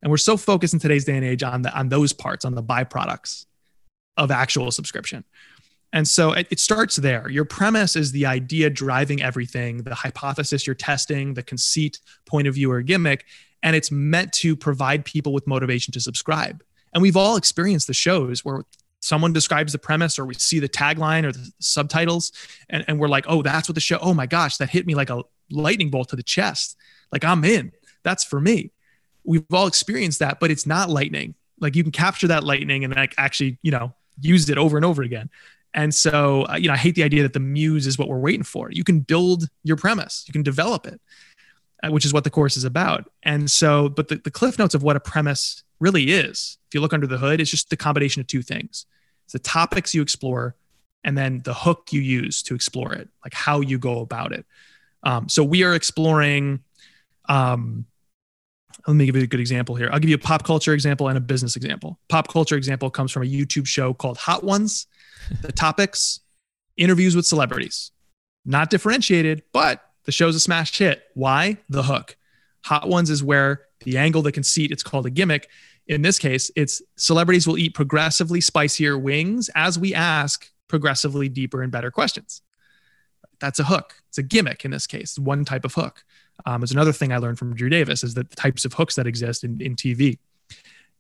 And 0.03 0.11
we're 0.11 0.19
so 0.19 0.37
focused 0.37 0.73
in 0.73 0.81
today's 0.81 1.05
day 1.05 1.17
and 1.17 1.25
age 1.25 1.43
on 1.43 1.63
the 1.63 1.77
on 1.77 1.89
those 1.89 2.13
parts, 2.13 2.45
on 2.45 2.55
the 2.55 2.63
byproducts 2.63 3.47
of 4.17 4.31
actual 4.31 4.71
subscription. 4.71 5.25
And 5.93 6.07
so 6.07 6.33
it, 6.33 6.47
it, 6.51 6.61
starts 6.61 6.97
there. 6.97 7.29
Your 7.29 7.45
premise 7.45 7.97
is 7.97 8.13
the 8.13 8.27
idea 8.27 8.69
driving 8.69 9.23
everything, 9.23 9.79
the 9.79 9.95
hypothesis 9.95 10.67
you're 10.67 10.75
testing, 10.75 11.35
the 11.35 11.43
conceit, 11.43 12.01
point 12.27 12.47
of 12.47 12.55
view, 12.55 12.71
or 12.71 12.83
gimmick 12.83 13.25
and 13.67 13.75
it's 13.75 13.91
meant 13.91 14.33
to 14.33 14.55
provide 14.55 15.05
people 15.05 15.33
with 15.33 15.45
motivation 15.45 15.91
to 15.91 15.99
subscribe. 16.01 16.63
And 16.95 17.03
we've 17.03 17.17
all 17.17 17.35
experienced 17.35 17.89
the 17.89 17.95
shows 17.95 18.45
where 18.45 18.63
someone 19.01 19.33
describes 19.33 19.73
the 19.73 19.79
premise 19.81 20.21
or 20.21 20.25
we 20.25 20.35
see 20.35 20.61
the 20.61 20.69
tagline 20.69 21.25
or 21.25 21.33
the 21.33 21.51
subtitles 21.59 22.31
and, 22.71 22.85
and 22.87 23.01
we're 23.01 23.09
like, 23.09 23.25
oh, 23.27 23.43
that's 23.43 23.69
what 23.69 23.75
the 23.75 23.81
show, 23.81 23.99
oh 24.01 24.15
my 24.15 24.27
gosh, 24.27 24.59
that 24.59 24.71
hit 24.71 24.87
me 24.87 24.95
like 24.95 25.11
a 25.11 25.21
lightning 25.51 25.91
bolt 25.91 26.11
to 26.11 26.17
the 26.17 26.23
chest. 26.23 26.77
Like 27.11 27.25
I'm 27.25 27.45
in. 27.45 27.73
That's 28.05 28.23
for 28.23 28.41
me. 28.41 28.71
We've 29.25 29.45
all 29.53 29.67
experienced 29.67 30.21
that, 30.21 30.39
but 30.39 30.53
it's 30.53 30.65
not 30.65 30.89
lightning. 30.89 31.35
Like 31.59 31.75
you 31.75 31.83
can 31.83 31.91
capture 31.91 32.29
that 32.29 32.45
lightning 32.45 32.85
and 32.85 32.95
like 32.95 33.17
actually, 33.19 33.59
you 33.63 33.73
know, 33.73 33.93
use 34.21 34.49
it 34.49 34.59
over 34.59 34.77
and 34.79 34.87
over 34.87 35.03
again. 35.03 35.29
And 35.75 35.93
so, 35.93 36.47
uh, 36.49 36.55
you 36.55 36.69
know, 36.69 36.75
I 36.75 36.79
hate 36.79 36.95
the 36.95 37.03
idea 37.03 37.25
that 37.25 37.33
the 37.33 37.41
muse 37.41 37.89
is 37.89 37.99
what 37.99 38.09
we're 38.09 38.21
waiting 38.21 38.45
for. 38.45 38.71
You 38.71 38.85
can 38.85 39.01
build 39.01 39.49
your 39.65 39.77
premise, 39.77 40.23
you 40.29 40.33
can 40.33 40.45
develop 40.45 40.87
it. 40.87 41.01
Uh, 41.87 41.91
which 41.91 42.05
is 42.05 42.13
what 42.13 42.25
the 42.25 42.31
course 42.31 42.57
is 42.57 42.65
about. 42.65 43.11
And 43.23 43.51
so, 43.51 43.89
but 43.89 44.09
the, 44.09 44.17
the 44.17 44.31
cliff 44.31 44.59
notes 44.59 44.75
of 44.75 44.83
what 44.83 44.97
a 44.97 45.01
premise 45.01 45.63
really 45.79 46.05
is, 46.11 46.59
if 46.69 46.75
you 46.75 46.81
look 46.81 46.93
under 46.93 47.07
the 47.07 47.19
hood, 47.19 47.41
it's 47.41 47.51
just 47.51 47.71
the 47.71 47.77
combination 47.77 48.21
of 48.21 48.27
two 48.27 48.43
things. 48.43 48.87
It's 49.25 49.33
the 49.33 49.39
topics 49.39 49.95
you 49.95 50.03
explore 50.03 50.57
and 51.05 51.17
then 51.17 51.43
the 51.45 51.55
hook 51.55 51.93
you 51.93 52.01
use 52.01 52.43
to 52.45 52.55
explore 52.55 52.93
it, 52.93 53.09
like 53.25 53.35
how 53.35 53.61
you 53.61 53.79
go 53.79 54.01
about 54.01 54.33
it. 54.33 54.45
Um, 55.03 55.29
so 55.29 55.45
we 55.45 55.63
are 55.65 55.75
exploring 55.75 56.65
Um, 57.29 57.87
let 58.87 58.95
me 58.95 59.07
give 59.07 59.17
you 59.17 59.23
a 59.23 59.27
good 59.27 59.41
example 59.41 59.75
here. 59.75 59.89
I'll 59.93 59.99
give 59.99 60.11
you 60.11 60.17
a 60.17 60.19
pop 60.19 60.45
culture 60.45 60.73
example 60.73 61.09
and 61.09 61.19
a 61.19 61.21
business 61.21 61.57
example. 61.57 61.99
Pop 62.09 62.29
culture 62.29 62.57
example 62.57 62.89
comes 62.91 63.11
from 63.11 63.23
a 63.25 63.27
YouTube 63.27 63.67
show 63.67 63.93
called 63.93 64.17
Hot 64.19 64.45
Ones. 64.45 64.87
the 65.43 65.53
topics 65.53 66.21
interviews 66.77 67.17
with 67.17 67.27
celebrities. 67.27 67.91
Not 68.45 68.71
differentiated, 68.71 69.43
but 69.53 69.83
the 70.07 70.13
show's 70.13 70.35
a 70.35 70.41
smash 70.41 70.77
hit. 70.79 71.03
Why? 71.15 71.59
The 71.69 71.83
hook. 71.83 72.17
Hot 72.65 72.89
Ones 72.89 73.11
is 73.11 73.23
where 73.23 73.67
the 73.85 73.99
angle, 73.99 74.23
the 74.23 74.33
conceit, 74.33 74.71
it's 74.71 74.83
called 74.83 75.07
a 75.07 75.11
gimmick. 75.11 75.49
In 75.87 76.03
this 76.03 76.19
case, 76.19 76.51
it's 76.57 76.81
celebrities 76.97 77.47
will 77.47 77.59
eat 77.59 77.75
progressively 77.75 78.41
spicier 78.41 78.99
wings 78.99 79.51
as 79.55 79.79
we 79.79 79.95
ask 79.95 80.51
progressively 80.69 81.29
deeper 81.29 81.63
and 81.63 81.71
better 81.71 81.91
questions. 81.91 82.43
That's 83.39 83.59
a 83.59 83.65
hook. 83.65 84.03
It's 84.09 84.19
a 84.19 84.23
gimmick 84.23 84.65
in 84.65 84.71
this 84.71 84.87
case, 84.87 85.19
one 85.19 85.45
type 85.45 85.65
of 85.65 85.75
hook. 85.75 86.05
Um, 86.45 86.63
is 86.63 86.73
another 86.73 86.93
thing 86.93 87.13
I 87.13 87.19
learned 87.19 87.39
from 87.39 87.55
Drew 87.55 87.69
Davis 87.69 88.03
is 88.03 88.15
that 88.15 88.31
the 88.31 88.37
types 88.37 88.65
of 88.65 88.73
hooks 88.73 88.95
that 88.97 89.07
exist 89.07 89.45
in, 89.45 89.61
in 89.61 89.77
TV. 89.77 90.19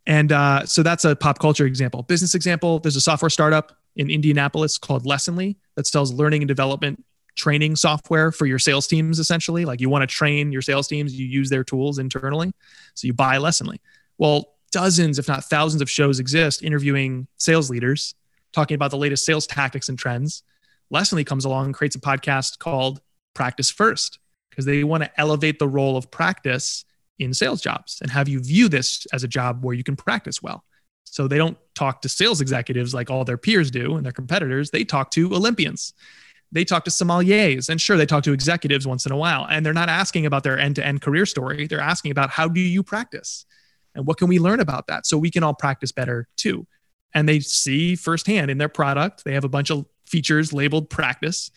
And 0.06 0.30
uh, 0.30 0.66
so 0.66 0.82
that's 0.82 1.04
a 1.04 1.16
pop 1.16 1.38
culture 1.38 1.66
example. 1.66 2.02
Business 2.02 2.34
example, 2.34 2.78
there's 2.78 2.96
a 2.96 3.00
software 3.00 3.30
startup 3.30 3.76
in 3.96 4.10
Indianapolis 4.10 4.78
called 4.78 5.04
Lessonly 5.04 5.56
that 5.74 5.86
sells 5.86 6.12
learning 6.12 6.42
and 6.42 6.48
development 6.48 7.04
training 7.36 7.76
software 7.76 8.32
for 8.32 8.46
your 8.46 8.58
sales 8.58 8.86
teams 8.86 9.18
essentially. 9.18 9.64
Like 9.64 9.80
you 9.80 9.88
want 9.88 10.02
to 10.02 10.06
train 10.06 10.52
your 10.52 10.62
sales 10.62 10.88
teams 10.88 11.14
you 11.14 11.26
use 11.26 11.50
their 11.50 11.64
tools 11.64 11.98
internally 11.98 12.52
so 12.94 13.06
you 13.06 13.12
buy 13.12 13.36
lessonly 13.36 13.78
well 14.18 14.54
dozens 14.72 15.18
if 15.18 15.28
not 15.28 15.44
thousands 15.44 15.82
of 15.82 15.88
shows 15.88 16.18
exist 16.18 16.62
interviewing 16.62 17.26
sales 17.36 17.70
leaders 17.70 18.14
talking 18.52 18.74
about 18.74 18.90
the 18.90 18.96
latest 18.96 19.24
sales 19.24 19.46
tactics 19.46 19.88
and 19.88 19.98
trends. 19.98 20.42
Lessonly 20.92 21.26
comes 21.26 21.44
along 21.44 21.66
and 21.66 21.74
creates 21.74 21.94
a 21.94 22.00
podcast 22.00 22.58
called 22.58 23.00
practice 23.34 23.70
first 23.70 24.18
because 24.50 24.64
they 24.64 24.82
want 24.82 25.02
to 25.02 25.20
elevate 25.20 25.58
the 25.58 25.68
role 25.68 25.96
of 25.96 26.10
practice 26.10 26.84
in 27.18 27.34
sales 27.34 27.60
jobs 27.60 27.98
and 28.00 28.10
have 28.10 28.28
you 28.28 28.40
view 28.40 28.68
this 28.68 29.06
as 29.12 29.24
a 29.24 29.28
job 29.28 29.64
where 29.64 29.74
you 29.74 29.84
can 29.84 29.96
practice 29.96 30.42
well. 30.42 30.64
So 31.04 31.28
they 31.28 31.38
don't 31.38 31.58
talk 31.74 32.02
to 32.02 32.08
sales 32.08 32.40
executives 32.40 32.94
like 32.94 33.10
all 33.10 33.24
their 33.24 33.36
peers 33.36 33.70
do 33.70 33.96
and 33.96 34.04
their 34.04 34.12
competitors 34.12 34.70
they 34.70 34.84
talk 34.84 35.10
to 35.12 35.32
olympians 35.34 35.92
they 36.52 36.64
talk 36.64 36.84
to 36.84 36.90
sommeliers 36.90 37.68
and 37.68 37.80
sure 37.80 37.96
they 37.96 38.06
talk 38.06 38.22
to 38.24 38.32
executives 38.32 38.86
once 38.86 39.06
in 39.06 39.12
a 39.12 39.16
while 39.16 39.46
and 39.50 39.64
they're 39.64 39.72
not 39.72 39.88
asking 39.88 40.26
about 40.26 40.42
their 40.42 40.58
end-to-end 40.58 41.02
career 41.02 41.26
story. 41.26 41.66
They're 41.66 41.80
asking 41.80 42.10
about 42.12 42.30
how 42.30 42.48
do 42.48 42.60
you 42.60 42.82
practice 42.82 43.46
and 43.94 44.06
what 44.06 44.18
can 44.18 44.28
we 44.28 44.38
learn 44.38 44.60
about 44.60 44.86
that 44.86 45.06
so 45.06 45.18
we 45.18 45.30
can 45.30 45.42
all 45.42 45.54
practice 45.54 45.92
better 45.92 46.28
too. 46.36 46.66
And 47.14 47.28
they 47.28 47.40
see 47.40 47.96
firsthand 47.96 48.50
in 48.50 48.58
their 48.58 48.68
product 48.68 49.24
they 49.24 49.34
have 49.34 49.44
a 49.44 49.48
bunch 49.48 49.70
of 49.70 49.86
features 50.06 50.52
labeled 50.52 50.88
practice. 50.88 51.50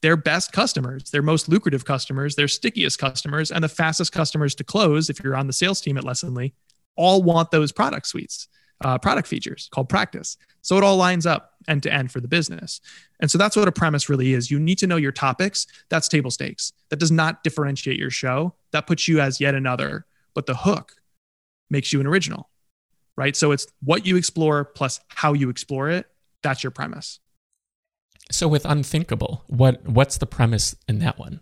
Their 0.00 0.16
best 0.16 0.52
customers 0.52 1.10
their 1.10 1.22
most 1.22 1.48
lucrative 1.48 1.84
customers 1.84 2.36
their 2.36 2.48
stickiest 2.48 2.98
customers 2.98 3.50
and 3.50 3.64
the 3.64 3.68
fastest 3.68 4.12
customers 4.12 4.54
to 4.54 4.64
close 4.64 5.10
if 5.10 5.22
you're 5.22 5.36
on 5.36 5.48
the 5.48 5.52
sales 5.52 5.80
team 5.80 5.98
at 5.98 6.04
lessonly 6.04 6.52
all 6.94 7.22
want 7.22 7.50
those 7.50 7.72
product 7.72 8.06
suites 8.06 8.48
uh, 8.82 8.98
product 8.98 9.28
features 9.28 9.68
called 9.72 9.88
practice. 9.88 10.36
So 10.62 10.76
it 10.76 10.84
all 10.84 10.96
lines 10.96 11.26
up 11.26 11.54
end 11.66 11.82
to 11.82 11.92
end 11.92 12.10
for 12.10 12.20
the 12.20 12.28
business. 12.28 12.80
And 13.20 13.30
so 13.30 13.38
that's 13.38 13.56
what 13.56 13.68
a 13.68 13.72
premise 13.72 14.08
really 14.08 14.32
is. 14.32 14.50
You 14.50 14.58
need 14.58 14.78
to 14.78 14.86
know 14.86 14.96
your 14.96 15.12
topics. 15.12 15.66
That's 15.88 16.08
table 16.08 16.30
stakes. 16.30 16.72
That 16.90 16.98
does 16.98 17.10
not 17.10 17.42
differentiate 17.42 17.98
your 17.98 18.10
show. 18.10 18.54
That 18.72 18.86
puts 18.86 19.08
you 19.08 19.20
as 19.20 19.40
yet 19.40 19.54
another. 19.54 20.06
But 20.34 20.46
the 20.46 20.54
hook 20.54 20.94
makes 21.70 21.92
you 21.92 22.00
an 22.00 22.06
original, 22.06 22.48
right? 23.16 23.34
So 23.36 23.52
it's 23.52 23.66
what 23.82 24.06
you 24.06 24.16
explore 24.16 24.64
plus 24.64 25.00
how 25.08 25.32
you 25.32 25.48
explore 25.48 25.90
it. 25.90 26.06
That's 26.42 26.62
your 26.62 26.70
premise. 26.70 27.20
So 28.30 28.46
with 28.46 28.64
Unthinkable, 28.64 29.44
what 29.46 29.86
what's 29.88 30.18
the 30.18 30.26
premise 30.26 30.76
in 30.86 30.98
that 31.00 31.18
one? 31.18 31.40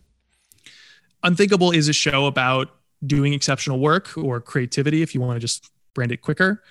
Unthinkable 1.23 1.73
is 1.73 1.89
a 1.89 1.93
show 1.93 2.27
about 2.27 2.71
doing 3.05 3.33
exceptional 3.33 3.81
work 3.81 4.17
or 4.17 4.41
creativity, 4.41 5.03
if 5.03 5.15
you 5.15 5.21
want 5.21 5.37
to 5.37 5.41
just 5.41 5.69
brand 5.95 6.13
it 6.13 6.23
quicker. 6.23 6.63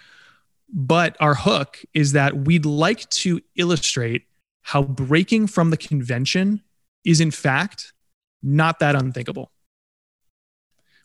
But 0.70 1.16
our 1.20 1.36
hook 1.36 1.80
is 1.94 2.14
that 2.14 2.36
we'd 2.36 2.66
like 2.66 3.10
to 3.12 3.42
illustrate 3.56 4.24
how 4.62 4.82
breaking 4.84 5.48
from 5.48 5.70
the 5.70 5.78
convention 5.78 6.62
is, 7.04 7.22
in 7.22 7.32
fact, 7.32 7.94
not 8.42 8.80
that 8.80 8.96
unthinkable. 8.96 9.52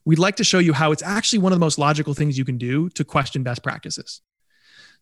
We'd 0.05 0.19
like 0.19 0.37
to 0.37 0.45
show 0.45 0.59
you 0.59 0.73
how 0.73 0.93
it's 0.93 1.03
actually 1.03 1.41
one 1.41 1.53
of 1.53 1.57
the 1.57 1.65
most 1.65 1.79
logical 1.79 2.15
things 2.15 2.39
you 2.39 2.45
can 2.45 2.57
do 2.57 2.89
to 2.91 3.05
question 3.05 3.43
best 3.43 3.63
practices. 3.63 4.23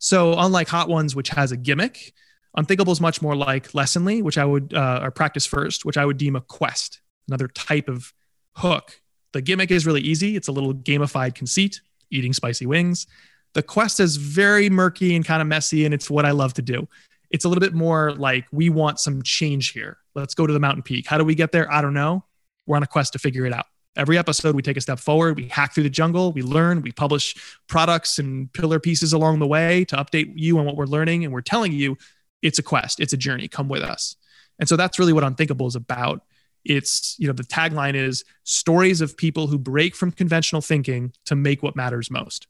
So, 0.00 0.34
unlike 0.36 0.68
Hot 0.68 0.88
Ones, 0.88 1.14
which 1.14 1.28
has 1.30 1.52
a 1.52 1.56
gimmick, 1.56 2.12
Unthinkable 2.56 2.92
is 2.92 3.00
much 3.00 3.22
more 3.22 3.36
like 3.36 3.68
Lessonly, 3.72 4.22
which 4.22 4.38
I 4.38 4.44
would, 4.44 4.74
uh, 4.74 5.00
or 5.02 5.10
Practice 5.10 5.46
First, 5.46 5.84
which 5.84 5.96
I 5.96 6.04
would 6.04 6.16
deem 6.16 6.34
a 6.34 6.40
quest, 6.40 7.00
another 7.28 7.46
type 7.46 7.88
of 7.88 8.12
hook. 8.56 9.00
The 9.32 9.42
gimmick 9.42 9.70
is 9.70 9.86
really 9.86 10.00
easy. 10.00 10.34
It's 10.34 10.48
a 10.48 10.52
little 10.52 10.74
gamified 10.74 11.34
conceit, 11.34 11.80
eating 12.10 12.32
spicy 12.32 12.66
wings. 12.66 13.06
The 13.54 13.62
quest 13.62 14.00
is 14.00 14.16
very 14.16 14.70
murky 14.70 15.16
and 15.16 15.24
kind 15.24 15.42
of 15.42 15.48
messy, 15.48 15.84
and 15.84 15.94
it's 15.94 16.10
what 16.10 16.24
I 16.24 16.30
love 16.30 16.54
to 16.54 16.62
do. 16.62 16.88
It's 17.30 17.44
a 17.44 17.48
little 17.48 17.60
bit 17.60 17.74
more 17.74 18.12
like 18.12 18.46
we 18.52 18.70
want 18.70 19.00
some 19.00 19.22
change 19.22 19.72
here. 19.72 19.98
Let's 20.14 20.34
go 20.34 20.46
to 20.46 20.52
the 20.52 20.60
mountain 20.60 20.82
peak. 20.82 21.06
How 21.06 21.18
do 21.18 21.24
we 21.24 21.34
get 21.34 21.52
there? 21.52 21.70
I 21.72 21.82
don't 21.82 21.94
know. 21.94 22.24
We're 22.66 22.76
on 22.76 22.82
a 22.82 22.86
quest 22.86 23.12
to 23.14 23.18
figure 23.18 23.46
it 23.46 23.52
out. 23.52 23.66
Every 23.96 24.16
episode, 24.16 24.54
we 24.54 24.62
take 24.62 24.76
a 24.76 24.80
step 24.80 25.00
forward, 25.00 25.36
we 25.36 25.48
hack 25.48 25.74
through 25.74 25.82
the 25.82 25.90
jungle, 25.90 26.30
we 26.32 26.42
learn, 26.42 26.82
we 26.82 26.92
publish 26.92 27.34
products 27.66 28.18
and 28.18 28.52
pillar 28.52 28.78
pieces 28.78 29.12
along 29.12 29.40
the 29.40 29.46
way 29.46 29.84
to 29.86 29.96
update 29.96 30.32
you 30.36 30.58
on 30.58 30.64
what 30.64 30.76
we're 30.76 30.86
learning. 30.86 31.24
And 31.24 31.32
we're 31.32 31.40
telling 31.40 31.72
you 31.72 31.96
it's 32.40 32.60
a 32.60 32.62
quest, 32.62 33.00
it's 33.00 33.12
a 33.12 33.16
journey. 33.16 33.48
Come 33.48 33.68
with 33.68 33.82
us. 33.82 34.14
And 34.60 34.68
so 34.68 34.76
that's 34.76 34.98
really 34.98 35.12
what 35.12 35.24
Unthinkable 35.24 35.66
is 35.66 35.74
about. 35.74 36.22
It's, 36.64 37.16
you 37.18 37.26
know, 37.26 37.32
the 37.32 37.42
tagline 37.42 37.94
is 37.94 38.24
stories 38.44 39.00
of 39.00 39.16
people 39.16 39.46
who 39.46 39.58
break 39.58 39.96
from 39.96 40.12
conventional 40.12 40.60
thinking 40.60 41.12
to 41.24 41.34
make 41.34 41.62
what 41.62 41.74
matters 41.74 42.10
most. 42.10 42.46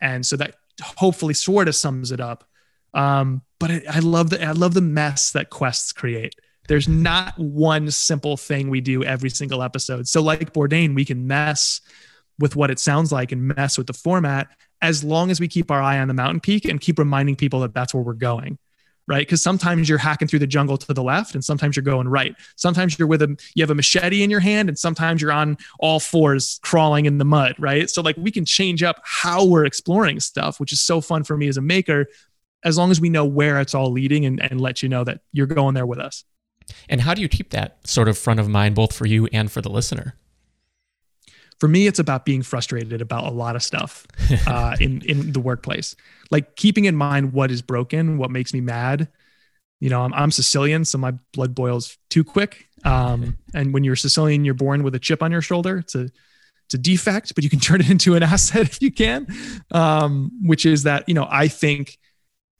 And 0.00 0.24
so 0.24 0.36
that 0.36 0.54
hopefully 0.80 1.34
sort 1.34 1.68
of 1.68 1.74
sums 1.74 2.12
it 2.12 2.20
up. 2.20 2.44
Um, 2.94 3.42
but 3.58 3.70
I, 3.70 3.82
I 3.94 3.98
love 3.98 4.30
the 4.30 4.44
I 4.44 4.52
love 4.52 4.74
the 4.74 4.80
mess 4.80 5.32
that 5.32 5.50
quests 5.50 5.92
create. 5.92 6.34
There's 6.68 6.88
not 6.88 7.38
one 7.38 7.90
simple 7.90 8.36
thing 8.36 8.68
we 8.68 8.80
do 8.80 9.02
every 9.02 9.30
single 9.30 9.62
episode. 9.62 10.06
So 10.06 10.22
like 10.22 10.52
Bourdain, 10.52 10.94
we 10.94 11.04
can 11.04 11.26
mess 11.26 11.80
with 12.38 12.56
what 12.56 12.70
it 12.70 12.78
sounds 12.78 13.10
like 13.10 13.32
and 13.32 13.48
mess 13.48 13.78
with 13.78 13.86
the 13.86 13.92
format 13.92 14.48
as 14.80 15.02
long 15.02 15.30
as 15.30 15.40
we 15.40 15.48
keep 15.48 15.70
our 15.70 15.82
eye 15.82 15.98
on 15.98 16.08
the 16.08 16.14
mountain 16.14 16.40
peak 16.40 16.64
and 16.66 16.80
keep 16.80 16.98
reminding 16.98 17.36
people 17.36 17.60
that 17.60 17.74
that's 17.74 17.92
where 17.92 18.02
we're 18.02 18.12
going 18.12 18.58
right? 19.08 19.26
Because 19.26 19.42
sometimes 19.42 19.88
you're 19.88 19.98
hacking 19.98 20.28
through 20.28 20.38
the 20.38 20.46
jungle 20.46 20.76
to 20.76 20.94
the 20.94 21.02
left 21.02 21.34
and 21.34 21.42
sometimes 21.42 21.74
you're 21.74 21.82
going 21.82 22.06
right. 22.06 22.36
Sometimes 22.56 22.98
you're 22.98 23.08
with 23.08 23.22
a, 23.22 23.36
you 23.54 23.62
have 23.62 23.70
a 23.70 23.74
machete 23.74 24.22
in 24.22 24.30
your 24.30 24.38
hand 24.38 24.68
and 24.68 24.78
sometimes 24.78 25.22
you're 25.22 25.32
on 25.32 25.56
all 25.80 25.98
fours 25.98 26.60
crawling 26.62 27.06
in 27.06 27.18
the 27.18 27.24
mud, 27.24 27.54
right? 27.58 27.88
So 27.88 28.02
like 28.02 28.16
we 28.18 28.30
can 28.30 28.44
change 28.44 28.82
up 28.82 29.00
how 29.02 29.44
we're 29.44 29.64
exploring 29.64 30.20
stuff, 30.20 30.60
which 30.60 30.72
is 30.72 30.80
so 30.80 31.00
fun 31.00 31.24
for 31.24 31.36
me 31.36 31.48
as 31.48 31.56
a 31.56 31.62
maker, 31.62 32.06
as 32.64 32.76
long 32.76 32.90
as 32.90 33.00
we 33.00 33.08
know 33.08 33.24
where 33.24 33.58
it's 33.60 33.74
all 33.74 33.90
leading 33.90 34.26
and, 34.26 34.42
and 34.42 34.60
let 34.60 34.82
you 34.82 34.88
know 34.88 35.04
that 35.04 35.22
you're 35.32 35.46
going 35.46 35.74
there 35.74 35.86
with 35.86 35.98
us. 35.98 36.24
And 36.88 37.00
how 37.00 37.14
do 37.14 37.22
you 37.22 37.28
keep 37.28 37.50
that 37.50 37.88
sort 37.88 38.08
of 38.08 38.18
front 38.18 38.40
of 38.40 38.48
mind, 38.48 38.74
both 38.74 38.94
for 38.94 39.06
you 39.06 39.26
and 39.32 39.50
for 39.50 39.62
the 39.62 39.70
listener? 39.70 40.14
For 41.58 41.68
me 41.68 41.86
it's 41.86 41.98
about 41.98 42.24
being 42.24 42.42
frustrated 42.42 43.00
about 43.00 43.24
a 43.24 43.30
lot 43.30 43.56
of 43.56 43.62
stuff 43.62 44.06
uh, 44.46 44.76
in 44.80 45.02
in 45.02 45.32
the 45.32 45.40
workplace. 45.40 45.96
Like 46.30 46.56
keeping 46.56 46.84
in 46.84 46.96
mind 46.96 47.32
what 47.32 47.50
is 47.50 47.62
broken 47.62 48.18
what 48.18 48.30
makes 48.30 48.52
me 48.52 48.60
mad 48.60 49.08
you 49.80 49.88
know 49.88 50.02
i'm, 50.02 50.12
I'm 50.12 50.30
sicilian 50.32 50.84
so 50.84 50.98
my 50.98 51.12
blood 51.32 51.54
boils 51.54 51.96
too 52.10 52.24
quick. 52.24 52.66
Um, 52.84 53.38
and 53.54 53.72
when 53.72 53.84
you're 53.84 53.96
sicilian 53.96 54.44
you're 54.44 54.54
born 54.54 54.82
with 54.82 54.94
a 54.94 54.98
chip 54.98 55.22
on 55.22 55.32
your 55.32 55.42
shoulder. 55.42 55.78
It's 55.78 55.94
a 55.94 56.10
it's 56.66 56.74
a 56.74 56.78
defect 56.78 57.34
but 57.34 57.44
you 57.44 57.50
can 57.50 57.60
turn 57.68 57.80
it 57.80 57.90
into 57.90 58.14
an 58.14 58.22
asset 58.22 58.62
if 58.62 58.82
you 58.82 58.92
can. 58.92 59.26
Um, 59.70 60.30
which 60.42 60.66
is 60.66 60.84
that 60.84 61.08
you 61.08 61.14
know 61.14 61.26
i 61.30 61.48
think 61.48 61.98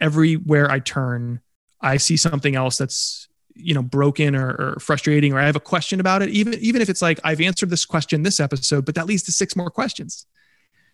everywhere 0.01 0.71
i 0.71 0.79
turn 0.79 1.41
i 1.81 1.97
see 1.97 2.17
something 2.17 2.55
else 2.55 2.79
that's 2.79 3.29
you 3.59 3.75
know 3.75 3.83
broken 3.83 4.35
or, 4.37 4.49
or, 4.49 4.77
frustrating 4.81 5.33
or 5.33 5.41
i 5.41 5.47
have 5.47 5.57
a 5.57 5.61
question 5.61 6.01
about 6.01 6.23
it 6.23 6.29
even 6.31 6.55
even 6.55 6.81
if 6.81 6.89
it's 6.89 7.03
like 7.03 7.19
i've 7.25 7.41
answered 7.41 7.71
this 7.71 7.85
question 7.85 8.23
this 8.23 8.41
episode 8.41 8.85
but 8.85 8.95
that 8.95 9.07
leads 9.07 9.23
to 9.25 9.33
six 9.33 9.57
more 9.57 9.71
questions. 9.71 10.27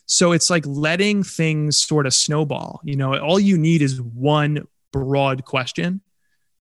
So 0.06 0.32
it's 0.32 0.50
like 0.50 0.66
letting 0.66 1.22
things 1.22 1.78
sort 1.78 2.06
of 2.06 2.12
snowball. 2.12 2.80
You 2.84 2.96
know 2.96 3.18
all 3.18 3.40
you 3.40 3.56
need 3.56 3.82
is 3.82 4.00
one 4.00 4.66
broad 4.92 5.44
question. 5.44 6.00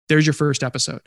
There's 0.09 0.25
your 0.25 0.33
first 0.33 0.63
episode. 0.63 1.01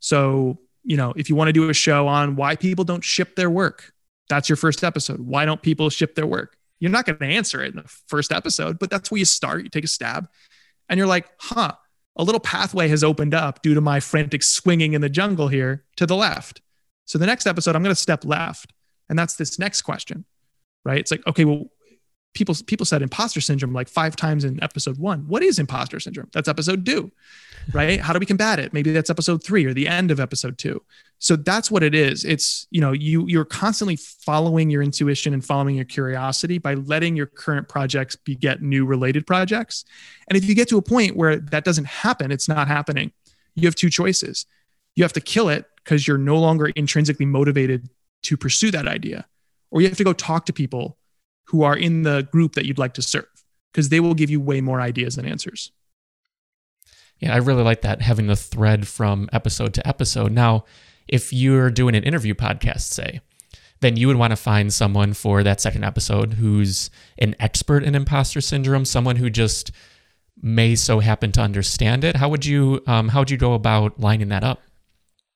So 0.00 0.58
you 0.82 0.96
know 0.96 1.12
if 1.16 1.28
you 1.28 1.36
want 1.36 1.48
to 1.48 1.52
do 1.52 1.68
a 1.68 1.74
show 1.74 2.08
on 2.08 2.36
why 2.36 2.56
people 2.56 2.84
don't 2.84 3.04
ship 3.04 3.36
their 3.36 3.50
work 3.50 3.92
that's 4.28 4.48
your 4.48 4.56
first 4.56 4.82
episode. 4.82 5.20
Why 5.20 5.44
don't 5.44 5.62
people 5.62 5.88
ship 5.88 6.16
their 6.16 6.26
work? 6.26 6.56
You're 6.80 6.90
not 6.90 7.06
going 7.06 7.18
to 7.18 7.26
answer 7.26 7.62
it 7.62 7.74
in 7.74 7.76
the 7.76 7.88
first 8.08 8.32
episode 8.32 8.78
but 8.78 8.90
that's 8.90 9.10
where 9.10 9.18
you 9.18 9.24
start 9.24 9.62
you 9.62 9.68
take 9.68 9.84
a 9.84 9.88
stab 9.88 10.28
and 10.88 10.98
you're 10.98 11.06
like 11.06 11.28
huh 11.38 11.72
a 12.16 12.24
little 12.24 12.40
pathway 12.40 12.88
has 12.88 13.04
opened 13.04 13.34
up 13.34 13.62
due 13.62 13.74
to 13.74 13.80
my 13.80 14.00
frantic 14.00 14.42
swinging 14.42 14.94
in 14.94 15.00
the 15.00 15.08
jungle 15.08 15.48
here 15.48 15.84
to 15.96 16.06
the 16.06 16.16
left. 16.16 16.62
So 17.04 17.18
the 17.18 17.26
next 17.26 17.46
episode, 17.46 17.76
I'm 17.76 17.82
going 17.82 17.94
to 17.94 18.00
step 18.00 18.24
left. 18.24 18.72
And 19.08 19.18
that's 19.18 19.36
this 19.36 19.58
next 19.58 19.82
question, 19.82 20.24
right? 20.84 20.98
It's 20.98 21.10
like, 21.10 21.26
okay, 21.26 21.44
well, 21.44 21.66
people 22.34 22.54
people 22.66 22.86
said 22.86 23.02
imposter 23.02 23.40
syndrome 23.40 23.72
like 23.72 23.88
five 23.88 24.14
times 24.14 24.44
in 24.44 24.62
episode 24.62 24.98
one. 24.98 25.26
What 25.26 25.42
is 25.42 25.58
imposter 25.58 25.98
syndrome? 25.98 26.28
That's 26.32 26.48
episode 26.48 26.84
two, 26.84 27.10
right? 27.72 27.98
How 27.98 28.12
do 28.12 28.18
we 28.18 28.26
combat 28.26 28.58
it? 28.58 28.72
Maybe 28.72 28.92
that's 28.92 29.10
episode 29.10 29.42
three 29.42 29.64
or 29.64 29.72
the 29.72 29.88
end 29.88 30.10
of 30.10 30.20
episode 30.20 30.58
two. 30.58 30.82
So 31.18 31.34
that's 31.34 31.70
what 31.70 31.82
it 31.82 31.94
is. 31.94 32.24
It's 32.24 32.68
you 32.70 32.80
know 32.80 32.92
you 32.92 33.26
you're 33.26 33.46
constantly 33.46 33.96
following 33.96 34.70
your 34.70 34.82
intuition 34.82 35.32
and 35.32 35.44
following 35.44 35.76
your 35.76 35.86
curiosity 35.86 36.58
by 36.58 36.74
letting 36.74 37.16
your 37.16 37.26
current 37.26 37.68
projects 37.68 38.16
beget 38.16 38.62
new 38.62 38.84
related 38.84 39.26
projects. 39.26 39.84
And 40.28 40.36
if 40.36 40.44
you 40.44 40.54
get 40.54 40.68
to 40.68 40.78
a 40.78 40.82
point 40.82 41.16
where 41.16 41.36
that 41.36 41.64
doesn't 41.64 41.86
happen, 41.86 42.30
it's 42.30 42.48
not 42.48 42.68
happening. 42.68 43.12
You 43.54 43.66
have 43.66 43.74
two 43.74 43.90
choices. 43.90 44.46
You 44.94 45.04
have 45.04 45.14
to 45.14 45.20
kill 45.20 45.48
it 45.48 45.64
because 45.76 46.06
you're 46.06 46.18
no 46.18 46.38
longer 46.38 46.66
intrinsically 46.66 47.26
motivated 47.26 47.88
to 48.24 48.36
pursue 48.36 48.70
that 48.72 48.86
idea, 48.86 49.26
or 49.70 49.80
you 49.80 49.88
have 49.88 49.96
to 49.96 50.04
go 50.04 50.12
talk 50.12 50.46
to 50.46 50.52
people 50.52 50.98
who 51.46 51.62
are 51.62 51.76
in 51.76 52.02
the 52.02 52.22
group 52.30 52.54
that 52.54 52.66
you'd 52.66 52.78
like 52.78 52.94
to 52.94 53.02
serve 53.02 53.26
because 53.72 53.88
they 53.88 54.00
will 54.00 54.14
give 54.14 54.30
you 54.30 54.40
way 54.40 54.60
more 54.60 54.80
ideas 54.80 55.16
than 55.16 55.26
answers. 55.26 55.72
Yeah, 57.18 57.34
I 57.34 57.38
really 57.38 57.62
like 57.62 57.80
that 57.82 58.02
having 58.02 58.26
the 58.26 58.36
thread 58.36 58.86
from 58.86 59.28
episode 59.32 59.74
to 59.74 59.86
episode. 59.86 60.32
Now, 60.32 60.64
if 61.08 61.32
you're 61.32 61.70
doing 61.70 61.94
an 61.94 62.04
interview 62.04 62.34
podcast, 62.34 62.92
say, 62.92 63.20
then 63.80 63.96
you 63.96 64.06
would 64.06 64.16
want 64.16 64.32
to 64.32 64.36
find 64.36 64.72
someone 64.72 65.12
for 65.12 65.42
that 65.42 65.60
second 65.60 65.84
episode 65.84 66.34
who's 66.34 66.90
an 67.18 67.34
expert 67.38 67.84
in 67.84 67.94
imposter 67.94 68.40
syndrome, 68.40 68.84
someone 68.84 69.16
who 69.16 69.30
just 69.30 69.70
may 70.40 70.74
so 70.74 71.00
happen 71.00 71.32
to 71.32 71.40
understand 71.40 72.04
it. 72.04 72.16
How 72.16 72.28
would 72.28 72.44
you 72.44 72.82
um, 72.86 73.08
how 73.08 73.20
would 73.20 73.30
you 73.30 73.36
go 73.36 73.54
about 73.54 73.98
lining 74.00 74.28
that 74.28 74.44
up? 74.44 74.62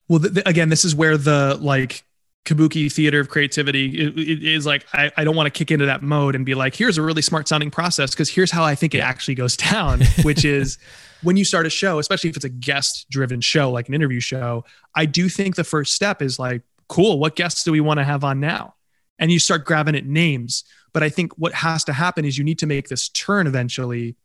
Well, 0.07 0.19
th- 0.19 0.45
again, 0.45 0.69
this 0.69 0.83
is 0.83 0.95
where 0.95 1.17
the 1.17 1.57
like 1.59 2.03
kabuki 2.43 2.91
theater 2.91 3.19
of 3.19 3.29
creativity 3.29 3.99
it, 3.99 4.17
it 4.17 4.43
is 4.43 4.65
like 4.65 4.85
I, 4.93 5.11
I 5.15 5.23
don't 5.23 5.35
want 5.35 5.45
to 5.45 5.51
kick 5.51 5.69
into 5.69 5.85
that 5.85 6.01
mode 6.01 6.35
and 6.35 6.43
be 6.43 6.55
like 6.55 6.75
here's 6.75 6.97
a 6.97 7.01
really 7.01 7.21
smart 7.21 7.47
sounding 7.47 7.69
process 7.69 8.11
because 8.11 8.29
here's 8.29 8.49
how 8.49 8.63
i 8.63 8.73
think 8.73 8.95
it 8.95 8.99
actually 8.99 9.35
goes 9.35 9.55
down 9.71 10.01
which 10.23 10.43
is 10.43 10.79
when 11.21 11.37
you 11.37 11.45
start 11.45 11.67
a 11.67 11.69
show 11.69 11.99
especially 11.99 12.31
if 12.31 12.35
it's 12.35 12.45
a 12.45 12.49
guest 12.49 13.05
driven 13.11 13.41
show 13.41 13.69
like 13.69 13.87
an 13.87 13.93
interview 13.93 14.19
show 14.19 14.65
i 14.95 15.05
do 15.05 15.29
think 15.29 15.55
the 15.55 15.63
first 15.63 15.93
step 15.93 16.19
is 16.19 16.39
like 16.39 16.63
cool 16.91 17.19
what 17.19 17.37
guests 17.37 17.63
do 17.63 17.71
we 17.71 17.79
want 17.79 17.99
to 17.99 18.03
have 18.03 18.25
on 18.25 18.41
now? 18.41 18.75
And 19.17 19.31
you 19.31 19.39
start 19.39 19.63
grabbing 19.63 19.95
at 19.95 20.05
names. 20.05 20.65
But 20.93 21.03
i 21.03 21.09
think 21.09 21.31
what 21.37 21.53
has 21.53 21.85
to 21.85 21.93
happen 21.93 22.25
is 22.25 22.37
you 22.37 22.43
need 22.43 22.59
to 22.59 22.67
make 22.67 22.89
this 22.89 23.07
turn 23.07 23.47
eventually 23.47 24.17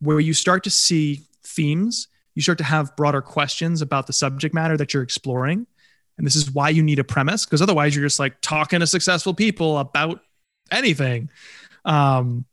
where 0.00 0.18
you 0.18 0.34
start 0.34 0.64
to 0.64 0.70
see 0.70 1.22
themes 1.44 2.08
you 2.34 2.42
start 2.42 2.58
to 2.58 2.64
have 2.64 2.94
broader 2.96 3.22
questions 3.22 3.82
about 3.82 4.06
the 4.08 4.12
subject 4.12 4.54
matter 4.54 4.76
that 4.76 4.92
you're 4.92 5.02
exploring 5.02 5.66
and 6.18 6.26
this 6.26 6.36
is 6.36 6.50
why 6.50 6.68
you 6.68 6.82
need 6.82 6.98
a 6.98 7.04
premise, 7.04 7.46
because 7.46 7.62
otherwise 7.62 7.94
you're 7.94 8.04
just 8.04 8.18
like 8.18 8.40
talking 8.40 8.80
to 8.80 8.86
successful 8.86 9.32
people 9.32 9.78
about 9.78 10.20
anything. 10.70 11.30
Um, 11.84 12.44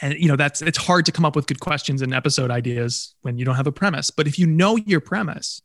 and 0.00 0.14
you 0.14 0.26
know 0.26 0.36
that's 0.36 0.60
it's 0.60 0.78
hard 0.78 1.06
to 1.06 1.12
come 1.12 1.24
up 1.24 1.36
with 1.36 1.46
good 1.46 1.60
questions 1.60 2.02
and 2.02 2.12
episode 2.12 2.50
ideas 2.50 3.14
when 3.22 3.38
you 3.38 3.44
don't 3.44 3.54
have 3.54 3.68
a 3.68 3.72
premise. 3.72 4.10
But 4.10 4.26
if 4.26 4.38
you 4.38 4.46
know 4.46 4.76
your 4.76 5.00
premise 5.00 5.62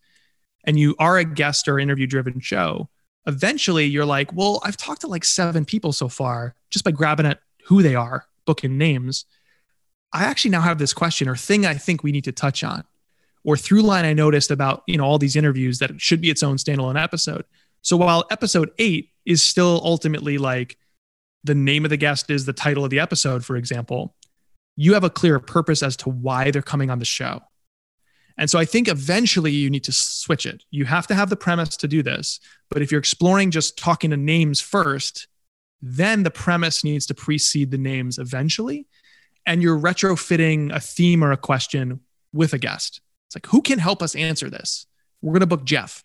and 0.65 0.77
you 0.77 0.95
are 0.99 1.17
a 1.17 1.25
guest 1.25 1.67
or 1.67 1.79
interview 1.79 2.05
driven 2.05 2.39
show, 2.39 2.89
eventually 3.25 3.85
you're 3.85 4.05
like, 4.05 4.31
well, 4.33 4.61
I've 4.63 4.77
talked 4.77 5.01
to 5.01 5.07
like 5.07 5.23
seven 5.23 5.65
people 5.65 5.93
so 5.93 6.09
far 6.09 6.53
just 6.69 6.85
by 6.85 6.91
grabbing 6.91 7.25
at 7.25 7.39
who 7.65 7.81
they 7.81 7.95
are, 7.95 8.25
booking 8.45 8.77
names. 8.77 9.25
I 10.11 10.25
actually 10.25 10.51
now 10.51 10.61
have 10.61 10.77
this 10.77 10.93
question 10.93 11.27
or 11.27 11.35
thing 11.35 11.65
I 11.65 11.75
think 11.75 12.03
we 12.03 12.11
need 12.11 12.23
to 12.25 12.31
touch 12.31 12.63
on 12.63 12.83
or 13.43 13.57
through 13.57 13.81
line 13.81 14.05
I 14.05 14.13
noticed 14.13 14.51
about, 14.51 14.83
you 14.87 14.97
know, 14.97 15.05
all 15.05 15.17
these 15.17 15.35
interviews 15.35 15.79
that 15.79 15.91
it 15.91 16.01
should 16.01 16.21
be 16.21 16.29
its 16.29 16.43
own 16.43 16.57
standalone 16.57 17.01
episode. 17.01 17.45
So 17.81 17.97
while 17.97 18.25
episode 18.31 18.71
eight 18.77 19.11
is 19.25 19.41
still 19.41 19.81
ultimately 19.83 20.37
like 20.37 20.77
the 21.43 21.55
name 21.55 21.85
of 21.85 21.89
the 21.89 21.97
guest 21.97 22.29
is 22.29 22.45
the 22.45 22.53
title 22.53 22.83
of 22.83 22.89
the 22.89 22.99
episode, 22.99 23.45
for 23.45 23.55
example, 23.55 24.15
you 24.75 24.93
have 24.93 25.03
a 25.03 25.09
clear 25.09 25.39
purpose 25.39 25.83
as 25.83 25.95
to 25.97 26.09
why 26.09 26.51
they're 26.51 26.61
coming 26.61 26.89
on 26.89 26.99
the 26.99 27.05
show. 27.05 27.41
And 28.37 28.49
so 28.49 28.57
I 28.57 28.65
think 28.65 28.87
eventually 28.87 29.51
you 29.51 29.69
need 29.69 29.83
to 29.83 29.91
switch 29.91 30.45
it. 30.45 30.63
You 30.71 30.85
have 30.85 31.07
to 31.07 31.15
have 31.15 31.29
the 31.29 31.35
premise 31.35 31.75
to 31.77 31.87
do 31.87 32.01
this. 32.01 32.39
But 32.69 32.81
if 32.81 32.91
you're 32.91 32.99
exploring 32.99 33.51
just 33.51 33.77
talking 33.77 34.11
to 34.11 34.17
names 34.17 34.61
first, 34.61 35.27
then 35.81 36.23
the 36.23 36.31
premise 36.31 36.83
needs 36.83 37.05
to 37.07 37.13
precede 37.13 37.71
the 37.71 37.77
names 37.77 38.17
eventually. 38.17 38.87
And 39.45 39.61
you're 39.61 39.77
retrofitting 39.77 40.73
a 40.73 40.79
theme 40.79 41.23
or 41.23 41.31
a 41.33 41.37
question 41.37 41.99
with 42.31 42.53
a 42.53 42.57
guest. 42.57 43.01
It's 43.29 43.35
like, 43.35 43.45
who 43.45 43.61
can 43.61 43.77
help 43.77 44.01
us 44.01 44.15
answer 44.15 44.49
this? 44.49 44.87
We're 45.21 45.33
going 45.33 45.41
to 45.41 45.45
book 45.45 45.63
Jeff. 45.63 46.03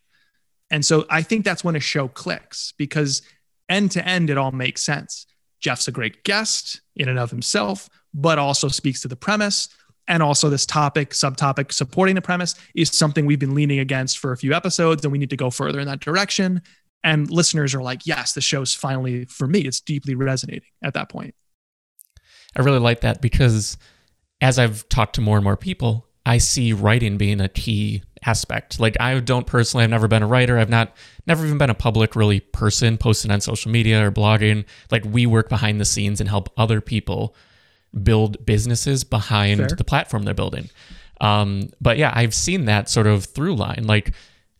And 0.70 0.84
so 0.84 1.06
I 1.08 1.22
think 1.22 1.42
that's 1.42 1.64
when 1.64 1.74
a 1.74 1.80
show 1.80 2.06
clicks 2.06 2.74
because 2.76 3.22
end 3.70 3.92
to 3.92 4.06
end, 4.06 4.28
it 4.28 4.36
all 4.36 4.52
makes 4.52 4.82
sense. 4.82 5.26
Jeff's 5.58 5.88
a 5.88 5.92
great 5.92 6.24
guest 6.24 6.82
in 6.96 7.08
and 7.08 7.18
of 7.18 7.30
himself, 7.30 7.88
but 8.12 8.38
also 8.38 8.68
speaks 8.68 9.00
to 9.00 9.08
the 9.08 9.16
premise. 9.16 9.70
And 10.06 10.22
also, 10.22 10.50
this 10.50 10.66
topic, 10.66 11.10
subtopic 11.10 11.72
supporting 11.72 12.14
the 12.14 12.20
premise 12.20 12.54
is 12.74 12.90
something 12.90 13.24
we've 13.24 13.38
been 13.38 13.54
leaning 13.54 13.78
against 13.78 14.18
for 14.18 14.32
a 14.32 14.36
few 14.36 14.52
episodes, 14.52 15.02
and 15.02 15.10
we 15.10 15.16
need 15.16 15.30
to 15.30 15.36
go 15.36 15.48
further 15.48 15.80
in 15.80 15.86
that 15.86 16.00
direction. 16.00 16.60
And 17.02 17.30
listeners 17.30 17.74
are 17.74 17.82
like, 17.82 18.06
yes, 18.06 18.34
the 18.34 18.42
show's 18.42 18.74
finally, 18.74 19.24
for 19.24 19.46
me, 19.46 19.60
it's 19.60 19.80
deeply 19.80 20.14
resonating 20.14 20.68
at 20.82 20.92
that 20.92 21.08
point. 21.08 21.34
I 22.54 22.60
really 22.60 22.80
like 22.80 23.00
that 23.00 23.22
because 23.22 23.78
as 24.42 24.58
I've 24.58 24.86
talked 24.90 25.14
to 25.14 25.22
more 25.22 25.38
and 25.38 25.44
more 25.44 25.56
people, 25.56 26.06
I 26.26 26.38
see 26.38 26.72
writing 26.72 27.16
being 27.16 27.40
a 27.40 27.48
key 27.48 28.02
aspect. 28.24 28.80
Like 28.80 28.96
I 29.00 29.18
don't 29.20 29.46
personally, 29.46 29.84
I've 29.84 29.90
never 29.90 30.08
been 30.08 30.22
a 30.22 30.26
writer. 30.26 30.58
I've 30.58 30.70
not, 30.70 30.94
never 31.26 31.44
even 31.44 31.58
been 31.58 31.70
a 31.70 31.74
public 31.74 32.16
really 32.16 32.40
person 32.40 32.96
posting 32.96 33.30
on 33.30 33.40
social 33.40 33.70
media 33.70 34.06
or 34.06 34.10
blogging. 34.10 34.64
Like 34.90 35.04
we 35.04 35.26
work 35.26 35.48
behind 35.48 35.80
the 35.80 35.84
scenes 35.84 36.20
and 36.20 36.28
help 36.28 36.50
other 36.56 36.80
people 36.80 37.34
build 38.02 38.44
businesses 38.44 39.04
behind 39.04 39.60
Fair. 39.60 39.68
the 39.68 39.84
platform 39.84 40.22
they're 40.24 40.34
building. 40.34 40.70
Um, 41.20 41.70
but 41.80 41.98
yeah, 41.98 42.12
I've 42.14 42.34
seen 42.34 42.64
that 42.64 42.88
sort 42.88 43.06
of 43.06 43.24
through 43.24 43.56
line. 43.56 43.84
Like 43.86 44.12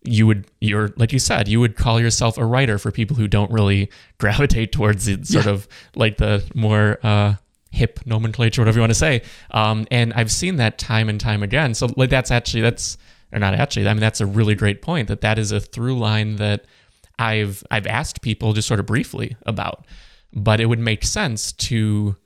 you 0.03 0.27
would, 0.27 0.47
you're 0.61 0.93
like 0.97 1.13
you 1.13 1.19
said, 1.19 1.49
you 1.49 1.61
would 1.61 1.77
call 1.77 2.01
yourself 2.01 2.37
a 2.39 2.45
writer 2.45 2.79
for 2.79 2.93
people 2.93 3.17
who 3.17 3.27
don't 3.27 3.51
really 3.51 3.91
gravitate 4.19 4.73
towards 4.73 5.09
it, 5.09 5.27
sort 5.27 5.47
yeah. 5.47 5.53
of 5.53 5.69
like 5.97 6.19
the 6.19 6.45
more 6.55 6.99
uh, 7.03 7.35
hip 7.75 8.01
nomenclature, 8.07 8.61
whatever 8.61 8.79
you 8.79 8.83
want 8.83 8.91
to 8.91 8.95
say. 8.99 9.23
Um, 9.51 9.87
and 9.91 10.13
I've 10.15 10.31
seen 10.33 10.57
that 10.57 10.79
time 10.79 11.09
and 11.09 11.21
time 11.21 11.43
again. 11.43 11.75
So 11.75 11.89
like 11.97 12.11
that's 12.11 12.31
actually 12.31 12.63
that's 12.63 12.97
or 13.33 13.39
not 13.39 13.55
actually. 13.55 13.89
I 13.89 13.93
mean 13.93 14.01
that's 14.01 14.21
a 14.21 14.27
really 14.27 14.55
great 14.55 14.83
point 14.83 15.09
that 15.09 15.21
that 15.23 15.39
is 15.39 15.53
a 15.53 15.61
through 15.61 15.99
line 15.99 16.37
that 16.37 16.65
I've 17.19 17.63
I've 17.71 17.87
asked 17.87 18.23
people 18.23 18.53
just 18.53 18.69
sort 18.69 18.81
of 18.81 18.87
briefly 18.87 19.37
about. 19.47 19.87
But 20.33 20.61
it 20.61 20.67
would 20.67 20.81
make 20.81 21.05
sense 21.05 21.53
to 21.53 22.17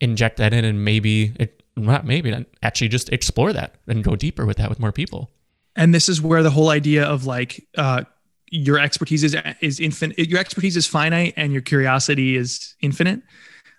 inject 0.00 0.36
that 0.36 0.52
in 0.52 0.64
and 0.64 0.84
maybe 0.84 1.32
it, 1.38 1.62
not 1.76 2.04
maybe 2.04 2.46
actually 2.62 2.88
just 2.88 3.08
explore 3.10 3.52
that 3.52 3.74
and 3.86 4.04
go 4.04 4.16
deeper 4.16 4.46
with 4.46 4.56
that 4.58 4.68
with 4.68 4.78
more 4.78 4.92
people. 4.92 5.30
And 5.76 5.94
this 5.94 6.08
is 6.08 6.20
where 6.20 6.42
the 6.42 6.50
whole 6.50 6.70
idea 6.70 7.04
of 7.04 7.26
like 7.26 7.66
uh, 7.76 8.04
your 8.50 8.78
expertise 8.78 9.24
is 9.24 9.36
is 9.60 9.80
infinite. 9.80 10.18
Your 10.28 10.40
expertise 10.40 10.76
is 10.76 10.86
finite, 10.86 11.34
and 11.36 11.52
your 11.52 11.62
curiosity 11.62 12.36
is 12.36 12.74
infinite. 12.80 13.22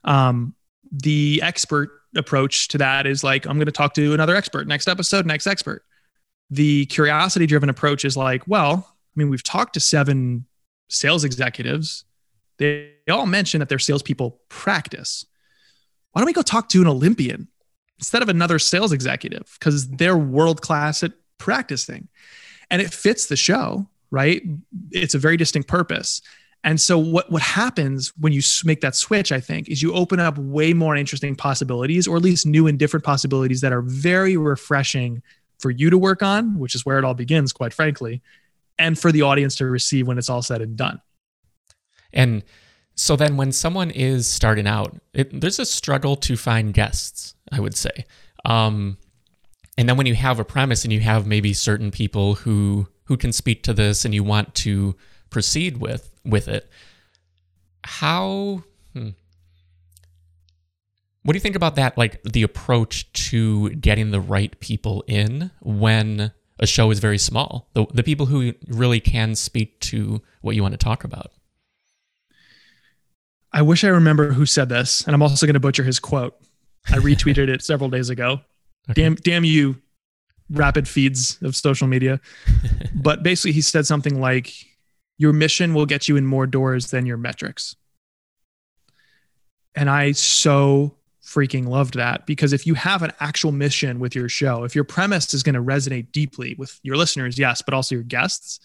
Um, 0.04 0.56
the 0.92 1.42
expert 1.44 1.90
approach 2.16 2.68
to 2.70 2.78
that 2.78 3.08
is 3.08 3.24
like, 3.24 3.46
I'm 3.46 3.58
going 3.58 3.66
to 3.66 3.72
talk 3.72 3.94
to 3.96 4.14
another 4.14 4.36
expert, 4.36 4.68
next 4.68 4.88
episode, 4.88 5.26
next 5.26 5.48
expert. 5.48 5.84
The 6.50 6.86
curiosity 6.88 7.46
driven 7.46 7.70
approach 7.70 8.04
is 8.04 8.18
like, 8.18 8.46
well, 8.48 8.86
I 8.90 9.14
mean, 9.16 9.30
we've 9.30 9.44
talked 9.44 9.74
to 9.76 9.80
seven 9.80 10.46
sales 10.90 11.24
executives. 11.24 12.04
They 12.58 12.92
all 13.10 13.26
mention 13.26 13.60
that 13.60 13.70
their 13.70 13.80
salespeople 13.80 14.42
practice. 14.50 15.26
Why 16.12 16.20
don't 16.22 16.28
we 16.28 16.34
go 16.34 16.42
talk 16.42 16.68
to 16.70 16.82
an 16.82 16.88
Olympian 16.88 17.48
instead 17.98 18.22
of 18.22 18.30
another 18.30 18.60
sales 18.60 18.92
executive? 18.92 19.56
Because 19.60 19.88
they're 19.88 20.18
world 20.18 20.62
class 20.62 21.04
at 21.04 21.14
practicing. 21.38 22.10
And 22.70 22.82
it 22.82 22.94
fits 22.94 23.28
the 23.28 23.38
show, 23.38 23.88
right? 24.12 24.42
It's 24.92 25.16
a 25.16 25.20
very 25.20 25.38
distinct 25.38 25.70
purpose. 25.70 26.22
And 26.64 26.80
so 26.80 26.98
what 26.98 27.32
what 27.32 27.42
happens 27.42 28.14
when 28.20 28.34
you 28.34 28.42
make 28.64 28.82
that 28.82 28.96
switch, 28.96 29.32
I 29.32 29.40
think, 29.40 29.68
is 29.68 29.82
you 29.82 29.94
open 29.94 30.20
up 30.20 30.38
way 30.38 30.74
more 30.74 30.96
interesting 30.96 31.36
possibilities, 31.36 32.08
or 32.08 32.18
at 32.18 32.22
least 32.22 32.46
new 32.46 32.68
and 32.68 32.78
different 32.78 33.04
possibilities 33.04 33.62
that 33.62 33.74
are 33.74 33.82
very 33.82 34.38
refreshing 34.38 35.24
for 35.60 35.72
you 35.72 35.90
to 35.90 35.98
work 35.98 36.22
on, 36.22 36.60
which 36.60 36.76
is 36.76 36.86
where 36.86 36.98
it 36.98 37.06
all 37.06 37.14
begins, 37.14 37.52
quite 37.52 37.74
frankly, 37.74 38.22
and 38.78 38.98
for 38.98 39.12
the 39.12 39.22
audience 39.22 39.56
to 39.56 39.66
receive 39.66 40.08
when 40.08 40.18
it's 40.18 40.30
all 40.30 40.42
said 40.42 40.62
and 40.62 40.76
done. 40.76 41.02
And 42.14 42.44
so 42.96 43.16
then 43.16 43.38
when 43.38 43.52
someone 43.52 43.90
is 43.90 44.28
starting 44.28 44.68
out, 44.68 44.96
it, 45.14 45.40
there's 45.40 45.60
a 45.60 45.66
struggle 45.66 46.16
to 46.18 46.36
find 46.36 46.74
guests, 46.74 47.36
I 47.52 47.60
would 47.60 47.76
say. 47.76 48.06
Um, 48.46 48.98
and 49.78 49.88
then 49.90 49.98
when 49.98 50.06
you 50.06 50.16
have 50.16 50.40
a 50.40 50.46
premise 50.46 50.84
and 50.84 50.94
you 50.94 51.00
have 51.00 51.26
maybe 51.26 51.54
certain 51.54 51.90
people 51.92 52.36
who 52.36 52.88
who 53.06 53.18
can 53.18 53.32
speak 53.32 53.64
to 53.64 53.74
this 53.74 54.06
and 54.06 54.14
you 54.14 54.24
want 54.24 54.54
to 54.56 54.96
proceed 55.32 55.78
with 55.78 56.12
with 56.24 56.48
it. 56.48 56.70
How 57.84 58.64
hmm. 58.94 59.10
What 61.24 61.34
do 61.34 61.38
you 61.38 61.42
think 61.42 61.56
about 61.56 61.76
that 61.76 61.98
like 61.98 62.22
the 62.24 62.44
approach 62.44 63.12
to 63.30 63.70
getting 63.72 64.12
the 64.12 64.20
right 64.20 64.60
people 64.60 65.04
in 65.08 65.52
when 65.62 66.32
a 66.60 66.68
show 66.68 66.92
is 66.92 67.00
very 67.00 67.18
small? 67.18 67.70
The 67.74 67.88
the 67.92 68.04
people 68.04 68.28
who 68.28 68.54
really 68.68 69.00
can 69.00 69.34
speak 69.34 69.80
to 69.82 70.22
what 70.42 70.56
you 70.56 70.62
want 70.62 70.74
to 70.74 70.78
talk 70.78 71.04
about. 71.04 71.32
I 73.54 73.62
wish 73.62 73.84
I 73.84 73.90
remember 73.90 74.32
who 74.32 74.46
said 74.46 74.70
this, 74.70 75.06
and 75.06 75.14
I'm 75.14 75.22
also 75.22 75.46
going 75.46 75.56
to 75.56 75.60
butcher 75.60 75.84
his 75.84 76.00
quote. 76.00 76.38
I 76.88 76.98
retweeted 76.98 77.50
it 77.50 77.62
several 77.62 77.90
days 77.90 78.10
ago. 78.10 78.42
Okay. 78.90 79.04
Damn, 79.04 79.14
damn 79.14 79.44
you, 79.44 79.80
rapid 80.50 80.88
feeds 80.88 81.38
of 81.44 81.56
social 81.56 81.86
media. 81.86 82.20
but 82.96 83.22
basically, 83.22 83.52
he 83.52 83.62
said 83.62 83.86
something 83.86 84.20
like, 84.20 84.52
"Your 85.22 85.34
mission 85.34 85.76
will 85.76 85.86
get 85.86 86.08
you 86.08 86.18
in 86.18 86.26
more 86.26 86.48
doors 86.48 86.90
than 86.90 87.06
your 87.06 87.18
metrics." 87.18 87.76
And 89.76 89.88
I 89.88 90.14
so 90.14 90.96
freaking 91.24 91.68
loved 91.68 91.94
that 91.94 92.26
because 92.26 92.54
if 92.54 92.66
you 92.66 92.74
have 92.74 93.04
an 93.04 93.12
actual 93.20 93.52
mission 93.52 94.00
with 94.00 94.16
your 94.16 94.28
show, 94.28 94.64
if 94.64 94.74
your 94.74 94.84
premise 94.84 95.32
is 95.36 95.44
going 95.44 95.54
to 95.54 95.62
resonate 95.62 96.12
deeply 96.12 96.56
with 96.58 96.80
your 96.82 96.98
listeners, 96.98 97.38
yes, 97.38 97.62
but 97.62 97.76
also 97.76 97.94
your 97.94 98.04
guests, 98.04 98.60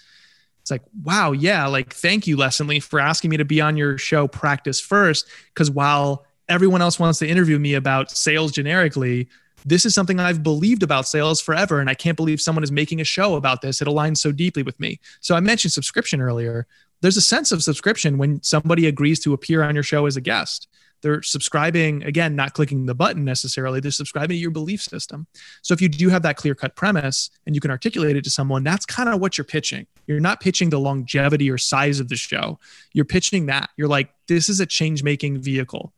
it's 0.63 0.71
like, 0.71 0.83
wow, 1.05 1.33
yeah, 1.33 1.67
like 1.67 1.93
thank 1.93 2.27
you, 2.27 2.39
Lessonly, 2.39 2.83
for 2.83 2.99
asking 2.99 3.29
me 3.29 3.37
to 3.37 3.45
be 3.45 3.61
on 3.61 3.77
your 3.77 3.99
show 3.99 4.27
practice 4.27 4.81
first. 4.81 5.29
Because 5.53 5.71
while 5.71 6.25
everyone 6.49 6.81
else 6.81 6.99
wants 6.99 7.19
to 7.19 7.29
interview 7.29 7.59
me 7.59 7.75
about 7.75 8.11
sales 8.11 8.51
generically, 8.51 9.29
this 9.65 9.85
is 9.85 9.95
something 9.95 10.21
I've 10.21 10.43
believed 10.43 10.83
about 10.83 11.09
sales 11.09 11.41
forever. 11.41 11.81
And 11.81 11.91
I 11.91 11.95
can't 11.95 12.17
believe 12.17 12.41
someone 12.41 12.63
is 12.63 12.73
making 12.73 13.01
a 13.01 13.05
show 13.05 13.37
about 13.37 13.63
this. 13.63 13.81
It 13.81 13.89
aligns 13.89 14.19
so 14.19 14.33
deeply 14.33 14.63
with 14.63 14.79
me. 14.79 15.01
So 15.21 15.35
I 15.35 15.41
mentioned 15.41 15.73
subscription 15.73 16.21
earlier. 16.21 16.67
There's 17.01 17.17
a 17.17 17.23
sense 17.23 17.53
of 17.53 17.63
subscription 17.63 18.19
when 18.19 18.43
somebody 18.43 18.87
agrees 18.87 19.21
to 19.21 19.33
appear 19.33 19.63
on 19.63 19.75
your 19.75 19.85
show 19.85 20.07
as 20.07 20.17
a 20.17 20.21
guest 20.21 20.69
they're 21.03 21.23
subscribing 21.23 22.03
again 22.05 22.35
not 22.35 22.55
clicking 22.55 22.87
the 22.87 22.95
button 22.95 23.25
necessarily 23.25 23.81
they're 23.81 23.91
subscribing 23.91 24.35
to 24.35 24.41
your 24.41 24.51
belief 24.51 24.81
system 24.81 25.27
so 25.63 25.75
if 25.75 25.81
you 25.81 25.89
do 25.89 26.09
have 26.09 26.23
that 26.23 26.37
clear 26.37 26.55
cut 26.55 26.75
premise 26.77 27.31
and 27.47 27.55
you 27.55 27.61
can 27.61 27.71
articulate 27.71 28.17
it 28.17 28.25
to 28.25 28.31
someone 28.31 28.65
that's 28.65 28.87
kind 28.87 29.09
of 29.09 29.21
what 29.21 29.37
you're 29.37 29.45
pitching 29.45 29.87
you're 30.07 30.21
not 30.21 30.41
pitching 30.41 30.71
the 30.71 30.81
longevity 30.81 31.51
or 31.51 31.59
size 31.59 32.01
of 32.01 32.09
the 32.09 32.17
show 32.17 32.59
you're 32.93 33.05
pitching 33.05 33.47
that 33.47 33.71
you're 33.77 33.89
like 33.89 34.11
this 34.27 34.49
is 34.49 34.61
a 34.61 34.67
change 34.67 35.03
making 35.03 35.39
vehicle 35.41 35.93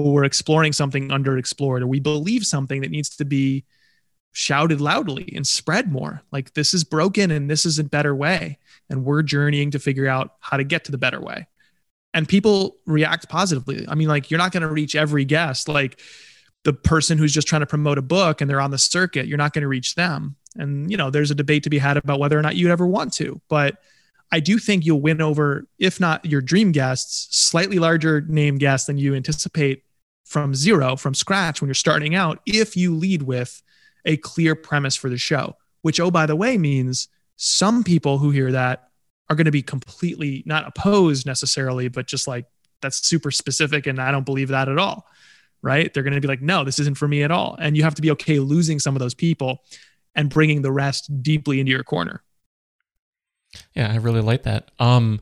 well 0.00 0.12
we're 0.12 0.24
exploring 0.24 0.72
something 0.72 1.08
underexplored 1.08 1.82
or 1.82 1.86
we 1.86 2.00
believe 2.00 2.44
something 2.44 2.80
that 2.80 2.90
needs 2.90 3.16
to 3.16 3.24
be 3.24 3.64
shouted 4.32 4.80
loudly 4.80 5.32
and 5.36 5.46
spread 5.46 5.92
more 5.92 6.22
like 6.32 6.54
this 6.54 6.72
is 6.72 6.84
broken 6.84 7.30
and 7.30 7.50
this 7.50 7.66
is 7.66 7.78
a 7.78 7.84
better 7.84 8.14
way 8.14 8.58
and 8.88 9.04
we're 9.04 9.22
journeying 9.22 9.70
to 9.70 9.78
figure 9.78 10.06
out 10.06 10.34
how 10.40 10.56
to 10.56 10.64
get 10.64 10.84
to 10.84 10.92
the 10.92 10.98
better 10.98 11.20
way 11.20 11.46
and 12.14 12.28
people 12.28 12.76
react 12.86 13.28
positively. 13.28 13.86
I 13.88 13.94
mean, 13.94 14.08
like 14.08 14.30
you're 14.30 14.38
not 14.38 14.52
going 14.52 14.62
to 14.62 14.68
reach 14.68 14.94
every 14.94 15.24
guest, 15.24 15.68
like 15.68 16.00
the 16.64 16.72
person 16.72 17.18
who's 17.18 17.32
just 17.32 17.48
trying 17.48 17.60
to 17.60 17.66
promote 17.66 17.98
a 17.98 18.02
book 18.02 18.40
and 18.40 18.48
they're 18.48 18.60
on 18.60 18.70
the 18.70 18.78
circuit, 18.78 19.26
you're 19.26 19.38
not 19.38 19.52
going 19.52 19.62
to 19.62 19.68
reach 19.68 19.94
them. 19.94 20.36
And, 20.56 20.90
you 20.90 20.96
know, 20.96 21.10
there's 21.10 21.30
a 21.30 21.34
debate 21.34 21.62
to 21.64 21.70
be 21.70 21.78
had 21.78 21.96
about 21.96 22.20
whether 22.20 22.38
or 22.38 22.42
not 22.42 22.56
you'd 22.56 22.70
ever 22.70 22.86
want 22.86 23.14
to. 23.14 23.40
But 23.48 23.76
I 24.32 24.40
do 24.40 24.58
think 24.58 24.86
you'll 24.86 25.02
win 25.02 25.20
over, 25.20 25.68
if 25.78 26.00
not 26.00 26.24
your 26.24 26.40
dream 26.40 26.72
guests, 26.72 27.36
slightly 27.36 27.78
larger 27.78 28.22
name 28.22 28.56
guests 28.56 28.86
than 28.86 28.96
you 28.96 29.14
anticipate 29.14 29.84
from 30.24 30.54
zero, 30.54 30.96
from 30.96 31.12
scratch 31.12 31.60
when 31.60 31.68
you're 31.68 31.74
starting 31.74 32.14
out, 32.14 32.40
if 32.46 32.74
you 32.74 32.96
lead 32.96 33.22
with 33.22 33.62
a 34.06 34.16
clear 34.16 34.54
premise 34.54 34.96
for 34.96 35.10
the 35.10 35.18
show, 35.18 35.54
which, 35.82 36.00
oh, 36.00 36.10
by 36.10 36.24
the 36.24 36.34
way, 36.34 36.56
means 36.56 37.08
some 37.36 37.84
people 37.84 38.16
who 38.16 38.30
hear 38.30 38.50
that 38.52 38.88
are 39.28 39.36
going 39.36 39.44
to 39.44 39.50
be 39.50 39.62
completely 39.62 40.42
not 40.46 40.66
opposed 40.66 41.26
necessarily, 41.26 41.88
but 41.88 42.06
just 42.06 42.26
like 42.26 42.46
that's 42.80 43.06
super 43.06 43.30
specific 43.30 43.86
and 43.86 44.00
I 44.00 44.10
don't 44.10 44.26
believe 44.26 44.48
that 44.48 44.68
at 44.68 44.78
all. 44.78 45.06
Right. 45.60 45.92
They're 45.92 46.02
going 46.02 46.14
to 46.14 46.20
be 46.20 46.26
like, 46.26 46.42
no, 46.42 46.64
this 46.64 46.80
isn't 46.80 46.98
for 46.98 47.06
me 47.06 47.22
at 47.22 47.30
all. 47.30 47.56
And 47.60 47.76
you 47.76 47.84
have 47.84 47.94
to 47.94 48.02
be 48.02 48.10
okay 48.12 48.40
losing 48.40 48.80
some 48.80 48.96
of 48.96 49.00
those 49.00 49.14
people 49.14 49.62
and 50.14 50.28
bringing 50.28 50.62
the 50.62 50.72
rest 50.72 51.22
deeply 51.22 51.60
into 51.60 51.70
your 51.70 51.84
corner. 51.84 52.22
Yeah, 53.74 53.90
I 53.90 53.96
really 53.96 54.20
like 54.20 54.44
that. 54.44 54.70
Um, 54.78 55.20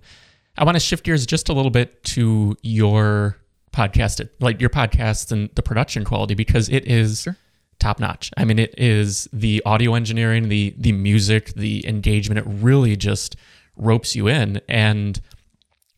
I 0.57 0.64
want 0.64 0.76
to 0.76 0.81
shift 0.81 1.05
gears 1.05 1.26
just 1.26 1.49
a 1.49 1.53
little 1.53 1.70
bit 1.70 2.03
to 2.05 2.57
your 2.62 3.37
podcast, 3.72 4.28
like 4.41 4.61
your 4.61 4.70
podcast 4.70 5.33
and 5.33 5.51
the 5.55 5.62
production 5.62 6.05
quality, 6.05 6.35
because 6.35 6.68
it 6.68 6.87
is 6.87 7.22
sure. 7.22 7.37
top 7.78 8.01
notch. 8.01 8.31
I 8.37 8.45
mean, 8.45 8.59
it 8.59 8.74
is 8.76 9.28
the 9.33 9.62
audio 9.64 9.95
engineering, 9.95 10.49
the 10.49 10.74
the 10.76 10.93
music, 10.93 11.55
the 11.55 11.87
engagement. 11.87 12.39
It 12.39 12.45
really 12.47 12.97
just 12.97 13.37
ropes 13.76 14.14
you 14.14 14.28
in. 14.28 14.61
And 14.68 15.20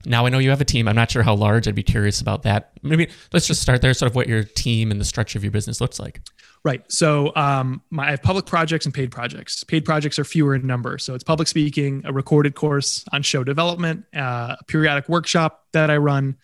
now 0.05 0.27
I 0.27 0.29
know 0.29 0.39
you 0.39 0.51
have 0.51 0.61
a 0.61 0.65
team. 0.65 0.89
I'm 0.89 0.97
not 0.97 1.11
sure 1.11 1.23
how 1.23 1.35
large. 1.35 1.67
I'd 1.67 1.75
be 1.75 1.83
curious 1.83 2.21
about 2.21 2.43
that. 2.43 2.73
Maybe 2.83 3.09
let's 3.33 3.47
just 3.47 3.63
start 3.63 3.83
there, 3.83 3.95
sort 3.95 4.11
of 4.11 4.17
what 4.17 4.29
your 4.29 4.45
team 4.45 4.91
and 4.91 5.01
the 5.01 5.05
structure 5.05 5.39
of 5.39 5.45
your 5.45 5.53
business 5.53 5.81
looks 5.81 5.99
like. 5.99 6.21
Right. 6.65 6.85
So 6.93 7.35
um, 7.35 7.83
my, 7.91 8.07
I 8.07 8.11
have 8.11 8.23
public 8.23 8.47
projects 8.47 8.87
and 8.87 8.95
paid 8.95 9.11
projects. 9.11 9.65
Paid 9.65 9.85
projects 9.85 10.19
are 10.21 10.25
fewer 10.25 10.55
in 10.55 10.65
number. 10.65 10.97
So 10.99 11.15
it's 11.15 11.25
public 11.25 11.49
speaking, 11.49 12.03
a 12.05 12.13
recorded 12.13 12.55
course 12.55 13.05
on 13.13 13.23
show 13.23 13.43
development, 13.43 14.05
uh, 14.15 14.57
a 14.61 14.65
periodic 14.69 15.09
workshop 15.09 15.67
that 15.73 15.91
I 15.91 15.97
run, 15.97 16.37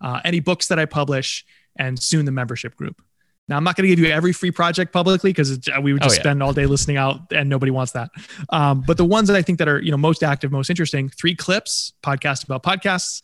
uh, 0.00 0.20
any 0.24 0.40
books 0.40 0.66
that 0.68 0.80
I 0.80 0.86
publish, 0.86 1.44
and 1.76 1.96
soon 2.00 2.24
the 2.24 2.32
membership 2.32 2.74
group. 2.74 3.00
Now, 3.48 3.56
I'm 3.56 3.64
not 3.64 3.76
going 3.76 3.88
to 3.88 3.94
give 3.94 3.98
you 3.98 4.10
every 4.10 4.32
free 4.32 4.50
project 4.50 4.92
publicly 4.92 5.30
because 5.30 5.60
we 5.82 5.92
would 5.92 6.02
just 6.02 6.14
oh, 6.14 6.16
yeah. 6.16 6.22
spend 6.22 6.42
all 6.42 6.52
day 6.52 6.66
listening 6.66 6.96
out, 6.96 7.20
and 7.32 7.48
nobody 7.48 7.70
wants 7.70 7.92
that. 7.92 8.10
Um, 8.50 8.82
but 8.86 8.96
the 8.96 9.04
ones 9.04 9.28
that 9.28 9.36
I 9.36 9.42
think 9.42 9.58
that 9.58 9.68
are 9.68 9.80
you 9.80 9.90
know 9.90 9.96
most 9.96 10.22
active, 10.22 10.52
most 10.52 10.70
interesting, 10.70 11.08
three 11.08 11.34
clips, 11.34 11.92
podcast 12.02 12.44
about 12.44 12.62
podcasts, 12.62 13.22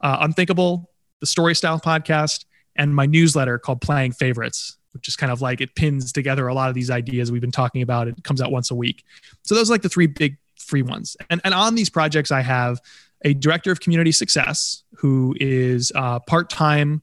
uh, 0.00 0.18
Unthinkable, 0.20 0.90
the 1.20 1.26
Story 1.26 1.54
Style 1.54 1.80
podcast, 1.80 2.44
and 2.76 2.94
my 2.94 3.06
newsletter 3.06 3.58
called 3.58 3.80
Playing 3.80 4.12
Favorites, 4.12 4.78
which 4.96 5.08
is 5.08 5.16
kind 5.16 5.30
of 5.30 5.40
like 5.40 5.60
it 5.60 5.74
pins 5.74 6.12
together 6.12 6.48
a 6.48 6.54
lot 6.54 6.68
of 6.68 6.74
these 6.74 6.90
ideas 6.90 7.30
we've 7.30 7.40
been 7.40 7.50
talking 7.50 7.82
about. 7.82 8.08
It 8.08 8.24
comes 8.24 8.40
out 8.40 8.50
once 8.50 8.70
a 8.70 8.74
week. 8.74 9.04
So 9.42 9.54
those 9.54 9.70
are 9.70 9.74
like 9.74 9.82
the 9.82 9.88
three 9.88 10.06
big 10.06 10.38
free 10.58 10.82
ones. 10.82 11.16
And 11.30 11.40
and 11.44 11.54
on 11.54 11.74
these 11.74 11.90
projects, 11.90 12.30
I 12.30 12.40
have 12.40 12.80
a 13.24 13.34
director 13.34 13.70
of 13.70 13.80
community 13.80 14.12
success 14.12 14.82
who 14.96 15.34
is 15.40 15.92
uh, 15.94 16.20
part 16.20 16.50
time 16.50 17.02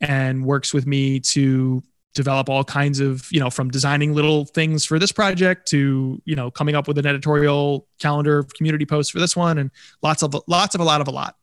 and 0.00 0.44
works 0.44 0.74
with 0.74 0.86
me 0.86 1.20
to 1.20 1.82
develop 2.14 2.48
all 2.48 2.62
kinds 2.62 3.00
of 3.00 3.30
you 3.32 3.40
know 3.40 3.50
from 3.50 3.70
designing 3.70 4.14
little 4.14 4.44
things 4.44 4.84
for 4.84 4.98
this 4.98 5.10
project 5.10 5.66
to 5.68 6.20
you 6.24 6.36
know 6.36 6.50
coming 6.50 6.74
up 6.74 6.86
with 6.86 6.96
an 6.96 7.06
editorial 7.06 7.88
calendar 7.98 8.38
of 8.38 8.54
community 8.54 8.86
posts 8.86 9.10
for 9.10 9.18
this 9.18 9.34
one 9.36 9.58
and 9.58 9.70
lots 10.00 10.22
of 10.22 10.34
lots 10.46 10.74
of 10.74 10.80
a 10.80 10.84
lot 10.84 11.00
of 11.00 11.08
a 11.08 11.10
lot 11.10 11.36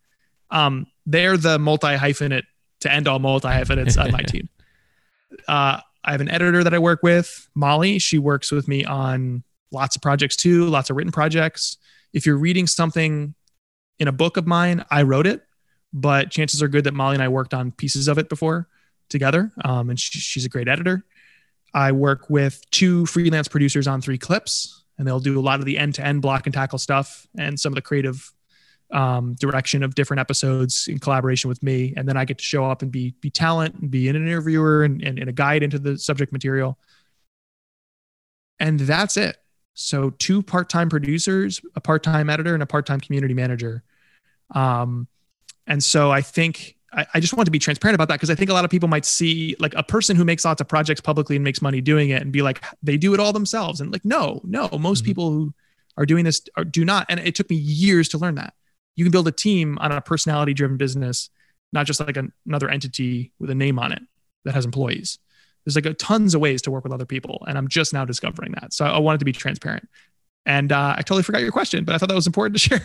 um, 0.50 0.86
they're 1.06 1.38
the 1.38 1.60
multi 1.60 1.96
hyphenate 1.96 2.44
to 2.80 2.92
end 2.92 3.08
all 3.08 3.20
multi 3.20 3.50
hyphenates 3.50 3.98
on 3.98 4.12
my 4.12 4.22
team 4.28 4.48
uh, 5.48 5.82
i 6.04 6.12
have 6.12 6.22
an 6.22 6.30
editor 6.30 6.64
that 6.64 6.74
i 6.74 6.80
work 6.80 7.02
with 7.04 7.50
molly 7.56 8.00
she 8.00 8.18
works 8.18 8.52
with 8.52 8.68
me 8.68 8.84
on 8.86 9.44
lots 9.72 9.96
of 9.96 10.02
projects 10.02 10.36
too 10.36 10.66
lots 10.66 10.90
of 10.90 10.96
written 10.96 11.12
projects 11.12 11.78
if 12.14 12.26
you're 12.26 12.38
reading 12.38 12.68
something 12.68 13.34
in 14.00 14.08
a 14.08 14.12
book 14.12 14.38
of 14.38 14.46
mine 14.46 14.84
i 14.92 15.02
wrote 15.02 15.28
it 15.28 15.44
but 15.94 16.30
chances 16.32 16.62
are 16.62 16.68
good 16.68 16.84
that 16.84 16.94
molly 16.94 17.16
and 17.16 17.24
i 17.24 17.28
worked 17.28 17.54
on 17.54 17.72
pieces 17.72 18.08
of 18.08 18.18
it 18.18 18.30
before 18.30 18.68
together, 19.12 19.52
um, 19.64 19.92
and 19.92 20.00
she, 20.00 20.18
she's 20.18 20.46
a 20.46 20.50
great 20.50 20.68
editor. 20.68 21.06
I 21.74 21.92
work 21.92 22.30
with 22.30 22.62
two 22.72 23.06
freelance 23.06 23.48
producers 23.48 23.88
on 23.88 24.02
three 24.02 24.18
clips, 24.18 24.84
and 24.98 25.08
they'll 25.08 25.20
do 25.20 25.40
a 25.40 25.42
lot 25.42 25.60
of 25.60 25.66
the 25.66 25.78
end-to-end 25.78 26.22
block 26.22 26.48
and 26.48 26.54
tackle 26.54 26.80
stuff 26.80 27.28
and 27.38 27.60
some 27.60 27.72
of 27.72 27.76
the 27.76 27.82
creative 27.82 28.32
um, 28.92 29.36
direction 29.36 29.84
of 29.84 29.96
different 29.96 30.20
episodes 30.20 30.88
in 30.88 31.00
collaboration 31.00 31.48
with 31.48 31.64
me. 31.64 31.94
And 31.96 32.08
then 32.08 32.18
I 32.18 32.26
get 32.26 32.38
to 32.40 32.44
show 32.44 32.66
up 32.66 32.82
and 32.82 32.92
be 32.92 33.16
be 33.22 33.30
talent 33.30 33.76
and 33.76 33.90
be 33.90 34.10
an 34.10 34.16
interviewer 34.16 34.84
and, 34.84 35.02
and, 35.02 35.18
and 35.20 35.30
a 35.30 35.34
guide 35.34 35.64
into 35.64 35.80
the 35.80 35.98
subject 35.98 36.32
material. 36.32 36.78
And 38.60 38.80
that's 38.80 39.18
it. 39.18 39.38
So 39.74 40.12
two 40.12 40.44
part-time 40.44 40.90
producers, 40.90 41.62
a 41.76 41.82
part-time 41.82 42.30
editor, 42.30 42.54
and 42.54 42.62
a 42.62 42.66
part-time 42.66 43.00
community 43.00 43.34
manager. 43.34 43.84
Um, 44.54 45.08
and 45.66 45.84
so 45.84 46.12
I 46.12 46.22
think 46.22 46.76
I, 46.94 47.06
I 47.14 47.20
just 47.20 47.34
want 47.34 47.46
to 47.46 47.52
be 47.52 47.60
transparent 47.60 47.96
about 47.96 48.10
that 48.10 48.16
because 48.16 48.30
I 48.30 48.36
think 48.36 48.50
a 48.50 48.54
lot 48.54 48.66
of 48.66 48.72
people 48.72 48.90
might 48.90 49.06
see 49.06 49.56
like 49.60 49.74
a 49.76 49.84
person 49.84 50.16
who 50.18 50.26
makes 50.26 50.44
lots 50.44 50.60
of 50.62 50.68
projects 50.68 51.02
publicly 51.02 51.38
and 51.38 51.44
makes 51.44 51.62
money 51.62 51.82
doing 51.82 52.10
it 52.10 52.22
and 52.22 52.32
be 52.32 52.42
like, 52.42 52.64
they 52.84 52.98
do 52.98 53.14
it 53.14 53.20
all 53.20 53.32
themselves. 53.32 53.80
And 53.80 53.92
like, 53.92 54.04
no, 54.04 54.42
no, 54.44 54.70
most 54.78 55.00
mm-hmm. 55.00 55.06
people 55.06 55.32
who 55.32 55.54
are 55.98 56.06
doing 56.06 56.26
this 56.26 56.42
are, 56.58 56.66
do 56.66 56.84
not. 56.84 57.06
And 57.10 57.20
it 57.20 57.36
took 57.36 57.50
me 57.50 57.56
years 57.56 58.10
to 58.10 58.18
learn 58.18 58.36
that. 58.36 58.54
You 58.96 59.06
can 59.06 59.12
build 59.12 59.28
a 59.28 59.32
team 59.32 59.78
on 59.80 59.92
a 59.92 60.02
personality 60.02 60.54
driven 60.54 60.78
business, 60.78 61.30
not 61.74 61.86
just 61.86 62.00
like 62.00 62.18
an, 62.18 62.32
another 62.46 62.70
entity 62.70 63.32
with 63.40 63.50
a 63.50 63.56
name 63.56 63.80
on 63.80 63.92
it 63.92 64.02
that 64.46 64.54
has 64.54 64.66
employees. 64.66 65.20
There's 65.66 65.76
like 65.76 65.86
a, 65.86 65.94
tons 65.94 66.34
of 66.34 66.42
ways 66.42 66.62
to 66.64 66.72
work 66.72 66.84
with 66.84 66.94
other 66.94 67.06
people. 67.06 67.44
And 67.48 67.58
I'm 67.58 67.68
just 67.68 67.94
now 67.94 68.06
discovering 68.06 68.54
that. 68.60 68.74
So 68.74 68.86
I 68.86 68.98
wanted 69.00 69.20
to 69.20 69.26
be 69.26 69.32
transparent. 69.32 69.88
And 70.46 70.72
uh, 70.72 70.96
I 70.98 71.02
totally 71.02 71.24
forgot 71.24 71.42
your 71.42 71.52
question, 71.52 71.86
but 71.86 71.94
I 71.94 71.98
thought 71.98 72.10
that 72.10 72.16
was 72.16 72.28
important 72.28 72.60
to 72.60 72.60
share. 72.70 72.84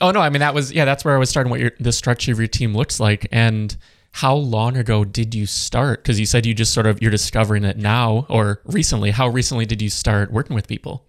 oh 0.00 0.10
no, 0.10 0.20
I 0.20 0.30
mean 0.30 0.40
that 0.40 0.52
was 0.52 0.72
yeah, 0.72 0.84
that's 0.84 1.04
where 1.04 1.14
I 1.14 1.18
was 1.18 1.30
starting. 1.30 1.50
What 1.50 1.60
your 1.60 1.70
the 1.78 1.92
structure 1.92 2.32
of 2.32 2.38
your 2.38 2.48
team 2.48 2.74
looks 2.74 2.98
like, 2.98 3.28
and 3.30 3.76
how 4.10 4.34
long 4.34 4.76
ago 4.76 5.04
did 5.04 5.34
you 5.34 5.46
start? 5.46 6.02
Because 6.02 6.18
you 6.18 6.26
said 6.26 6.44
you 6.44 6.54
just 6.54 6.74
sort 6.74 6.86
of 6.86 7.00
you're 7.00 7.12
discovering 7.12 7.62
it 7.62 7.76
now 7.76 8.26
or 8.28 8.60
recently. 8.64 9.12
How 9.12 9.28
recently 9.28 9.64
did 9.64 9.80
you 9.80 9.90
start 9.90 10.32
working 10.32 10.56
with 10.56 10.66
people? 10.66 11.04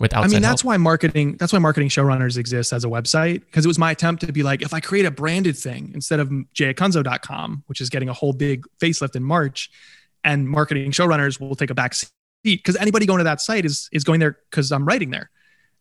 I 0.00 0.28
mean, 0.28 0.42
that's 0.42 0.62
help? 0.62 0.68
why 0.68 0.76
marketing. 0.76 1.36
That's 1.38 1.52
why 1.52 1.58
marketing 1.58 1.88
showrunners 1.88 2.36
exists 2.36 2.72
as 2.72 2.84
a 2.84 2.88
website 2.88 3.40
because 3.40 3.64
it 3.64 3.68
was 3.68 3.78
my 3.78 3.90
attempt 3.90 4.24
to 4.26 4.32
be 4.32 4.42
like, 4.42 4.62
if 4.62 4.72
I 4.72 4.80
create 4.80 5.04
a 5.04 5.10
branded 5.10 5.56
thing 5.56 5.90
instead 5.94 6.20
of 6.20 6.28
jayacunzo.com, 6.28 7.64
which 7.66 7.80
is 7.80 7.90
getting 7.90 8.08
a 8.08 8.12
whole 8.12 8.32
big 8.32 8.64
facelift 8.80 9.16
in 9.16 9.24
March, 9.24 9.70
and 10.24 10.48
marketing 10.48 10.90
showrunners 10.92 11.40
will 11.40 11.56
take 11.56 11.70
a 11.70 11.74
back 11.74 11.94
seat 11.94 12.10
because 12.44 12.76
anybody 12.76 13.06
going 13.06 13.18
to 13.18 13.24
that 13.24 13.40
site 13.40 13.64
is 13.64 13.88
is 13.92 14.04
going 14.04 14.20
there 14.20 14.38
because 14.50 14.70
I'm 14.70 14.84
writing 14.84 15.10
there, 15.10 15.30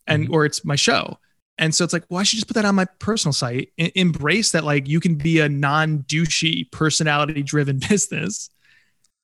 and 0.08 0.26
mm-hmm. 0.26 0.34
or 0.34 0.46
it's 0.46 0.66
my 0.66 0.76
show. 0.76 1.18
And 1.60 1.74
so 1.74 1.84
it's 1.84 1.94
like, 1.94 2.04
well, 2.10 2.20
I 2.20 2.24
should 2.24 2.38
just 2.38 2.48
put 2.48 2.54
that 2.54 2.66
on 2.66 2.76
my 2.76 2.86
personal 3.00 3.34
site. 3.34 3.72
E- 3.78 3.92
embrace 3.96 4.52
that, 4.52 4.64
like, 4.64 4.88
you 4.88 5.00
can 5.00 5.16
be 5.16 5.40
a 5.40 5.50
non 5.50 6.00
douchey, 6.04 6.72
personality 6.72 7.42
driven 7.42 7.80
business 7.90 8.50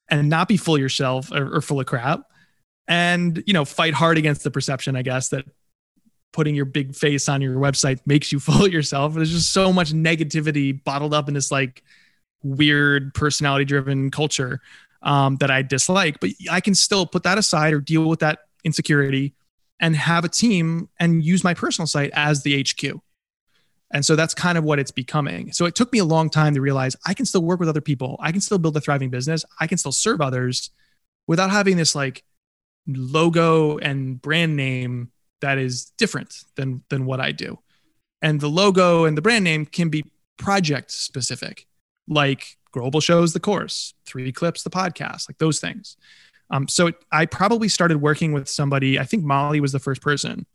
and 0.10 0.30
not 0.30 0.48
be 0.48 0.58
full 0.58 0.78
yourself 0.78 1.32
or, 1.32 1.58
or 1.58 1.62
full 1.62 1.80
of 1.80 1.86
crap. 1.86 2.24
And, 2.88 3.44
you 3.46 3.54
know, 3.54 3.66
fight 3.66 3.94
hard 3.94 4.18
against 4.18 4.44
the 4.44 4.52
perception, 4.52 4.96
I 4.96 5.02
guess, 5.02 5.30
that 5.30 5.46
putting 6.34 6.56
your 6.56 6.66
big 6.66 6.96
face 6.96 7.30
on 7.30 7.42
your 7.42 7.56
website 7.56 8.00
makes 8.06 8.32
you 8.32 8.40
full 8.42 8.68
yourself. 8.68 9.14
There's 9.14 9.32
just 9.32 9.54
so 9.54 9.72
much 9.72 9.94
negativity 9.94 10.84
bottled 10.84 11.14
up 11.14 11.28
in 11.28 11.34
this, 11.34 11.52
like, 11.52 11.84
weird 12.44 13.14
personality 13.14 13.66
driven 13.66 14.12
culture 14.12 14.60
um, 15.02 15.38
that 15.38 15.50
I 15.50 15.62
dislike. 15.62 16.20
But 16.20 16.32
I 16.52 16.62
can 16.62 16.76
still 16.76 17.06
put 17.06 17.24
that 17.24 17.38
aside 17.38 17.74
or 17.74 17.80
deal 17.80 18.08
with 18.08 18.20
that 18.20 18.40
insecurity 18.64 19.34
and 19.80 19.96
have 19.96 20.24
a 20.24 20.30
team 20.30 20.90
and 21.00 21.24
use 21.24 21.44
my 21.44 21.54
personal 21.54 21.88
site 21.88 22.12
as 22.14 22.44
the 22.44 22.62
HQ. 22.62 23.00
And 23.92 24.04
so 24.04 24.16
that's 24.16 24.34
kind 24.34 24.58
of 24.58 24.64
what 24.64 24.80
it's 24.80 24.92
becoming. 24.92 25.52
So 25.52 25.66
it 25.66 25.76
took 25.76 25.94
me 25.94 26.00
a 26.00 26.06
long 26.06 26.30
time 26.30 26.56
to 26.56 26.62
realize 26.62 26.96
I 27.06 27.14
can 27.14 27.26
still 27.26 27.44
work 27.44 27.60
with 27.60 27.70
other 27.70 27.82
people. 27.82 28.18
I 28.20 28.32
can 28.32 28.42
still 28.42 28.58
build 28.58 28.76
a 28.76 28.82
thriving 28.82 29.10
business. 29.10 29.46
I 29.60 29.68
can 29.68 29.78
still 29.78 29.92
serve 29.92 30.20
others 30.20 30.72
without 31.28 31.52
having 31.52 31.78
this 31.78 31.94
like 31.94 32.24
logo 32.88 33.78
and 33.78 34.22
brand 34.22 34.56
name 34.56 35.12
that 35.42 35.58
is 35.58 35.86
different 35.98 36.44
than 36.56 36.84
than 36.90 37.06
what 37.06 37.20
I 37.20 37.32
do. 37.32 37.60
And 38.22 38.40
the 38.40 38.50
logo 38.50 39.06
and 39.06 39.18
the 39.18 39.22
brand 39.22 39.44
name 39.44 39.66
can 39.66 39.90
be 39.90 40.06
project 40.38 40.92
specific, 40.92 41.68
like 42.08 42.58
Global 42.72 43.02
Shows 43.02 43.34
the 43.34 43.40
course, 43.40 43.94
Three 44.06 44.32
Clips 44.32 44.64
the 44.64 44.70
podcast, 44.70 45.30
like 45.30 45.38
those 45.38 45.60
things. 45.60 45.98
Um, 46.50 46.68
so 46.68 46.92
I 47.12 47.26
probably 47.26 47.68
started 47.68 47.98
working 47.98 48.32
with 48.32 48.48
somebody. 48.48 49.00
I 49.00 49.04
think 49.04 49.24
Molly 49.24 49.60
was 49.60 49.72
the 49.72 49.80
first 49.80 50.02
person. 50.02 50.46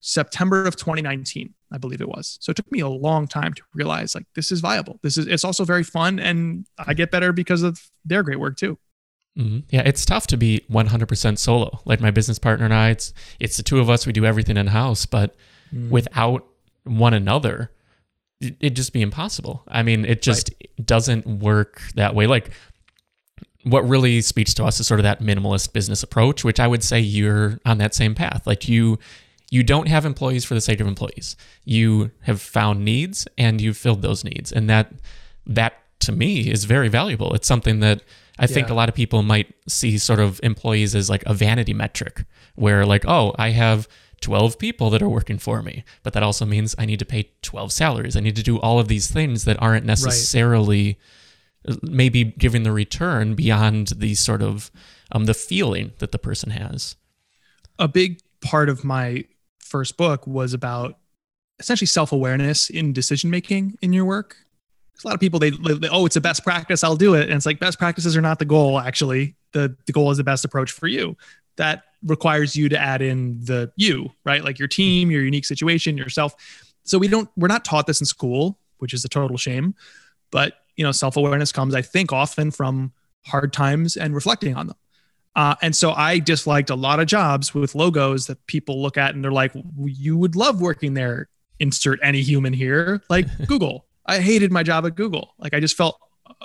September 0.00 0.66
of 0.66 0.74
2019, 0.74 1.54
I 1.70 1.78
believe 1.78 2.00
it 2.00 2.08
was. 2.08 2.36
So 2.40 2.50
it 2.50 2.56
took 2.56 2.70
me 2.72 2.80
a 2.80 2.88
long 2.88 3.28
time 3.28 3.54
to 3.54 3.62
realize 3.72 4.16
like 4.16 4.26
this 4.34 4.50
is 4.50 4.60
viable. 4.60 4.98
This 5.02 5.16
is 5.16 5.28
it's 5.28 5.44
also 5.44 5.64
very 5.64 5.84
fun, 5.84 6.18
and 6.18 6.66
I 6.78 6.94
get 6.94 7.12
better 7.12 7.32
because 7.32 7.62
of 7.62 7.80
their 8.04 8.22
great 8.24 8.40
work 8.40 8.56
too. 8.56 8.78
Mm-hmm. 9.38 9.60
Yeah, 9.70 9.82
it's 9.86 10.04
tough 10.04 10.26
to 10.28 10.36
be 10.36 10.64
100% 10.70 11.38
solo. 11.38 11.80
Like 11.84 12.00
my 12.00 12.10
business 12.10 12.38
partner 12.38 12.64
and 12.64 12.74
I, 12.74 12.90
it's 12.90 13.14
it's 13.40 13.56
the 13.56 13.62
two 13.62 13.80
of 13.80 13.88
us. 13.88 14.06
We 14.06 14.12
do 14.12 14.26
everything 14.26 14.56
in 14.56 14.66
house, 14.66 15.06
but 15.06 15.34
mm. 15.74 15.88
without 15.88 16.46
one 16.84 17.14
another, 17.14 17.70
it, 18.40 18.56
it'd 18.60 18.76
just 18.76 18.92
be 18.92 19.00
impossible. 19.00 19.62
I 19.68 19.82
mean, 19.82 20.04
it 20.04 20.20
just 20.20 20.50
right. 20.50 20.86
doesn't 20.86 21.26
work 21.26 21.80
that 21.94 22.14
way. 22.14 22.26
Like 22.26 22.50
what 23.64 23.88
really 23.88 24.20
speaks 24.20 24.54
to 24.54 24.64
us 24.64 24.80
is 24.80 24.86
sort 24.86 25.00
of 25.00 25.04
that 25.04 25.20
minimalist 25.20 25.72
business 25.72 26.02
approach, 26.02 26.44
which 26.44 26.60
I 26.60 26.66
would 26.66 26.82
say 26.82 27.00
you're 27.00 27.58
on 27.64 27.78
that 27.78 27.94
same 27.94 28.14
path. 28.14 28.46
Like 28.46 28.68
you 28.68 28.98
you 29.50 29.62
don't 29.62 29.86
have 29.86 30.06
employees 30.06 30.46
for 30.46 30.54
the 30.54 30.60
sake 30.62 30.80
of 30.80 30.86
employees. 30.86 31.36
You 31.64 32.10
have 32.22 32.40
found 32.40 32.84
needs 32.84 33.28
and 33.36 33.60
you've 33.60 33.76
filled 33.76 34.02
those 34.02 34.24
needs. 34.24 34.50
And 34.50 34.68
that 34.70 34.92
that 35.46 35.74
to 36.00 36.12
me 36.12 36.50
is 36.50 36.64
very 36.64 36.88
valuable. 36.88 37.34
It's 37.34 37.46
something 37.46 37.80
that 37.80 38.02
I 38.38 38.44
yeah. 38.44 38.46
think 38.48 38.70
a 38.70 38.74
lot 38.74 38.88
of 38.88 38.94
people 38.94 39.22
might 39.22 39.54
see 39.68 39.98
sort 39.98 40.20
of 40.20 40.40
employees 40.42 40.94
as 40.94 41.10
like 41.10 41.22
a 41.26 41.34
vanity 41.34 41.74
metric 41.74 42.24
where 42.54 42.86
like, 42.86 43.04
oh, 43.06 43.34
I 43.38 43.50
have 43.50 43.88
12 44.20 44.58
people 44.58 44.88
that 44.90 45.02
are 45.02 45.08
working 45.08 45.38
for 45.38 45.62
me, 45.62 45.84
but 46.02 46.12
that 46.12 46.22
also 46.22 46.46
means 46.46 46.74
I 46.78 46.86
need 46.86 46.98
to 47.00 47.04
pay 47.04 47.30
12 47.42 47.72
salaries. 47.72 48.16
I 48.16 48.20
need 48.20 48.36
to 48.36 48.42
do 48.42 48.58
all 48.58 48.78
of 48.78 48.88
these 48.88 49.10
things 49.10 49.44
that 49.44 49.60
aren't 49.60 49.84
necessarily 49.84 50.84
right 50.84 50.96
maybe 51.82 52.24
giving 52.24 52.62
the 52.62 52.72
return 52.72 53.34
beyond 53.34 53.88
the 53.96 54.14
sort 54.14 54.42
of 54.42 54.70
um, 55.12 55.24
the 55.26 55.34
feeling 55.34 55.92
that 55.98 56.12
the 56.12 56.18
person 56.18 56.50
has. 56.50 56.96
A 57.78 57.88
big 57.88 58.20
part 58.40 58.68
of 58.68 58.84
my 58.84 59.24
first 59.58 59.96
book 59.96 60.26
was 60.26 60.52
about 60.52 60.98
essentially 61.58 61.86
self-awareness 61.86 62.70
in 62.70 62.92
decision 62.92 63.30
making 63.30 63.78
in 63.80 63.92
your 63.92 64.04
work. 64.04 64.36
A 65.04 65.08
lot 65.08 65.14
of 65.14 65.20
people 65.20 65.40
they, 65.40 65.50
they, 65.50 65.88
oh 65.88 66.06
it's 66.06 66.16
a 66.16 66.20
best 66.20 66.44
practice 66.44 66.84
I'll 66.84 66.96
do 66.96 67.14
it. 67.14 67.24
And 67.24 67.32
it's 67.32 67.46
like 67.46 67.58
best 67.58 67.78
practices 67.78 68.16
are 68.16 68.20
not 68.20 68.38
the 68.38 68.44
goal 68.44 68.78
actually. 68.78 69.36
The 69.52 69.76
the 69.86 69.92
goal 69.92 70.10
is 70.10 70.18
the 70.18 70.24
best 70.24 70.44
approach 70.44 70.72
for 70.72 70.86
you. 70.86 71.16
That 71.56 71.84
requires 72.04 72.56
you 72.56 72.68
to 72.68 72.78
add 72.78 73.02
in 73.02 73.44
the 73.44 73.72
you 73.76 74.10
right? 74.24 74.44
Like 74.44 74.58
your 74.58 74.68
team 74.68 75.10
your 75.10 75.22
unique 75.22 75.44
situation 75.44 75.96
yourself. 75.96 76.34
So 76.84 76.98
we 76.98 77.08
don't 77.08 77.28
we're 77.36 77.48
not 77.48 77.64
taught 77.64 77.86
this 77.86 78.00
in 78.00 78.06
school 78.06 78.58
which 78.78 78.92
is 78.92 79.04
a 79.04 79.08
total 79.08 79.36
shame. 79.36 79.74
But 80.30 80.54
you 80.76 80.84
know 80.84 80.92
self-awareness 80.92 81.52
comes 81.52 81.74
i 81.74 81.82
think 81.82 82.12
often 82.12 82.50
from 82.50 82.92
hard 83.26 83.52
times 83.52 83.96
and 83.96 84.14
reflecting 84.14 84.56
on 84.56 84.68
them. 84.68 84.76
Uh, 85.34 85.54
and 85.62 85.74
so 85.74 85.92
i 85.92 86.18
disliked 86.18 86.70
a 86.70 86.74
lot 86.74 87.00
of 87.00 87.06
jobs 87.06 87.54
with 87.54 87.74
logos 87.74 88.26
that 88.26 88.44
people 88.46 88.80
look 88.80 88.96
at 88.96 89.14
and 89.14 89.24
they're 89.24 89.32
like 89.32 89.52
you 89.84 90.16
would 90.16 90.36
love 90.36 90.60
working 90.60 90.94
there. 90.94 91.28
Insert 91.58 92.00
any 92.02 92.22
human 92.22 92.52
here. 92.52 93.02
Like 93.08 93.26
google 93.46 93.86
i 94.06 94.18
hated 94.20 94.52
my 94.52 94.62
job 94.62 94.86
at 94.86 94.94
google. 94.94 95.34
Like 95.38 95.54
i 95.54 95.60
just 95.60 95.76
felt 95.76 95.98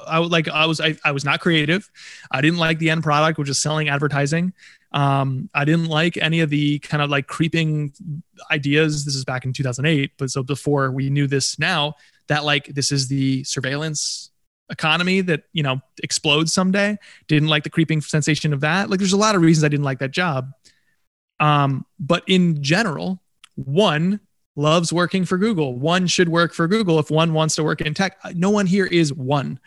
i 0.07 0.19
would 0.19 0.31
like 0.31 0.47
i 0.47 0.65
was 0.65 0.81
I, 0.81 0.95
I 1.03 1.11
was 1.11 1.25
not 1.25 1.39
creative. 1.39 1.89
I 2.31 2.41
didn't 2.41 2.59
like 2.59 2.79
the 2.79 2.89
end 2.89 3.03
product 3.03 3.37
which 3.37 3.49
is 3.49 3.61
selling 3.61 3.89
advertising. 3.89 4.53
Um, 4.91 5.49
i 5.53 5.65
didn't 5.65 5.87
like 5.87 6.17
any 6.17 6.39
of 6.41 6.49
the 6.49 6.79
kind 6.79 7.03
of 7.03 7.09
like 7.09 7.27
creeping 7.27 7.93
ideas. 8.51 9.05
This 9.05 9.15
is 9.15 9.25
back 9.25 9.45
in 9.45 9.53
2008 9.53 10.11
but 10.17 10.29
so 10.29 10.43
before 10.43 10.91
we 10.91 11.09
knew 11.09 11.27
this 11.27 11.59
now 11.59 11.95
that 12.27 12.43
like 12.43 12.67
this 12.67 12.91
is 12.91 13.07
the 13.07 13.43
surveillance 13.43 14.31
economy 14.69 15.21
that 15.21 15.43
you 15.53 15.63
know 15.63 15.79
explodes 16.03 16.53
someday. 16.53 16.97
Didn't 17.27 17.49
like 17.49 17.63
the 17.63 17.69
creeping 17.69 18.01
sensation 18.01 18.53
of 18.53 18.61
that. 18.61 18.89
Like 18.89 18.99
there's 18.99 19.13
a 19.13 19.17
lot 19.17 19.35
of 19.35 19.41
reasons 19.41 19.63
i 19.63 19.69
didn't 19.69 19.85
like 19.85 19.99
that 19.99 20.11
job. 20.11 20.51
Um 21.39 21.85
but 21.99 22.23
in 22.27 22.61
general 22.61 23.21
one 23.55 24.19
loves 24.57 24.91
working 24.91 25.23
for 25.23 25.37
google 25.37 25.75
one 25.75 26.07
should 26.07 26.27
work 26.27 26.53
for 26.53 26.67
google 26.67 26.99
if 26.99 27.09
one 27.09 27.33
wants 27.33 27.55
to 27.55 27.63
work 27.63 27.79
in 27.79 27.93
tech 27.93 28.17
uh, 28.23 28.33
no 28.35 28.49
one 28.49 28.65
here 28.65 28.85
is 28.85 29.13
one 29.13 29.59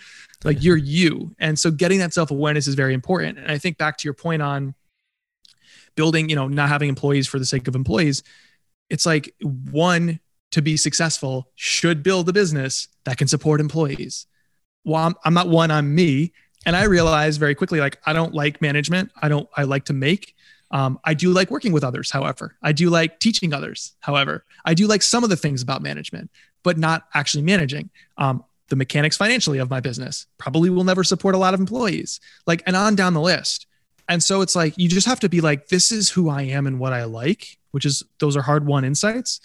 like 0.45 0.63
you're 0.63 0.77
you 0.77 1.35
and 1.39 1.59
so 1.59 1.71
getting 1.71 1.99
that 1.99 2.13
self-awareness 2.13 2.67
is 2.67 2.75
very 2.75 2.93
important 2.93 3.39
and 3.39 3.51
i 3.51 3.57
think 3.57 3.79
back 3.79 3.97
to 3.97 4.07
your 4.07 4.15
point 4.15 4.43
on 4.43 4.75
building 5.95 6.29
you 6.29 6.37
know 6.37 6.49
not 6.49 6.69
having 6.69 6.89
employees 6.89 7.27
for 7.27 7.39
the 7.39 7.47
sake 7.47 7.67
of 7.69 7.75
employees 7.75 8.23
it's 8.91 9.07
like 9.07 9.35
one 9.71 10.21
to 10.51 10.61
be 10.61 10.77
successful 10.77 11.49
should 11.55 12.03
build 12.03 12.29
a 12.29 12.33
business 12.33 12.89
that 13.05 13.17
can 13.17 13.29
support 13.29 13.61
employees. 13.61 14.27
Well, 14.85 15.07
I'm, 15.07 15.15
I'm 15.25 15.35
not 15.35 15.49
one, 15.49 15.71
I'm 15.71 15.95
me. 15.95 16.33
And 16.67 16.77
I 16.77 16.85
realized 16.85 17.41
very 17.41 17.55
quickly, 17.55 17.81
like, 17.81 17.99
I 18.05 18.13
don't 18.13 18.35
like 18.35 18.61
management. 18.61 19.11
I 19.23 19.29
don't, 19.29 19.49
I 19.57 19.63
like 19.63 19.85
to 19.87 19.93
make. 19.93 20.35
Um, 20.71 21.01
I 21.05 21.15
do 21.15 21.33
like 21.33 21.51
working 21.51 21.73
with 21.73 21.83
others, 21.85 22.11
however. 22.11 22.57
I 22.63 22.73
do 22.73 22.91
like 22.91 23.19
teaching 23.19 23.53
others, 23.53 23.95
however. 24.01 24.45
I 24.65 24.75
do 24.75 24.87
like 24.87 25.03
some 25.03 25.25
of 25.25 25.31
the 25.31 25.37
things 25.37 25.63
about 25.63 25.83
management, 25.83 26.31
but 26.63 26.79
not 26.79 27.09
actually 27.15 27.43
managing. 27.43 27.91
Um, 28.19 28.45
the 28.69 28.77
mechanics 28.77 29.17
financially 29.17 29.59
of 29.59 29.69
my 29.69 29.81
business 29.81 30.27
probably 30.39 30.71
will 30.71 30.85
never 30.85 31.03
support 31.03 31.35
a 31.35 31.39
lot 31.39 31.55
of 31.55 31.61
employees, 31.61 32.21
like, 32.47 32.63
and 32.67 32.77
on 32.77 32.95
down 32.95 33.15
the 33.15 33.21
list. 33.21 33.67
And 34.09 34.23
so 34.23 34.43
it's 34.43 34.55
like, 34.55 34.75
you 34.77 34.89
just 34.89 35.07
have 35.07 35.21
to 35.21 35.29
be 35.29 35.41
like, 35.41 35.69
this 35.69 35.91
is 35.91 36.11
who 36.11 36.29
I 36.29 36.43
am 36.43 36.67
and 36.67 36.79
what 36.79 36.93
I 36.93 37.05
like, 37.05 37.59
which 37.73 37.85
is, 37.85 38.03
those 38.19 38.37
are 38.37 38.43
hard 38.43 38.67
won 38.67 38.85
insights. 38.85 39.41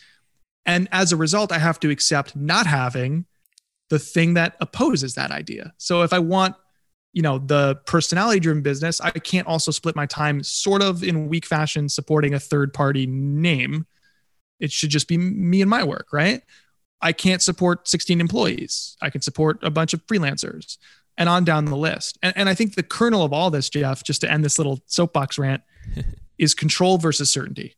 And 0.65 0.87
as 0.91 1.11
a 1.11 1.17
result, 1.17 1.51
I 1.51 1.59
have 1.59 1.79
to 1.81 1.89
accept 1.89 2.35
not 2.35 2.67
having 2.67 3.25
the 3.89 3.99
thing 3.99 4.33
that 4.33 4.55
opposes 4.59 5.13
that 5.15 5.31
idea. 5.31 5.73
So 5.77 6.01
if 6.01 6.13
I 6.13 6.19
want, 6.19 6.55
you 7.15 7.23
know, 7.23 7.39
the 7.39 7.75
personality 7.87 8.39
driven 8.39 8.61
business, 8.61 9.01
I 9.01 9.09
can't 9.09 9.47
also 9.47 9.71
split 9.71 9.95
my 9.95 10.05
time 10.05 10.43
sort 10.43 10.83
of 10.83 11.03
in 11.03 11.27
weak 11.27 11.47
fashion 11.47 11.89
supporting 11.89 12.35
a 12.35 12.39
third 12.39 12.73
party 12.73 13.07
name. 13.07 13.87
It 14.59 14.71
should 14.71 14.91
just 14.91 15.07
be 15.07 15.17
me 15.17 15.61
and 15.61 15.69
my 15.69 15.83
work, 15.83 16.09
right? 16.13 16.43
I 17.01 17.11
can't 17.11 17.41
support 17.41 17.87
16 17.87 18.21
employees. 18.21 18.95
I 19.01 19.09
can 19.09 19.21
support 19.21 19.59
a 19.63 19.71
bunch 19.71 19.93
of 19.93 20.05
freelancers 20.05 20.77
and 21.17 21.27
on 21.27 21.43
down 21.43 21.65
the 21.65 21.75
list. 21.75 22.19
And, 22.21 22.33
and 22.37 22.49
I 22.49 22.53
think 22.53 22.75
the 22.75 22.83
kernel 22.83 23.23
of 23.23 23.33
all 23.33 23.49
this, 23.49 23.69
Jeff, 23.69 24.03
just 24.03 24.21
to 24.21 24.31
end 24.31 24.43
this 24.43 24.59
little 24.59 24.79
soapbox 24.85 25.39
rant, 25.39 25.63
is 26.37 26.53
control 26.53 26.97
versus 26.99 27.31
certainty 27.31 27.75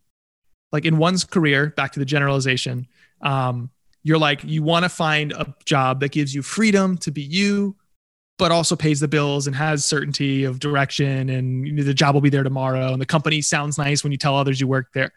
like 0.71 0.85
in 0.85 0.97
one's 0.97 1.23
career, 1.23 1.73
back 1.75 1.93
to 1.93 1.99
the 1.99 2.05
generalization, 2.05 2.87
um, 3.21 3.69
you're 4.03 4.17
like, 4.17 4.43
you 4.43 4.63
want 4.63 4.83
to 4.83 4.89
find 4.89 5.31
a 5.31 5.53
job 5.65 5.99
that 5.99 6.11
gives 6.11 6.33
you 6.33 6.41
freedom 6.41 6.97
to 6.99 7.11
be 7.11 7.21
you, 7.21 7.75
but 8.37 8.51
also 8.51 8.75
pays 8.75 8.99
the 8.99 9.07
bills 9.07 9.47
and 9.47 9.55
has 9.55 9.85
certainty 9.85 10.43
of 10.43 10.59
direction 10.59 11.29
and 11.29 11.79
the 11.79 11.93
job 11.93 12.13
will 12.13 12.21
be 12.21 12.29
there 12.29 12.43
tomorrow 12.43 12.93
and 12.93 13.01
the 13.01 13.05
company 13.05 13.41
sounds 13.41 13.77
nice 13.77 14.03
when 14.03 14.11
you 14.11 14.17
tell 14.17 14.35
others 14.35 14.61
you 14.61 14.67
work 14.67 14.91
there. 14.93 15.11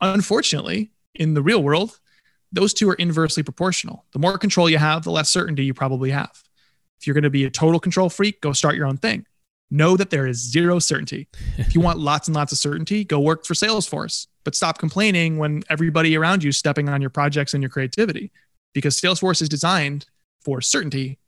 Unfortunately, 0.00 0.90
in 1.14 1.34
the 1.34 1.42
real 1.42 1.62
world, 1.62 1.98
those 2.52 2.72
two 2.72 2.88
are 2.88 2.94
inversely 2.94 3.42
proportional. 3.42 4.04
The 4.12 4.18
more 4.18 4.38
control 4.38 4.70
you 4.70 4.78
have, 4.78 5.04
the 5.04 5.10
less 5.10 5.30
certainty 5.30 5.64
you 5.64 5.74
probably 5.74 6.10
have. 6.10 6.42
If 6.98 7.06
you're 7.06 7.14
going 7.14 7.24
to 7.24 7.30
be 7.30 7.44
a 7.44 7.50
total 7.50 7.80
control 7.80 8.08
freak, 8.08 8.40
go 8.40 8.52
start 8.52 8.76
your 8.76 8.86
own 8.86 8.96
thing. 8.96 9.26
Know 9.70 9.96
that 9.96 10.10
there 10.10 10.26
is 10.26 10.38
zero 10.38 10.78
certainty. 10.78 11.28
if 11.58 11.74
you 11.74 11.80
want 11.80 11.98
lots 11.98 12.28
and 12.28 12.34
lots 12.34 12.52
of 12.52 12.58
certainty, 12.58 13.04
go 13.04 13.20
work 13.20 13.44
for 13.44 13.54
Salesforce 13.54 14.26
but 14.46 14.54
stop 14.54 14.78
complaining 14.78 15.38
when 15.38 15.64
everybody 15.68 16.16
around 16.16 16.44
you 16.44 16.50
is 16.50 16.56
stepping 16.56 16.88
on 16.88 17.00
your 17.00 17.10
projects 17.10 17.52
and 17.52 17.64
your 17.64 17.68
creativity 17.68 18.30
because 18.74 18.98
Salesforce 18.98 19.42
is 19.42 19.48
designed 19.48 20.06
for 20.40 20.60
certainty, 20.60 21.18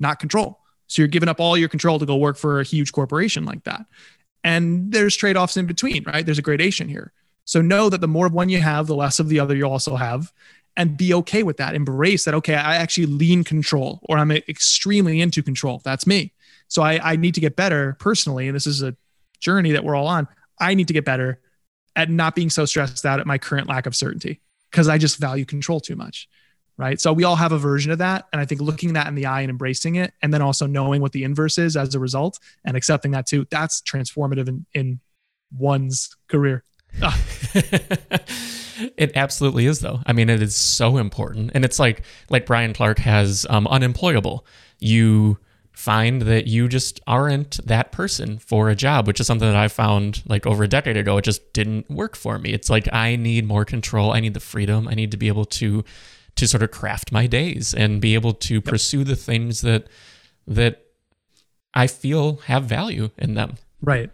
not 0.00 0.18
control. 0.18 0.58
So 0.86 1.02
you're 1.02 1.08
giving 1.08 1.28
up 1.28 1.40
all 1.40 1.56
your 1.56 1.68
control 1.68 1.98
to 1.98 2.06
go 2.06 2.16
work 2.16 2.36
for 2.36 2.60
a 2.60 2.64
huge 2.64 2.92
corporation 2.92 3.44
like 3.44 3.64
that. 3.64 3.86
And 4.42 4.92
there's 4.92 5.16
trade 5.16 5.36
offs 5.36 5.56
in 5.56 5.66
between, 5.66 6.04
right? 6.04 6.24
There's 6.24 6.38
a 6.38 6.42
gradation 6.42 6.88
here. 6.88 7.12
So 7.46 7.60
know 7.60 7.88
that 7.88 8.00
the 8.00 8.08
more 8.08 8.26
of 8.26 8.32
one 8.32 8.48
you 8.48 8.60
have, 8.60 8.86
the 8.86 8.94
less 8.94 9.18
of 9.18 9.28
the 9.28 9.40
other 9.40 9.56
you 9.56 9.64
also 9.64 9.96
have. 9.96 10.32
And 10.76 10.96
be 10.96 11.14
okay 11.14 11.44
with 11.44 11.58
that. 11.58 11.74
Embrace 11.74 12.24
that, 12.24 12.34
okay, 12.34 12.54
I 12.54 12.76
actually 12.76 13.06
lean 13.06 13.44
control 13.44 14.00
or 14.04 14.18
I'm 14.18 14.32
extremely 14.32 15.20
into 15.20 15.42
control. 15.42 15.80
That's 15.84 16.06
me. 16.06 16.32
So 16.66 16.82
I, 16.82 17.12
I 17.12 17.16
need 17.16 17.34
to 17.34 17.40
get 17.40 17.54
better 17.54 17.96
personally. 18.00 18.48
And 18.48 18.56
this 18.56 18.66
is 18.66 18.82
a 18.82 18.96
journey 19.38 19.72
that 19.72 19.84
we're 19.84 19.94
all 19.94 20.08
on. 20.08 20.26
I 20.58 20.74
need 20.74 20.88
to 20.88 20.94
get 20.94 21.04
better 21.04 21.40
at 21.94 22.10
not 22.10 22.34
being 22.34 22.50
so 22.50 22.64
stressed 22.64 23.06
out 23.06 23.20
at 23.20 23.26
my 23.26 23.38
current 23.38 23.68
lack 23.68 23.86
of 23.86 23.94
certainty 23.94 24.40
because 24.70 24.88
I 24.88 24.98
just 24.98 25.18
value 25.18 25.44
control 25.44 25.78
too 25.78 25.94
much. 25.94 26.28
Right. 26.76 27.00
So 27.00 27.12
we 27.12 27.22
all 27.22 27.36
have 27.36 27.52
a 27.52 27.58
version 27.58 27.92
of 27.92 27.98
that. 27.98 28.26
And 28.32 28.40
I 28.40 28.46
think 28.46 28.60
looking 28.60 28.94
that 28.94 29.06
in 29.06 29.14
the 29.14 29.26
eye 29.26 29.42
and 29.42 29.50
embracing 29.50 29.94
it, 29.94 30.12
and 30.22 30.34
then 30.34 30.42
also 30.42 30.66
knowing 30.66 31.00
what 31.00 31.12
the 31.12 31.22
inverse 31.22 31.56
is 31.56 31.76
as 31.76 31.94
a 31.94 32.00
result 32.00 32.40
and 32.64 32.76
accepting 32.76 33.12
that 33.12 33.26
too, 33.26 33.46
that's 33.48 33.80
transformative 33.82 34.48
in, 34.48 34.66
in 34.74 35.00
one's 35.56 36.16
career. 36.28 36.64
Ah. 37.00 37.20
it 38.96 39.12
absolutely 39.14 39.66
is 39.66 39.80
though. 39.80 40.00
I 40.06 40.12
mean, 40.12 40.28
it 40.28 40.42
is 40.42 40.54
so 40.56 40.96
important. 40.96 41.52
And 41.54 41.64
it's 41.64 41.78
like 41.78 42.02
like 42.28 42.46
Brian 42.46 42.72
Clark 42.72 42.98
has 42.98 43.46
um, 43.50 43.66
unemployable. 43.68 44.46
You 44.80 45.38
find 45.72 46.22
that 46.22 46.46
you 46.46 46.68
just 46.68 47.00
aren't 47.06 47.64
that 47.66 47.90
person 47.90 48.38
for 48.38 48.68
a 48.68 48.76
job, 48.76 49.06
which 49.06 49.18
is 49.20 49.26
something 49.26 49.48
that 49.48 49.56
I 49.56 49.68
found 49.68 50.22
like 50.26 50.46
over 50.46 50.64
a 50.64 50.68
decade 50.68 50.96
ago. 50.96 51.16
It 51.18 51.24
just 51.24 51.52
didn't 51.52 51.90
work 51.90 52.14
for 52.16 52.38
me. 52.38 52.52
It's 52.52 52.70
like 52.70 52.88
I 52.92 53.16
need 53.16 53.46
more 53.46 53.64
control. 53.64 54.12
I 54.12 54.20
need 54.20 54.34
the 54.34 54.40
freedom. 54.40 54.88
I 54.88 54.94
need 54.94 55.10
to 55.10 55.16
be 55.16 55.28
able 55.28 55.44
to 55.46 55.84
to 56.36 56.48
sort 56.48 56.62
of 56.62 56.70
craft 56.70 57.12
my 57.12 57.26
days 57.26 57.74
and 57.74 58.00
be 58.00 58.14
able 58.14 58.32
to 58.34 58.54
yep. 58.54 58.64
pursue 58.64 59.04
the 59.04 59.16
things 59.16 59.60
that 59.60 59.86
that 60.46 60.84
I 61.72 61.86
feel 61.86 62.36
have 62.46 62.64
value 62.64 63.10
in 63.18 63.34
them. 63.34 63.56
Right. 63.80 64.10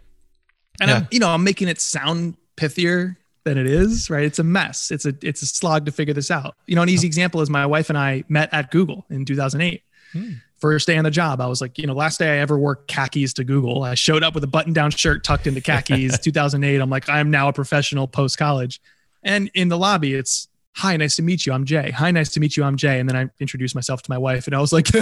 And 0.79 0.89
yeah. 0.89 0.97
I'm, 0.97 1.07
you 1.11 1.19
know, 1.19 1.29
I'm 1.29 1.43
making 1.43 1.67
it 1.67 1.79
sound 1.79 2.37
pithier 2.57 3.17
than 3.43 3.57
it 3.57 3.67
is, 3.67 4.09
right? 4.09 4.23
It's 4.23 4.39
a 4.39 4.43
mess. 4.43 4.91
It's 4.91 5.05
a 5.05 5.13
it's 5.21 5.41
a 5.41 5.47
slog 5.47 5.85
to 5.85 5.91
figure 5.91 6.13
this 6.13 6.31
out. 6.31 6.55
You 6.67 6.75
know, 6.75 6.81
an 6.81 6.89
easy 6.89 7.07
example 7.07 7.41
is 7.41 7.49
my 7.49 7.65
wife 7.65 7.89
and 7.89 7.97
I 7.97 8.23
met 8.29 8.53
at 8.53 8.71
Google 8.71 9.05
in 9.09 9.25
2008. 9.25 9.83
Hmm 10.13 10.31
first 10.61 10.85
day 10.85 10.95
on 10.95 11.03
the 11.03 11.11
job, 11.11 11.41
I 11.41 11.47
was 11.47 11.59
like, 11.59 11.77
you 11.77 11.87
know, 11.87 11.93
last 11.93 12.19
day 12.19 12.35
I 12.35 12.37
ever 12.37 12.57
wore 12.57 12.75
khakis 12.75 13.33
to 13.33 13.43
Google. 13.43 13.83
I 13.83 13.95
showed 13.95 14.23
up 14.23 14.35
with 14.35 14.43
a 14.43 14.47
button 14.47 14.73
down 14.73 14.91
shirt 14.91 15.23
tucked 15.23 15.47
into 15.47 15.59
khakis, 15.59 16.19
2008. 16.23 16.79
I'm 16.79 16.89
like, 16.89 17.09
I'm 17.09 17.31
now 17.31 17.49
a 17.49 17.53
professional 17.53 18.07
post 18.07 18.37
college. 18.37 18.79
And 19.23 19.49
in 19.55 19.67
the 19.67 19.77
lobby, 19.77 20.13
it's, 20.13 20.47
hi, 20.73 20.97
nice 20.97 21.15
to 21.17 21.21
meet 21.21 21.45
you. 21.45 21.53
I'm 21.53 21.65
Jay. 21.65 21.91
Hi, 21.91 22.11
nice 22.11 22.29
to 22.31 22.39
meet 22.39 22.55
you. 22.55 22.63
I'm 22.63 22.77
Jay. 22.77 22.99
And 22.99 23.09
then 23.09 23.15
I 23.15 23.29
introduced 23.39 23.75
myself 23.75 24.01
to 24.03 24.11
my 24.11 24.17
wife 24.17 24.47
and 24.47 24.55
I 24.55 24.59
was 24.59 24.73
like, 24.73 24.87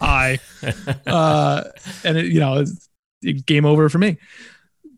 hi. 0.00 0.38
Uh, 1.06 1.64
and 2.04 2.16
it, 2.16 2.26
you 2.26 2.40
know, 2.40 2.64
it, 3.22 3.46
game 3.46 3.64
over 3.64 3.88
for 3.88 3.98
me. 3.98 4.16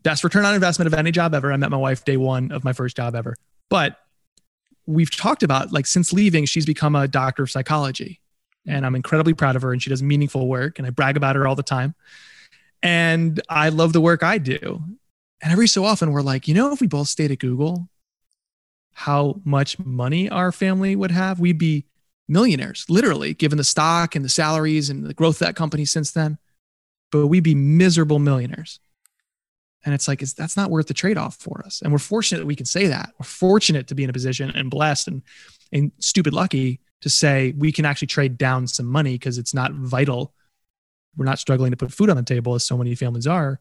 Best 0.03 0.23
return 0.23 0.45
on 0.45 0.53
investment 0.53 0.87
of 0.87 0.93
any 0.93 1.11
job 1.11 1.33
ever. 1.33 1.51
I 1.51 1.57
met 1.57 1.71
my 1.71 1.77
wife 1.77 2.05
day 2.05 2.17
one 2.17 2.51
of 2.51 2.63
my 2.63 2.73
first 2.73 2.95
job 2.95 3.15
ever. 3.15 3.35
But 3.69 3.97
we've 4.85 5.15
talked 5.15 5.43
about 5.43 5.71
like 5.71 5.85
since 5.85 6.13
leaving, 6.13 6.45
she's 6.45 6.65
become 6.65 6.95
a 6.95 7.07
doctor 7.07 7.43
of 7.43 7.51
psychology 7.51 8.21
and 8.67 8.85
I'm 8.85 8.95
incredibly 8.95 9.33
proud 9.33 9.55
of 9.55 9.61
her 9.63 9.71
and 9.73 9.81
she 9.81 9.89
does 9.89 10.03
meaningful 10.03 10.47
work 10.47 10.77
and 10.79 10.87
I 10.87 10.91
brag 10.91 11.17
about 11.17 11.35
her 11.35 11.47
all 11.47 11.55
the 11.55 11.63
time. 11.63 11.95
And 12.83 13.41
I 13.49 13.69
love 13.69 13.93
the 13.93 14.01
work 14.01 14.23
I 14.23 14.37
do. 14.37 14.81
And 15.41 15.51
every 15.51 15.67
so 15.67 15.83
often 15.85 16.11
we're 16.11 16.21
like, 16.21 16.47
you 16.47 16.53
know, 16.53 16.71
if 16.71 16.81
we 16.81 16.87
both 16.87 17.07
stayed 17.07 17.31
at 17.31 17.39
Google, 17.39 17.89
how 18.97 19.41
much 19.43 19.77
money 19.77 20.29
our 20.29 20.53
family 20.53 20.95
would 20.95 21.11
have, 21.11 21.37
we'd 21.37 21.57
be 21.57 21.85
millionaires, 22.29 22.85
literally, 22.87 23.33
given 23.33 23.57
the 23.57 23.63
stock 23.63 24.15
and 24.15 24.23
the 24.23 24.29
salaries 24.29 24.89
and 24.89 25.05
the 25.05 25.13
growth 25.13 25.35
of 25.35 25.47
that 25.47 25.55
company 25.55 25.83
since 25.83 26.11
then. 26.11 26.37
But 27.11 27.27
we'd 27.27 27.43
be 27.43 27.55
miserable 27.55 28.19
millionaires. 28.19 28.79
And 29.83 29.93
it's 29.93 30.07
like, 30.07 30.21
it's, 30.21 30.31
that's 30.31 30.55
not 30.55 30.71
worth 30.71 30.87
the 30.87 30.93
trade 30.93 31.17
off 31.17 31.35
for 31.35 31.61
us. 31.65 31.81
And 31.81 31.91
we're 31.91 31.99
fortunate 31.99 32.39
that 32.39 32.45
we 32.45 32.55
can 32.55 32.65
say 32.65 32.87
that. 32.87 33.11
We're 33.19 33.25
fortunate 33.25 33.87
to 33.89 33.95
be 33.95 34.05
in 34.05 34.09
a 34.09 34.13
position 34.13 34.49
and 34.55 34.71
blessed 34.71 35.09
and, 35.09 35.21
and 35.73 35.91
stupid 35.99 36.33
lucky 36.33 36.79
to 37.01 37.09
say 37.09 37.53
we 37.57 37.73
can 37.73 37.83
actually 37.83 38.07
trade 38.07 38.37
down 38.37 38.65
some 38.65 38.85
money 38.85 39.15
because 39.15 39.37
it's 39.37 39.53
not 39.53 39.73
vital. 39.73 40.33
We're 41.17 41.25
not 41.25 41.37
struggling 41.37 41.71
to 41.71 41.77
put 41.77 41.91
food 41.91 42.09
on 42.09 42.15
the 42.15 42.23
table 42.23 42.55
as 42.55 42.63
so 42.63 42.77
many 42.77 42.95
families 42.95 43.27
are. 43.27 43.59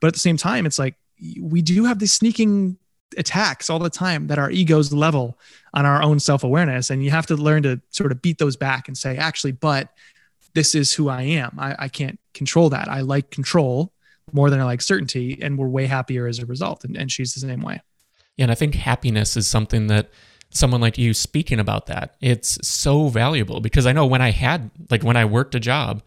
But 0.00 0.08
at 0.08 0.14
the 0.14 0.20
same 0.20 0.38
time, 0.38 0.64
it's 0.64 0.78
like 0.78 0.94
we 1.38 1.60
do 1.60 1.84
have 1.84 1.98
this 1.98 2.14
sneaking 2.14 2.78
attacks 3.16 3.70
all 3.70 3.78
the 3.78 3.90
time 3.90 4.26
that 4.28 4.38
our 4.38 4.50
egos 4.50 4.92
level 4.92 5.38
on 5.72 5.86
our 5.86 6.02
own 6.02 6.18
self 6.20 6.44
awareness. 6.44 6.90
And 6.90 7.04
you 7.04 7.10
have 7.10 7.26
to 7.26 7.36
learn 7.36 7.62
to 7.64 7.80
sort 7.90 8.12
of 8.12 8.22
beat 8.22 8.38
those 8.38 8.56
back 8.56 8.88
and 8.88 8.96
say, 8.96 9.16
actually, 9.16 9.52
but 9.52 9.90
this 10.54 10.74
is 10.74 10.92
who 10.94 11.08
I 11.08 11.22
am. 11.22 11.56
I, 11.58 11.76
I 11.78 11.88
can't 11.88 12.18
control 12.32 12.70
that. 12.70 12.88
I 12.88 13.00
like 13.00 13.30
control 13.30 13.92
more 14.32 14.50
than 14.50 14.60
I 14.60 14.64
like 14.64 14.80
certainty. 14.80 15.38
And 15.40 15.58
we're 15.58 15.68
way 15.68 15.86
happier 15.86 16.26
as 16.26 16.38
a 16.38 16.46
result. 16.46 16.84
And, 16.84 16.96
and 16.96 17.10
she's 17.10 17.34
the 17.34 17.40
same 17.40 17.60
way. 17.60 17.80
Yeah. 18.36 18.44
And 18.44 18.52
I 18.52 18.54
think 18.54 18.74
happiness 18.74 19.36
is 19.36 19.46
something 19.46 19.88
that 19.88 20.10
someone 20.50 20.80
like 20.80 20.96
you 20.98 21.14
speaking 21.14 21.58
about 21.58 21.86
that. 21.86 22.14
It's 22.20 22.66
so 22.66 23.08
valuable 23.08 23.60
because 23.60 23.86
I 23.86 23.92
know 23.92 24.06
when 24.06 24.22
I 24.22 24.30
had, 24.30 24.70
like, 24.90 25.02
when 25.02 25.16
I 25.16 25.24
worked 25.24 25.54
a 25.54 25.60
job, 25.60 26.02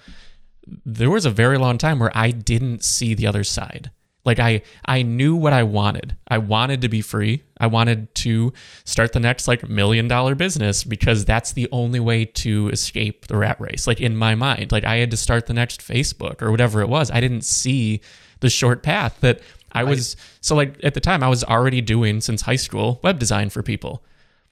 there 0.86 1.10
was 1.10 1.26
a 1.26 1.30
very 1.30 1.58
long 1.58 1.78
time 1.78 2.00
where 2.00 2.12
I 2.16 2.32
didn't 2.32 2.84
see 2.84 3.14
the 3.14 3.28
other 3.28 3.43
side. 3.43 3.91
Like 4.28 4.40
I 4.40 4.62
I 4.86 5.02
knew 5.02 5.36
what 5.36 5.54
I 5.54 5.64
wanted. 5.64 6.16
I 6.28 6.38
wanted 6.38 6.82
to 6.82 6.90
be 6.90 7.02
free. 7.02 7.44
I 7.60 7.68
wanted 7.68 8.14
to 8.16 8.52
start 8.84 9.14
the 9.14 9.22
next 9.22 9.48
like 9.48 9.68
million 9.68 10.10
dollar 10.10 10.36
business 10.36 10.84
because 10.84 11.24
that's 11.24 11.54
the 11.54 11.70
only 11.72 12.02
way 12.02 12.26
to 12.26 12.68
escape 12.70 13.28
the 13.28 13.38
rat 13.38 13.60
race. 13.60 13.88
Like 13.88 14.02
in 14.02 14.18
my 14.18 14.36
mind, 14.36 14.74
like 14.74 14.84
I 14.84 14.98
had 14.98 15.12
to 15.12 15.18
start 15.18 15.48
the 15.48 15.54
next 15.54 15.82
Facebook 15.82 16.42
or 16.42 16.52
whatever 16.52 16.82
it 16.82 16.90
was. 16.90 17.10
I 17.10 17.22
didn't 17.22 17.46
see 17.46 18.02
the 18.42 18.50
short 18.50 18.84
path 18.84 19.18
that 19.22 19.40
I 19.72 19.86
was 19.86 20.18
so 20.42 20.56
like 20.56 20.76
at 20.84 20.94
the 20.94 21.00
time 21.00 21.24
I 21.24 21.30
was 21.30 21.46
already 21.46 21.80
doing 21.80 22.20
since 22.20 22.42
high 22.42 22.58
school 22.58 23.00
web 23.04 23.20
design 23.20 23.50
for 23.50 23.64
people. 23.64 24.04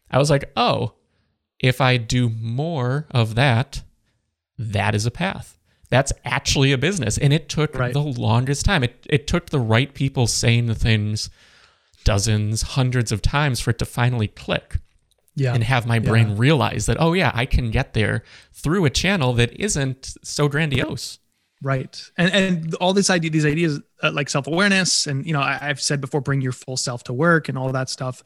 I 0.10 0.20
was 0.20 0.30
like, 0.30 0.52
oh, 0.56 0.94
if 1.60 1.82
I 1.82 1.98
do 1.98 2.30
more 2.30 3.08
of 3.12 3.36
that, 3.36 3.84
that 4.58 4.96
is 4.96 5.06
a 5.06 5.12
path. 5.12 5.58
That's 5.96 6.12
actually 6.26 6.74
a 6.74 6.78
business. 6.78 7.18
And 7.18 7.32
it 7.32 7.48
took 7.48 7.74
right. 7.76 7.94
the 7.94 8.02
longest 8.02 8.66
time. 8.66 8.84
It, 8.84 9.08
it 9.10 9.28
took 9.28 9.50
the 9.50 9.62
right 9.62 9.94
people 9.94 10.28
saying 10.28 10.66
the 10.66 10.76
things 10.76 11.30
dozens, 12.04 12.64
hundreds 12.64 13.14
of 13.14 13.22
times 13.22 13.62
for 13.62 13.70
it 13.70 13.80
to 13.80 13.86
finally 13.86 14.28
click. 14.28 14.80
Yeah. 15.38 15.54
And 15.54 15.64
have 15.64 15.86
my 15.86 16.00
brain 16.00 16.32
yeah. 16.32 16.36
realize 16.38 16.86
that, 16.86 16.98
oh, 17.00 17.14
yeah, 17.14 17.32
I 17.34 17.46
can 17.46 17.72
get 17.72 17.94
there 17.94 18.24
through 18.54 18.84
a 18.84 18.90
channel 18.90 19.32
that 19.34 19.54
isn't 19.54 20.16
so 20.22 20.50
grandiose. 20.50 21.20
Right. 21.62 22.02
And, 22.18 22.34
and 22.34 22.76
all 22.76 22.92
this 22.92 23.10
idea, 23.10 23.32
these 23.32 23.46
ideas 23.46 23.80
uh, 24.04 24.12
like 24.12 24.30
self 24.30 24.48
awareness, 24.48 25.08
and, 25.08 25.26
you 25.26 25.32
know, 25.32 25.42
I, 25.42 25.58
have 25.58 25.82
said 25.82 26.02
before, 26.02 26.20
bring 26.20 26.42
your 26.42 26.52
full 26.52 26.78
self 26.78 27.06
to 27.06 27.14
work 27.14 27.48
and 27.48 27.58
all 27.58 27.72
that 27.72 27.90
stuff. 27.90 28.22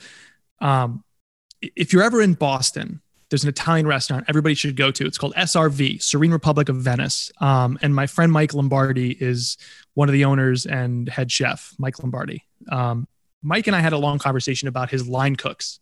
Um, 0.59 1.03
if 1.61 1.93
you're 1.93 2.03
ever 2.03 2.22
in 2.22 2.34
Boston, 2.34 3.01
there's 3.30 3.43
an 3.43 3.49
Italian 3.49 3.88
restaurant 3.88 4.25
everybody 4.27 4.55
should 4.55 4.75
go 4.75 4.91
to. 4.91 5.05
It's 5.05 5.17
called 5.17 5.36
SRV, 5.36 6.01
Serene 6.01 6.32
Republic 6.32 6.69
of 6.69 6.77
Venice. 6.77 7.32
Um, 7.39 7.77
and 7.82 7.93
my 7.93 8.07
friend 8.07 8.32
Mike 8.32 8.53
Lombardi 8.53 9.11
is 9.11 9.57
one 9.93 10.09
of 10.09 10.13
the 10.13 10.25
owners 10.25 10.65
and 10.65 11.07
head 11.07 11.32
chef, 11.32 11.73
Mike 11.77 11.99
Lombardi. 11.99 12.43
Um, 12.71 13.07
Mike 13.41 13.67
and 13.67 13.75
I 13.75 13.80
had 13.80 13.93
a 13.93 13.97
long 13.97 14.19
conversation 14.19 14.67
about 14.67 14.89
his 14.89 15.07
line 15.07 15.36
cooks. 15.36 15.80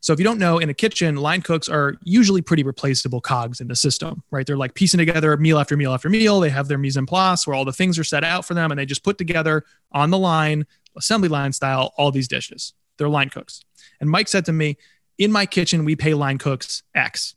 So 0.00 0.12
if 0.12 0.18
you 0.18 0.24
don't 0.24 0.38
know, 0.38 0.58
in 0.58 0.68
a 0.70 0.74
kitchen, 0.74 1.16
line 1.16 1.42
cooks 1.42 1.68
are 1.68 1.96
usually 2.02 2.42
pretty 2.42 2.62
replaceable 2.62 3.20
cogs 3.20 3.60
in 3.60 3.68
the 3.68 3.76
system, 3.76 4.22
right? 4.30 4.46
They're 4.46 4.56
like 4.56 4.74
piecing 4.74 4.98
together 4.98 5.36
meal 5.36 5.58
after 5.58 5.76
meal 5.76 5.92
after 5.92 6.08
meal. 6.08 6.40
They 6.40 6.50
have 6.50 6.68
their 6.68 6.78
mise 6.78 6.96
en 6.96 7.06
place 7.06 7.46
where 7.46 7.54
all 7.54 7.64
the 7.64 7.72
things 7.72 7.98
are 7.98 8.04
set 8.04 8.24
out 8.24 8.44
for 8.44 8.54
them, 8.54 8.70
and 8.70 8.78
they 8.78 8.86
just 8.86 9.04
put 9.04 9.18
together 9.18 9.64
on 9.92 10.10
the 10.10 10.18
line, 10.18 10.66
assembly 10.96 11.28
line 11.28 11.52
style, 11.52 11.92
all 11.96 12.10
these 12.10 12.28
dishes. 12.28 12.72
They're 12.96 13.08
line 13.08 13.30
cooks. 13.30 13.64
And 14.00 14.10
Mike 14.10 14.28
said 14.28 14.44
to 14.46 14.52
me, 14.52 14.76
in 15.18 15.32
my 15.32 15.46
kitchen, 15.46 15.84
we 15.84 15.96
pay 15.96 16.14
line 16.14 16.38
cooks 16.38 16.82
X. 16.94 17.34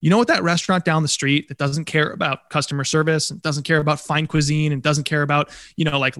You 0.00 0.10
know 0.10 0.18
what 0.18 0.28
that 0.28 0.42
restaurant 0.42 0.84
down 0.84 1.02
the 1.02 1.08
street 1.08 1.48
that 1.48 1.58
doesn't 1.58 1.86
care 1.86 2.10
about 2.10 2.50
customer 2.50 2.84
service 2.84 3.30
and 3.30 3.40
doesn't 3.42 3.64
care 3.64 3.78
about 3.78 4.00
fine 4.00 4.26
cuisine 4.26 4.72
and 4.72 4.82
doesn't 4.82 5.04
care 5.04 5.22
about, 5.22 5.50
you 5.76 5.84
know, 5.84 5.98
like 5.98 6.16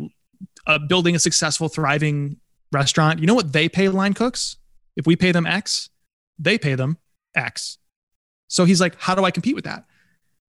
uh, 0.66 0.78
building 0.78 1.14
a 1.14 1.18
successful, 1.18 1.68
thriving 1.68 2.38
restaurant, 2.72 3.20
you 3.20 3.26
know 3.26 3.34
what 3.34 3.52
they 3.52 3.68
pay 3.68 3.88
line 3.88 4.14
cooks? 4.14 4.56
If 4.96 5.06
we 5.06 5.14
pay 5.14 5.30
them 5.30 5.46
X, 5.46 5.90
they 6.38 6.58
pay 6.58 6.74
them 6.74 6.98
X. 7.34 7.78
So 8.48 8.64
he's 8.64 8.80
like, 8.80 8.94
how 8.98 9.14
do 9.14 9.24
I 9.24 9.30
compete 9.30 9.54
with 9.54 9.64
that? 9.64 9.84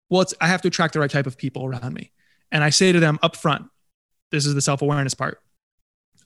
Well, 0.09 0.21
it's, 0.21 0.33
I 0.39 0.47
have 0.47 0.61
to 0.61 0.69
attract 0.69 0.93
the 0.93 0.99
right 0.99 1.11
type 1.11 1.27
of 1.27 1.37
people 1.37 1.65
around 1.65 1.93
me. 1.93 2.11
And 2.51 2.63
I 2.63 2.69
say 2.69 2.91
to 2.91 2.99
them 2.99 3.19
up 3.21 3.35
front, 3.35 3.65
this 4.31 4.45
is 4.45 4.55
the 4.55 4.61
self 4.61 4.81
awareness 4.81 5.13
part. 5.13 5.41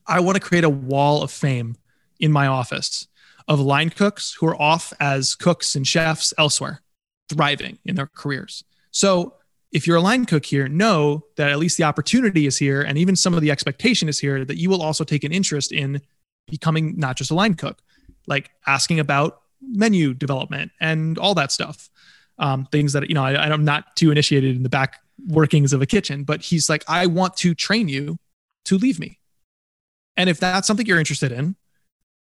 I 0.05 0.19
want 0.19 0.35
to 0.35 0.41
create 0.41 0.63
a 0.63 0.69
wall 0.69 1.23
of 1.23 1.31
fame 1.31 1.75
in 2.19 2.31
my 2.31 2.47
office 2.47 3.07
of 3.51 3.59
line 3.59 3.89
cooks 3.89 4.33
who 4.39 4.47
are 4.47 4.59
off 4.61 4.93
as 5.01 5.35
cooks 5.35 5.75
and 5.75 5.85
chefs 5.85 6.33
elsewhere, 6.37 6.81
thriving 7.27 7.77
in 7.83 7.95
their 7.95 8.07
careers. 8.07 8.63
So 8.91 9.33
if 9.73 9.85
you're 9.85 9.97
a 9.97 10.01
line 10.01 10.25
cook 10.25 10.45
here, 10.45 10.69
know 10.69 11.25
that 11.35 11.51
at 11.51 11.59
least 11.59 11.75
the 11.75 11.83
opportunity 11.83 12.45
is 12.45 12.55
here, 12.55 12.81
and 12.81 12.97
even 12.97 13.17
some 13.17 13.33
of 13.33 13.41
the 13.41 13.51
expectation 13.51 14.07
is 14.07 14.19
here 14.19 14.45
that 14.45 14.55
you 14.55 14.69
will 14.69 14.81
also 14.81 15.03
take 15.03 15.25
an 15.25 15.33
interest 15.33 15.73
in 15.73 16.01
becoming 16.47 16.97
not 16.97 17.17
just 17.17 17.29
a 17.29 17.35
line 17.35 17.55
cook, 17.55 17.81
like 18.25 18.51
asking 18.67 19.01
about 19.01 19.41
menu 19.61 20.13
development 20.13 20.71
and 20.79 21.17
all 21.17 21.35
that 21.35 21.51
stuff. 21.51 21.89
Um, 22.39 22.67
things 22.71 22.93
that 22.93 23.09
you 23.09 23.15
know 23.15 23.25
I, 23.25 23.33
I'm 23.33 23.65
not 23.65 23.97
too 23.97 24.11
initiated 24.11 24.55
in 24.55 24.63
the 24.63 24.69
back 24.69 25.01
workings 25.27 25.73
of 25.73 25.81
a 25.81 25.85
kitchen, 25.85 26.23
but 26.23 26.41
he's 26.41 26.69
like, 26.69 26.85
I 26.87 27.05
want 27.05 27.35
to 27.37 27.53
train 27.53 27.89
you 27.89 28.17
to 28.65 28.77
leave 28.77 28.97
me. 28.97 29.19
And 30.15 30.29
if 30.29 30.39
that's 30.39 30.67
something 30.67 30.85
you're 30.85 30.99
interested 30.99 31.33
in, 31.33 31.57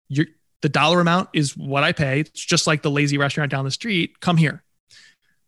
you're 0.09 0.27
the 0.65 0.71
dollar 0.71 0.99
amount 0.99 1.29
is 1.35 1.55
what 1.55 1.85
I 1.85 1.93
pay. 1.93 2.21
It's 2.21 2.43
just 2.43 2.67
like 2.67 2.81
the 2.81 2.91
lazy 2.91 3.19
restaurant 3.19 3.51
down 3.51 3.67
the 3.67 3.71
street. 3.71 4.19
Come 4.21 4.39
here. 4.39 4.65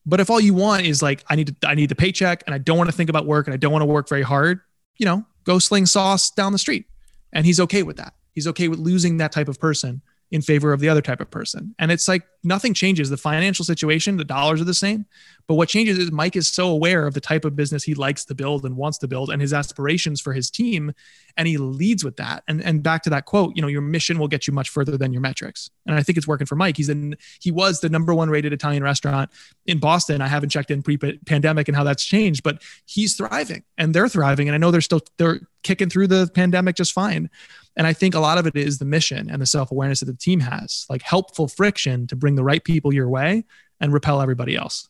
But 0.05 0.21
if 0.21 0.29
all 0.29 0.39
you 0.39 0.53
want 0.53 0.85
is 0.85 1.01
like, 1.01 1.25
I 1.27 1.37
need 1.37 1.59
to, 1.59 1.67
I 1.67 1.75
need 1.75 1.89
the 1.89 1.95
paycheck 1.95 2.43
and 2.45 2.55
I 2.55 2.59
don't 2.59 2.77
want 2.77 2.91
to 2.91 2.95
think 2.95 3.09
about 3.09 3.25
work 3.25 3.47
and 3.47 3.55
I 3.55 3.57
don't 3.57 3.73
want 3.73 3.81
to 3.81 3.87
work 3.87 4.11
very 4.11 4.21
hard, 4.21 4.61
you 4.99 5.07
know, 5.07 5.25
go 5.45 5.59
sling 5.59 5.87
sauce 5.87 6.31
down 6.31 6.53
the 6.53 6.59
street. 6.59 6.85
And 7.33 7.47
he's 7.47 7.59
okay 7.61 7.83
with 7.83 7.97
that. 7.97 8.13
He's 8.35 8.47
okay 8.49 8.69
with 8.69 8.79
losing 8.79 9.17
that 9.17 9.33
type 9.33 9.49
of 9.49 9.59
person 9.59 10.03
in 10.31 10.43
favor 10.43 10.73
of 10.73 10.81
the 10.81 10.89
other 10.89 11.01
type 11.01 11.21
of 11.21 11.31
person. 11.31 11.75
And 11.79 11.93
it's 11.93 12.09
like 12.09 12.25
nothing 12.43 12.75
changes. 12.75 13.11
The 13.11 13.17
financial 13.17 13.65
situation, 13.65 14.17
the 14.17 14.25
dollars 14.25 14.61
are 14.61 14.65
the 14.65 14.75
same. 14.75 15.07
But 15.47 15.55
what 15.55 15.69
changes 15.69 15.99
is 15.99 16.11
Mike 16.11 16.35
is 16.35 16.49
so 16.49 16.69
aware 16.69 17.07
of 17.07 17.15
the 17.15 17.21
type 17.21 17.45
of 17.45 17.55
business 17.55 17.85
he 17.85 17.95
likes 17.95 18.25
to 18.25 18.35
build 18.35 18.65
and 18.65 18.77
wants 18.77 18.99
to 18.99 19.09
build 19.09 19.31
and 19.31 19.41
his 19.41 19.53
aspirations 19.53 20.21
for 20.21 20.33
his 20.33 20.51
team. 20.51 20.93
And 21.37 21.47
he 21.47 21.59
leads 21.59 22.03
with 22.03 22.17
that. 22.17 22.43
And, 22.49 22.61
and 22.63 22.83
back 22.83 23.05
to 23.05 23.11
that 23.11 23.27
quote, 23.27 23.55
you 23.55 23.63
know, 23.63 23.69
your 23.69 23.83
mission 23.83 24.19
will 24.19 24.27
get 24.27 24.49
you 24.49 24.53
much 24.53 24.69
further 24.69 24.97
than 24.97 25.13
your 25.13 25.23
metrics. 25.23 25.71
And 25.87 25.95
I 25.95 26.03
think 26.03 26.19
it's 26.19 26.27
working 26.27 26.47
for 26.47 26.57
Mike. 26.57 26.77
He's 26.77 26.89
in, 26.89 27.17
he 27.41 27.53
was 27.53 27.81
the 27.81 27.89
number 27.89 28.13
one 28.13 28.29
rated 28.29 28.53
Italian 28.53 28.83
restaurant 28.83 29.31
in 29.67 29.79
Boston. 29.79 30.21
I 30.21 30.27
haven't 30.27 30.51
checked 30.51 30.73
in 30.73 30.83
pre 30.83 30.97
pandemic 30.97 31.69
and 31.69 31.77
how 31.77 31.85
that's 31.85 32.05
changed, 32.05 32.43
but 32.43 32.63
he's 32.85 33.15
thriving 33.15 33.63
and 33.79 33.95
they're 33.95 34.09
thriving. 34.09 34.49
And 34.49 34.55
I 34.57 34.59
know 34.59 34.73
they're 34.73 34.81
still, 34.81 35.03
they're 35.19 35.41
kicking 35.63 35.89
through 35.89 36.09
the 36.09 36.29
pandemic 36.35 36.75
just 36.75 36.93
fine. 36.93 37.31
And 37.77 37.87
I 37.87 37.93
think 37.93 38.15
a 38.15 38.21
lot 38.21 38.39
of 38.39 38.47
it 38.47 38.57
is 38.57 38.79
the 38.79 38.85
mission 38.85 39.29
and 39.31 39.41
the 39.41 39.47
self 39.47 39.71
awareness 39.71 40.01
that 40.01 40.07
the 40.07 40.15
team 40.15 40.41
has, 40.41 40.87
like 40.89 41.03
helpful 41.03 41.47
friction 41.47 42.07
to 42.07 42.17
bring 42.17 42.35
the 42.35 42.45
right 42.45 42.65
people 42.65 42.93
your 42.93 43.09
way 43.09 43.45
and 43.81 43.93
repel 43.93 44.21
everybody 44.21 44.57
else. 44.57 44.89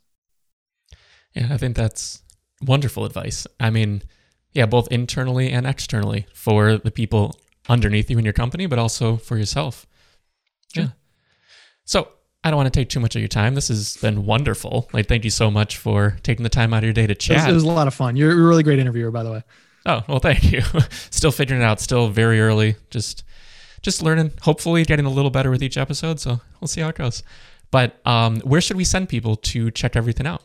Yeah, 1.34 1.48
I 1.50 1.56
think 1.56 1.76
that's 1.76 2.22
wonderful 2.62 3.04
advice. 3.04 3.46
I 3.60 3.70
mean, 3.70 4.02
yeah, 4.52 4.66
both 4.66 4.88
internally 4.90 5.50
and 5.50 5.66
externally 5.66 6.26
for 6.32 6.78
the 6.78 6.90
people 6.90 7.34
underneath 7.68 8.08
you 8.10 8.18
in 8.18 8.24
your 8.24 8.32
company, 8.32 8.66
but 8.66 8.78
also 8.78 9.16
for 9.16 9.36
yourself. 9.36 9.86
Sure. 10.72 10.84
Yeah. 10.84 10.90
So 11.84 12.08
I 12.42 12.50
don't 12.50 12.56
want 12.56 12.72
to 12.72 12.80
take 12.80 12.88
too 12.88 13.00
much 13.00 13.16
of 13.16 13.20
your 13.20 13.28
time. 13.28 13.54
This 13.54 13.68
has 13.68 13.96
been 13.96 14.24
wonderful. 14.24 14.88
Like, 14.92 15.08
thank 15.08 15.24
you 15.24 15.30
so 15.30 15.50
much 15.50 15.78
for 15.78 16.16
taking 16.22 16.44
the 16.44 16.48
time 16.48 16.72
out 16.72 16.78
of 16.78 16.84
your 16.84 16.92
day 16.92 17.06
to 17.06 17.14
chat. 17.14 17.38
It 17.38 17.40
was, 17.40 17.48
it 17.48 17.54
was 17.54 17.62
a 17.64 17.68
lot 17.68 17.88
of 17.88 17.94
fun. 17.94 18.16
You're 18.16 18.32
a 18.32 18.48
really 18.48 18.62
great 18.62 18.78
interviewer, 18.78 19.10
by 19.10 19.24
the 19.24 19.32
way. 19.32 19.42
Oh 19.86 20.02
well, 20.08 20.18
thank 20.18 20.52
you. 20.52 20.62
still 21.10 21.30
figuring 21.30 21.62
it 21.62 21.64
out. 21.64 21.80
Still 21.80 22.08
very 22.08 22.40
early. 22.40 22.76
Just 22.90 23.24
just 23.82 24.02
learning. 24.02 24.32
Hopefully, 24.42 24.84
getting 24.84 25.06
a 25.06 25.10
little 25.10 25.30
better 25.30 25.50
with 25.50 25.62
each 25.62 25.78
episode. 25.78 26.20
So 26.20 26.40
we'll 26.60 26.68
see 26.68 26.80
how 26.80 26.88
it 26.88 26.96
goes. 26.96 27.22
But 27.70 28.00
um, 28.06 28.40
where 28.40 28.60
should 28.60 28.76
we 28.76 28.84
send 28.84 29.08
people 29.08 29.36
to 29.36 29.70
check 29.70 29.96
everything 29.96 30.26
out 30.26 30.42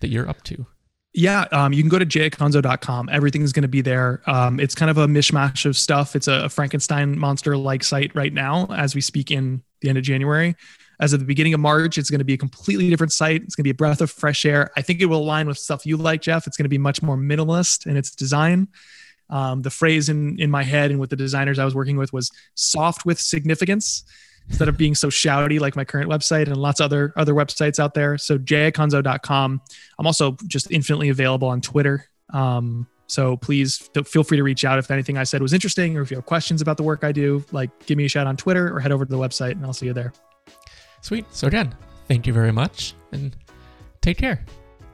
that 0.00 0.08
you're 0.08 0.28
up 0.28 0.42
to? 0.44 0.66
Yeah, 1.14 1.46
um, 1.50 1.72
you 1.72 1.82
can 1.82 1.88
go 1.88 1.98
to 1.98 2.04
jayacunzo.com. 2.04 3.08
Everything's 3.10 3.52
going 3.52 3.62
to 3.62 3.68
be 3.68 3.80
there. 3.80 4.20
Um, 4.26 4.60
it's 4.60 4.74
kind 4.74 4.90
of 4.90 4.98
a 4.98 5.06
mishmash 5.06 5.64
of 5.64 5.74
stuff. 5.74 6.14
It's 6.14 6.28
a 6.28 6.50
Frankenstein 6.50 7.18
monster 7.18 7.56
like 7.56 7.82
site 7.82 8.14
right 8.14 8.32
now 8.32 8.66
as 8.66 8.94
we 8.94 9.00
speak 9.00 9.30
in 9.30 9.62
the 9.80 9.88
end 9.88 9.96
of 9.96 10.04
January 10.04 10.54
as 11.00 11.12
of 11.12 11.20
the 11.20 11.26
beginning 11.26 11.54
of 11.54 11.60
March, 11.60 11.98
it's 11.98 12.10
going 12.10 12.20
to 12.20 12.24
be 12.24 12.34
a 12.34 12.38
completely 12.38 12.88
different 12.88 13.12
site. 13.12 13.42
It's 13.42 13.54
going 13.54 13.62
to 13.62 13.66
be 13.66 13.70
a 13.70 13.74
breath 13.74 14.00
of 14.00 14.10
fresh 14.10 14.44
air. 14.44 14.70
I 14.76 14.82
think 14.82 15.00
it 15.00 15.06
will 15.06 15.20
align 15.20 15.46
with 15.46 15.58
stuff 15.58 15.86
you 15.86 15.96
like, 15.96 16.22
Jeff. 16.22 16.46
It's 16.46 16.56
going 16.56 16.64
to 16.64 16.70
be 16.70 16.78
much 16.78 17.02
more 17.02 17.16
minimalist 17.16 17.86
in 17.86 17.96
its 17.96 18.10
design. 18.10 18.68
Um, 19.28 19.62
the 19.62 19.70
phrase 19.70 20.08
in 20.08 20.38
in 20.40 20.50
my 20.50 20.62
head 20.62 20.90
and 20.90 21.00
with 21.00 21.10
the 21.10 21.16
designers 21.16 21.58
I 21.58 21.64
was 21.64 21.74
working 21.74 21.96
with 21.96 22.12
was 22.12 22.30
soft 22.54 23.04
with 23.04 23.20
significance 23.20 24.04
instead 24.48 24.68
of 24.68 24.76
being 24.76 24.94
so 24.94 25.08
shouty 25.08 25.58
like 25.58 25.74
my 25.74 25.84
current 25.84 26.08
website 26.08 26.46
and 26.46 26.56
lots 26.56 26.80
of 26.80 26.84
other 26.84 27.12
other 27.16 27.34
websites 27.34 27.78
out 27.80 27.94
there. 27.94 28.16
So 28.18 28.38
jayacunzo.com. 28.38 29.60
I'm 29.98 30.06
also 30.06 30.36
just 30.46 30.70
infinitely 30.70 31.08
available 31.08 31.48
on 31.48 31.60
Twitter. 31.60 32.08
Um, 32.30 32.86
so 33.08 33.36
please 33.36 33.88
feel 34.04 34.24
free 34.24 34.36
to 34.36 34.42
reach 34.42 34.64
out 34.64 34.78
if 34.78 34.90
anything 34.90 35.16
I 35.16 35.24
said 35.24 35.40
was 35.40 35.52
interesting 35.52 35.96
or 35.96 36.02
if 36.02 36.10
you 36.10 36.16
have 36.16 36.26
questions 36.26 36.60
about 36.60 36.76
the 36.76 36.82
work 36.82 37.04
I 37.04 37.12
do, 37.12 37.44
like 37.52 37.70
give 37.86 37.96
me 37.96 38.04
a 38.04 38.08
shout 38.08 38.26
on 38.26 38.36
Twitter 38.36 38.74
or 38.74 38.80
head 38.80 38.92
over 38.92 39.04
to 39.04 39.10
the 39.10 39.18
website 39.18 39.52
and 39.52 39.64
I'll 39.64 39.72
see 39.72 39.86
you 39.86 39.92
there. 39.92 40.12
Sweet. 41.00 41.26
So 41.30 41.46
again, 41.46 41.74
thank 42.08 42.26
you 42.26 42.32
very 42.32 42.52
much 42.52 42.94
and 43.12 43.36
take 44.00 44.18
care. 44.18 44.44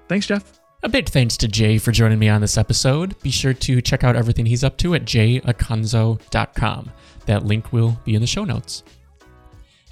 Thanks, 0.08 0.26
Jeff. 0.26 0.60
A 0.84 0.88
big 0.88 1.08
thanks 1.08 1.36
to 1.36 1.46
Jay 1.48 1.78
for 1.78 1.92
joining 1.92 2.18
me 2.18 2.28
on 2.28 2.40
this 2.40 2.58
episode. 2.58 3.18
Be 3.22 3.30
sure 3.30 3.54
to 3.54 3.80
check 3.80 4.02
out 4.02 4.16
everything 4.16 4.46
he's 4.46 4.64
up 4.64 4.76
to 4.78 4.94
at 4.94 5.04
jayacunzo.com. 5.04 6.90
That 7.26 7.44
link 7.44 7.72
will 7.72 8.00
be 8.04 8.16
in 8.16 8.20
the 8.20 8.26
show 8.26 8.44
notes. 8.44 8.82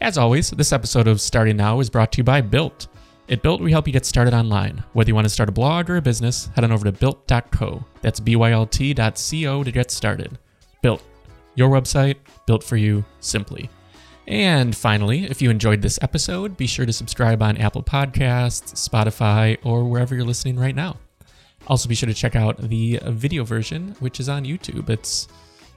As 0.00 0.18
always, 0.18 0.50
this 0.50 0.72
episode 0.72 1.06
of 1.06 1.20
Starting 1.20 1.56
Now 1.56 1.78
is 1.78 1.90
brought 1.90 2.10
to 2.12 2.18
you 2.18 2.24
by 2.24 2.42
BYLT. 2.42 2.88
At 3.28 3.42
BYLT, 3.42 3.60
we 3.60 3.70
help 3.70 3.86
you 3.86 3.92
get 3.92 4.04
started 4.04 4.34
online. 4.34 4.82
Whether 4.92 5.10
you 5.10 5.14
want 5.14 5.26
to 5.26 5.32
start 5.32 5.48
a 5.48 5.52
blog 5.52 5.88
or 5.88 5.98
a 5.98 6.02
business, 6.02 6.46
head 6.56 6.64
on 6.64 6.72
over 6.72 6.84
to 6.84 6.92
bylt.co. 6.92 7.84
That's 8.00 8.18
B-Y-L-T.co 8.18 9.62
to 9.62 9.72
get 9.72 9.90
started. 9.92 10.38
BYLT, 10.82 11.02
your 11.54 11.68
website, 11.68 12.16
built 12.46 12.64
for 12.64 12.76
you, 12.76 13.04
simply. 13.20 13.70
And 14.26 14.76
finally, 14.76 15.24
if 15.24 15.42
you 15.42 15.50
enjoyed 15.50 15.82
this 15.82 15.98
episode, 16.02 16.56
be 16.56 16.66
sure 16.66 16.86
to 16.86 16.92
subscribe 16.92 17.42
on 17.42 17.56
Apple 17.56 17.82
Podcasts, 17.82 18.74
Spotify, 18.74 19.58
or 19.64 19.84
wherever 19.84 20.14
you're 20.14 20.24
listening 20.24 20.58
right 20.58 20.74
now. 20.74 20.96
Also, 21.66 21.88
be 21.88 21.94
sure 21.94 22.06
to 22.06 22.14
check 22.14 22.36
out 22.36 22.56
the 22.58 23.00
video 23.06 23.44
version, 23.44 23.96
which 23.98 24.20
is 24.20 24.28
on 24.28 24.44
YouTube. 24.44 24.88
It's 24.88 25.28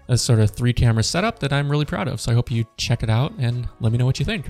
a 0.08 0.18
sort 0.18 0.40
of 0.40 0.52
three 0.52 0.74
camera 0.74 1.04
setup 1.04 1.40
that 1.40 1.52
I'm 1.52 1.70
really 1.70 1.86
proud 1.86 2.08
of. 2.08 2.22
So 2.22 2.32
I 2.32 2.36
hope 2.36 2.52
you 2.52 2.66
check 2.78 3.04
it 3.04 3.10
out 3.10 3.34
and 3.40 3.68
let 3.80 3.92
me 3.92 3.98
know 3.98 4.06
what 4.06 4.20
you 4.20 4.26
think. 4.26 4.50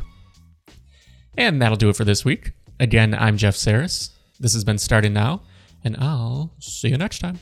And 1.37 1.61
that'll 1.61 1.77
do 1.77 1.89
it 1.89 1.95
for 1.95 2.05
this 2.05 2.25
week. 2.25 2.51
Again, 2.79 3.13
I'm 3.13 3.37
Jeff 3.37 3.55
Sarris. 3.55 4.09
This 4.39 4.53
has 4.53 4.63
been 4.63 4.77
Starting 4.77 5.13
Now, 5.13 5.43
and 5.83 5.95
I'll 5.97 6.53
see 6.59 6.89
you 6.89 6.97
next 6.97 7.19
time. 7.19 7.39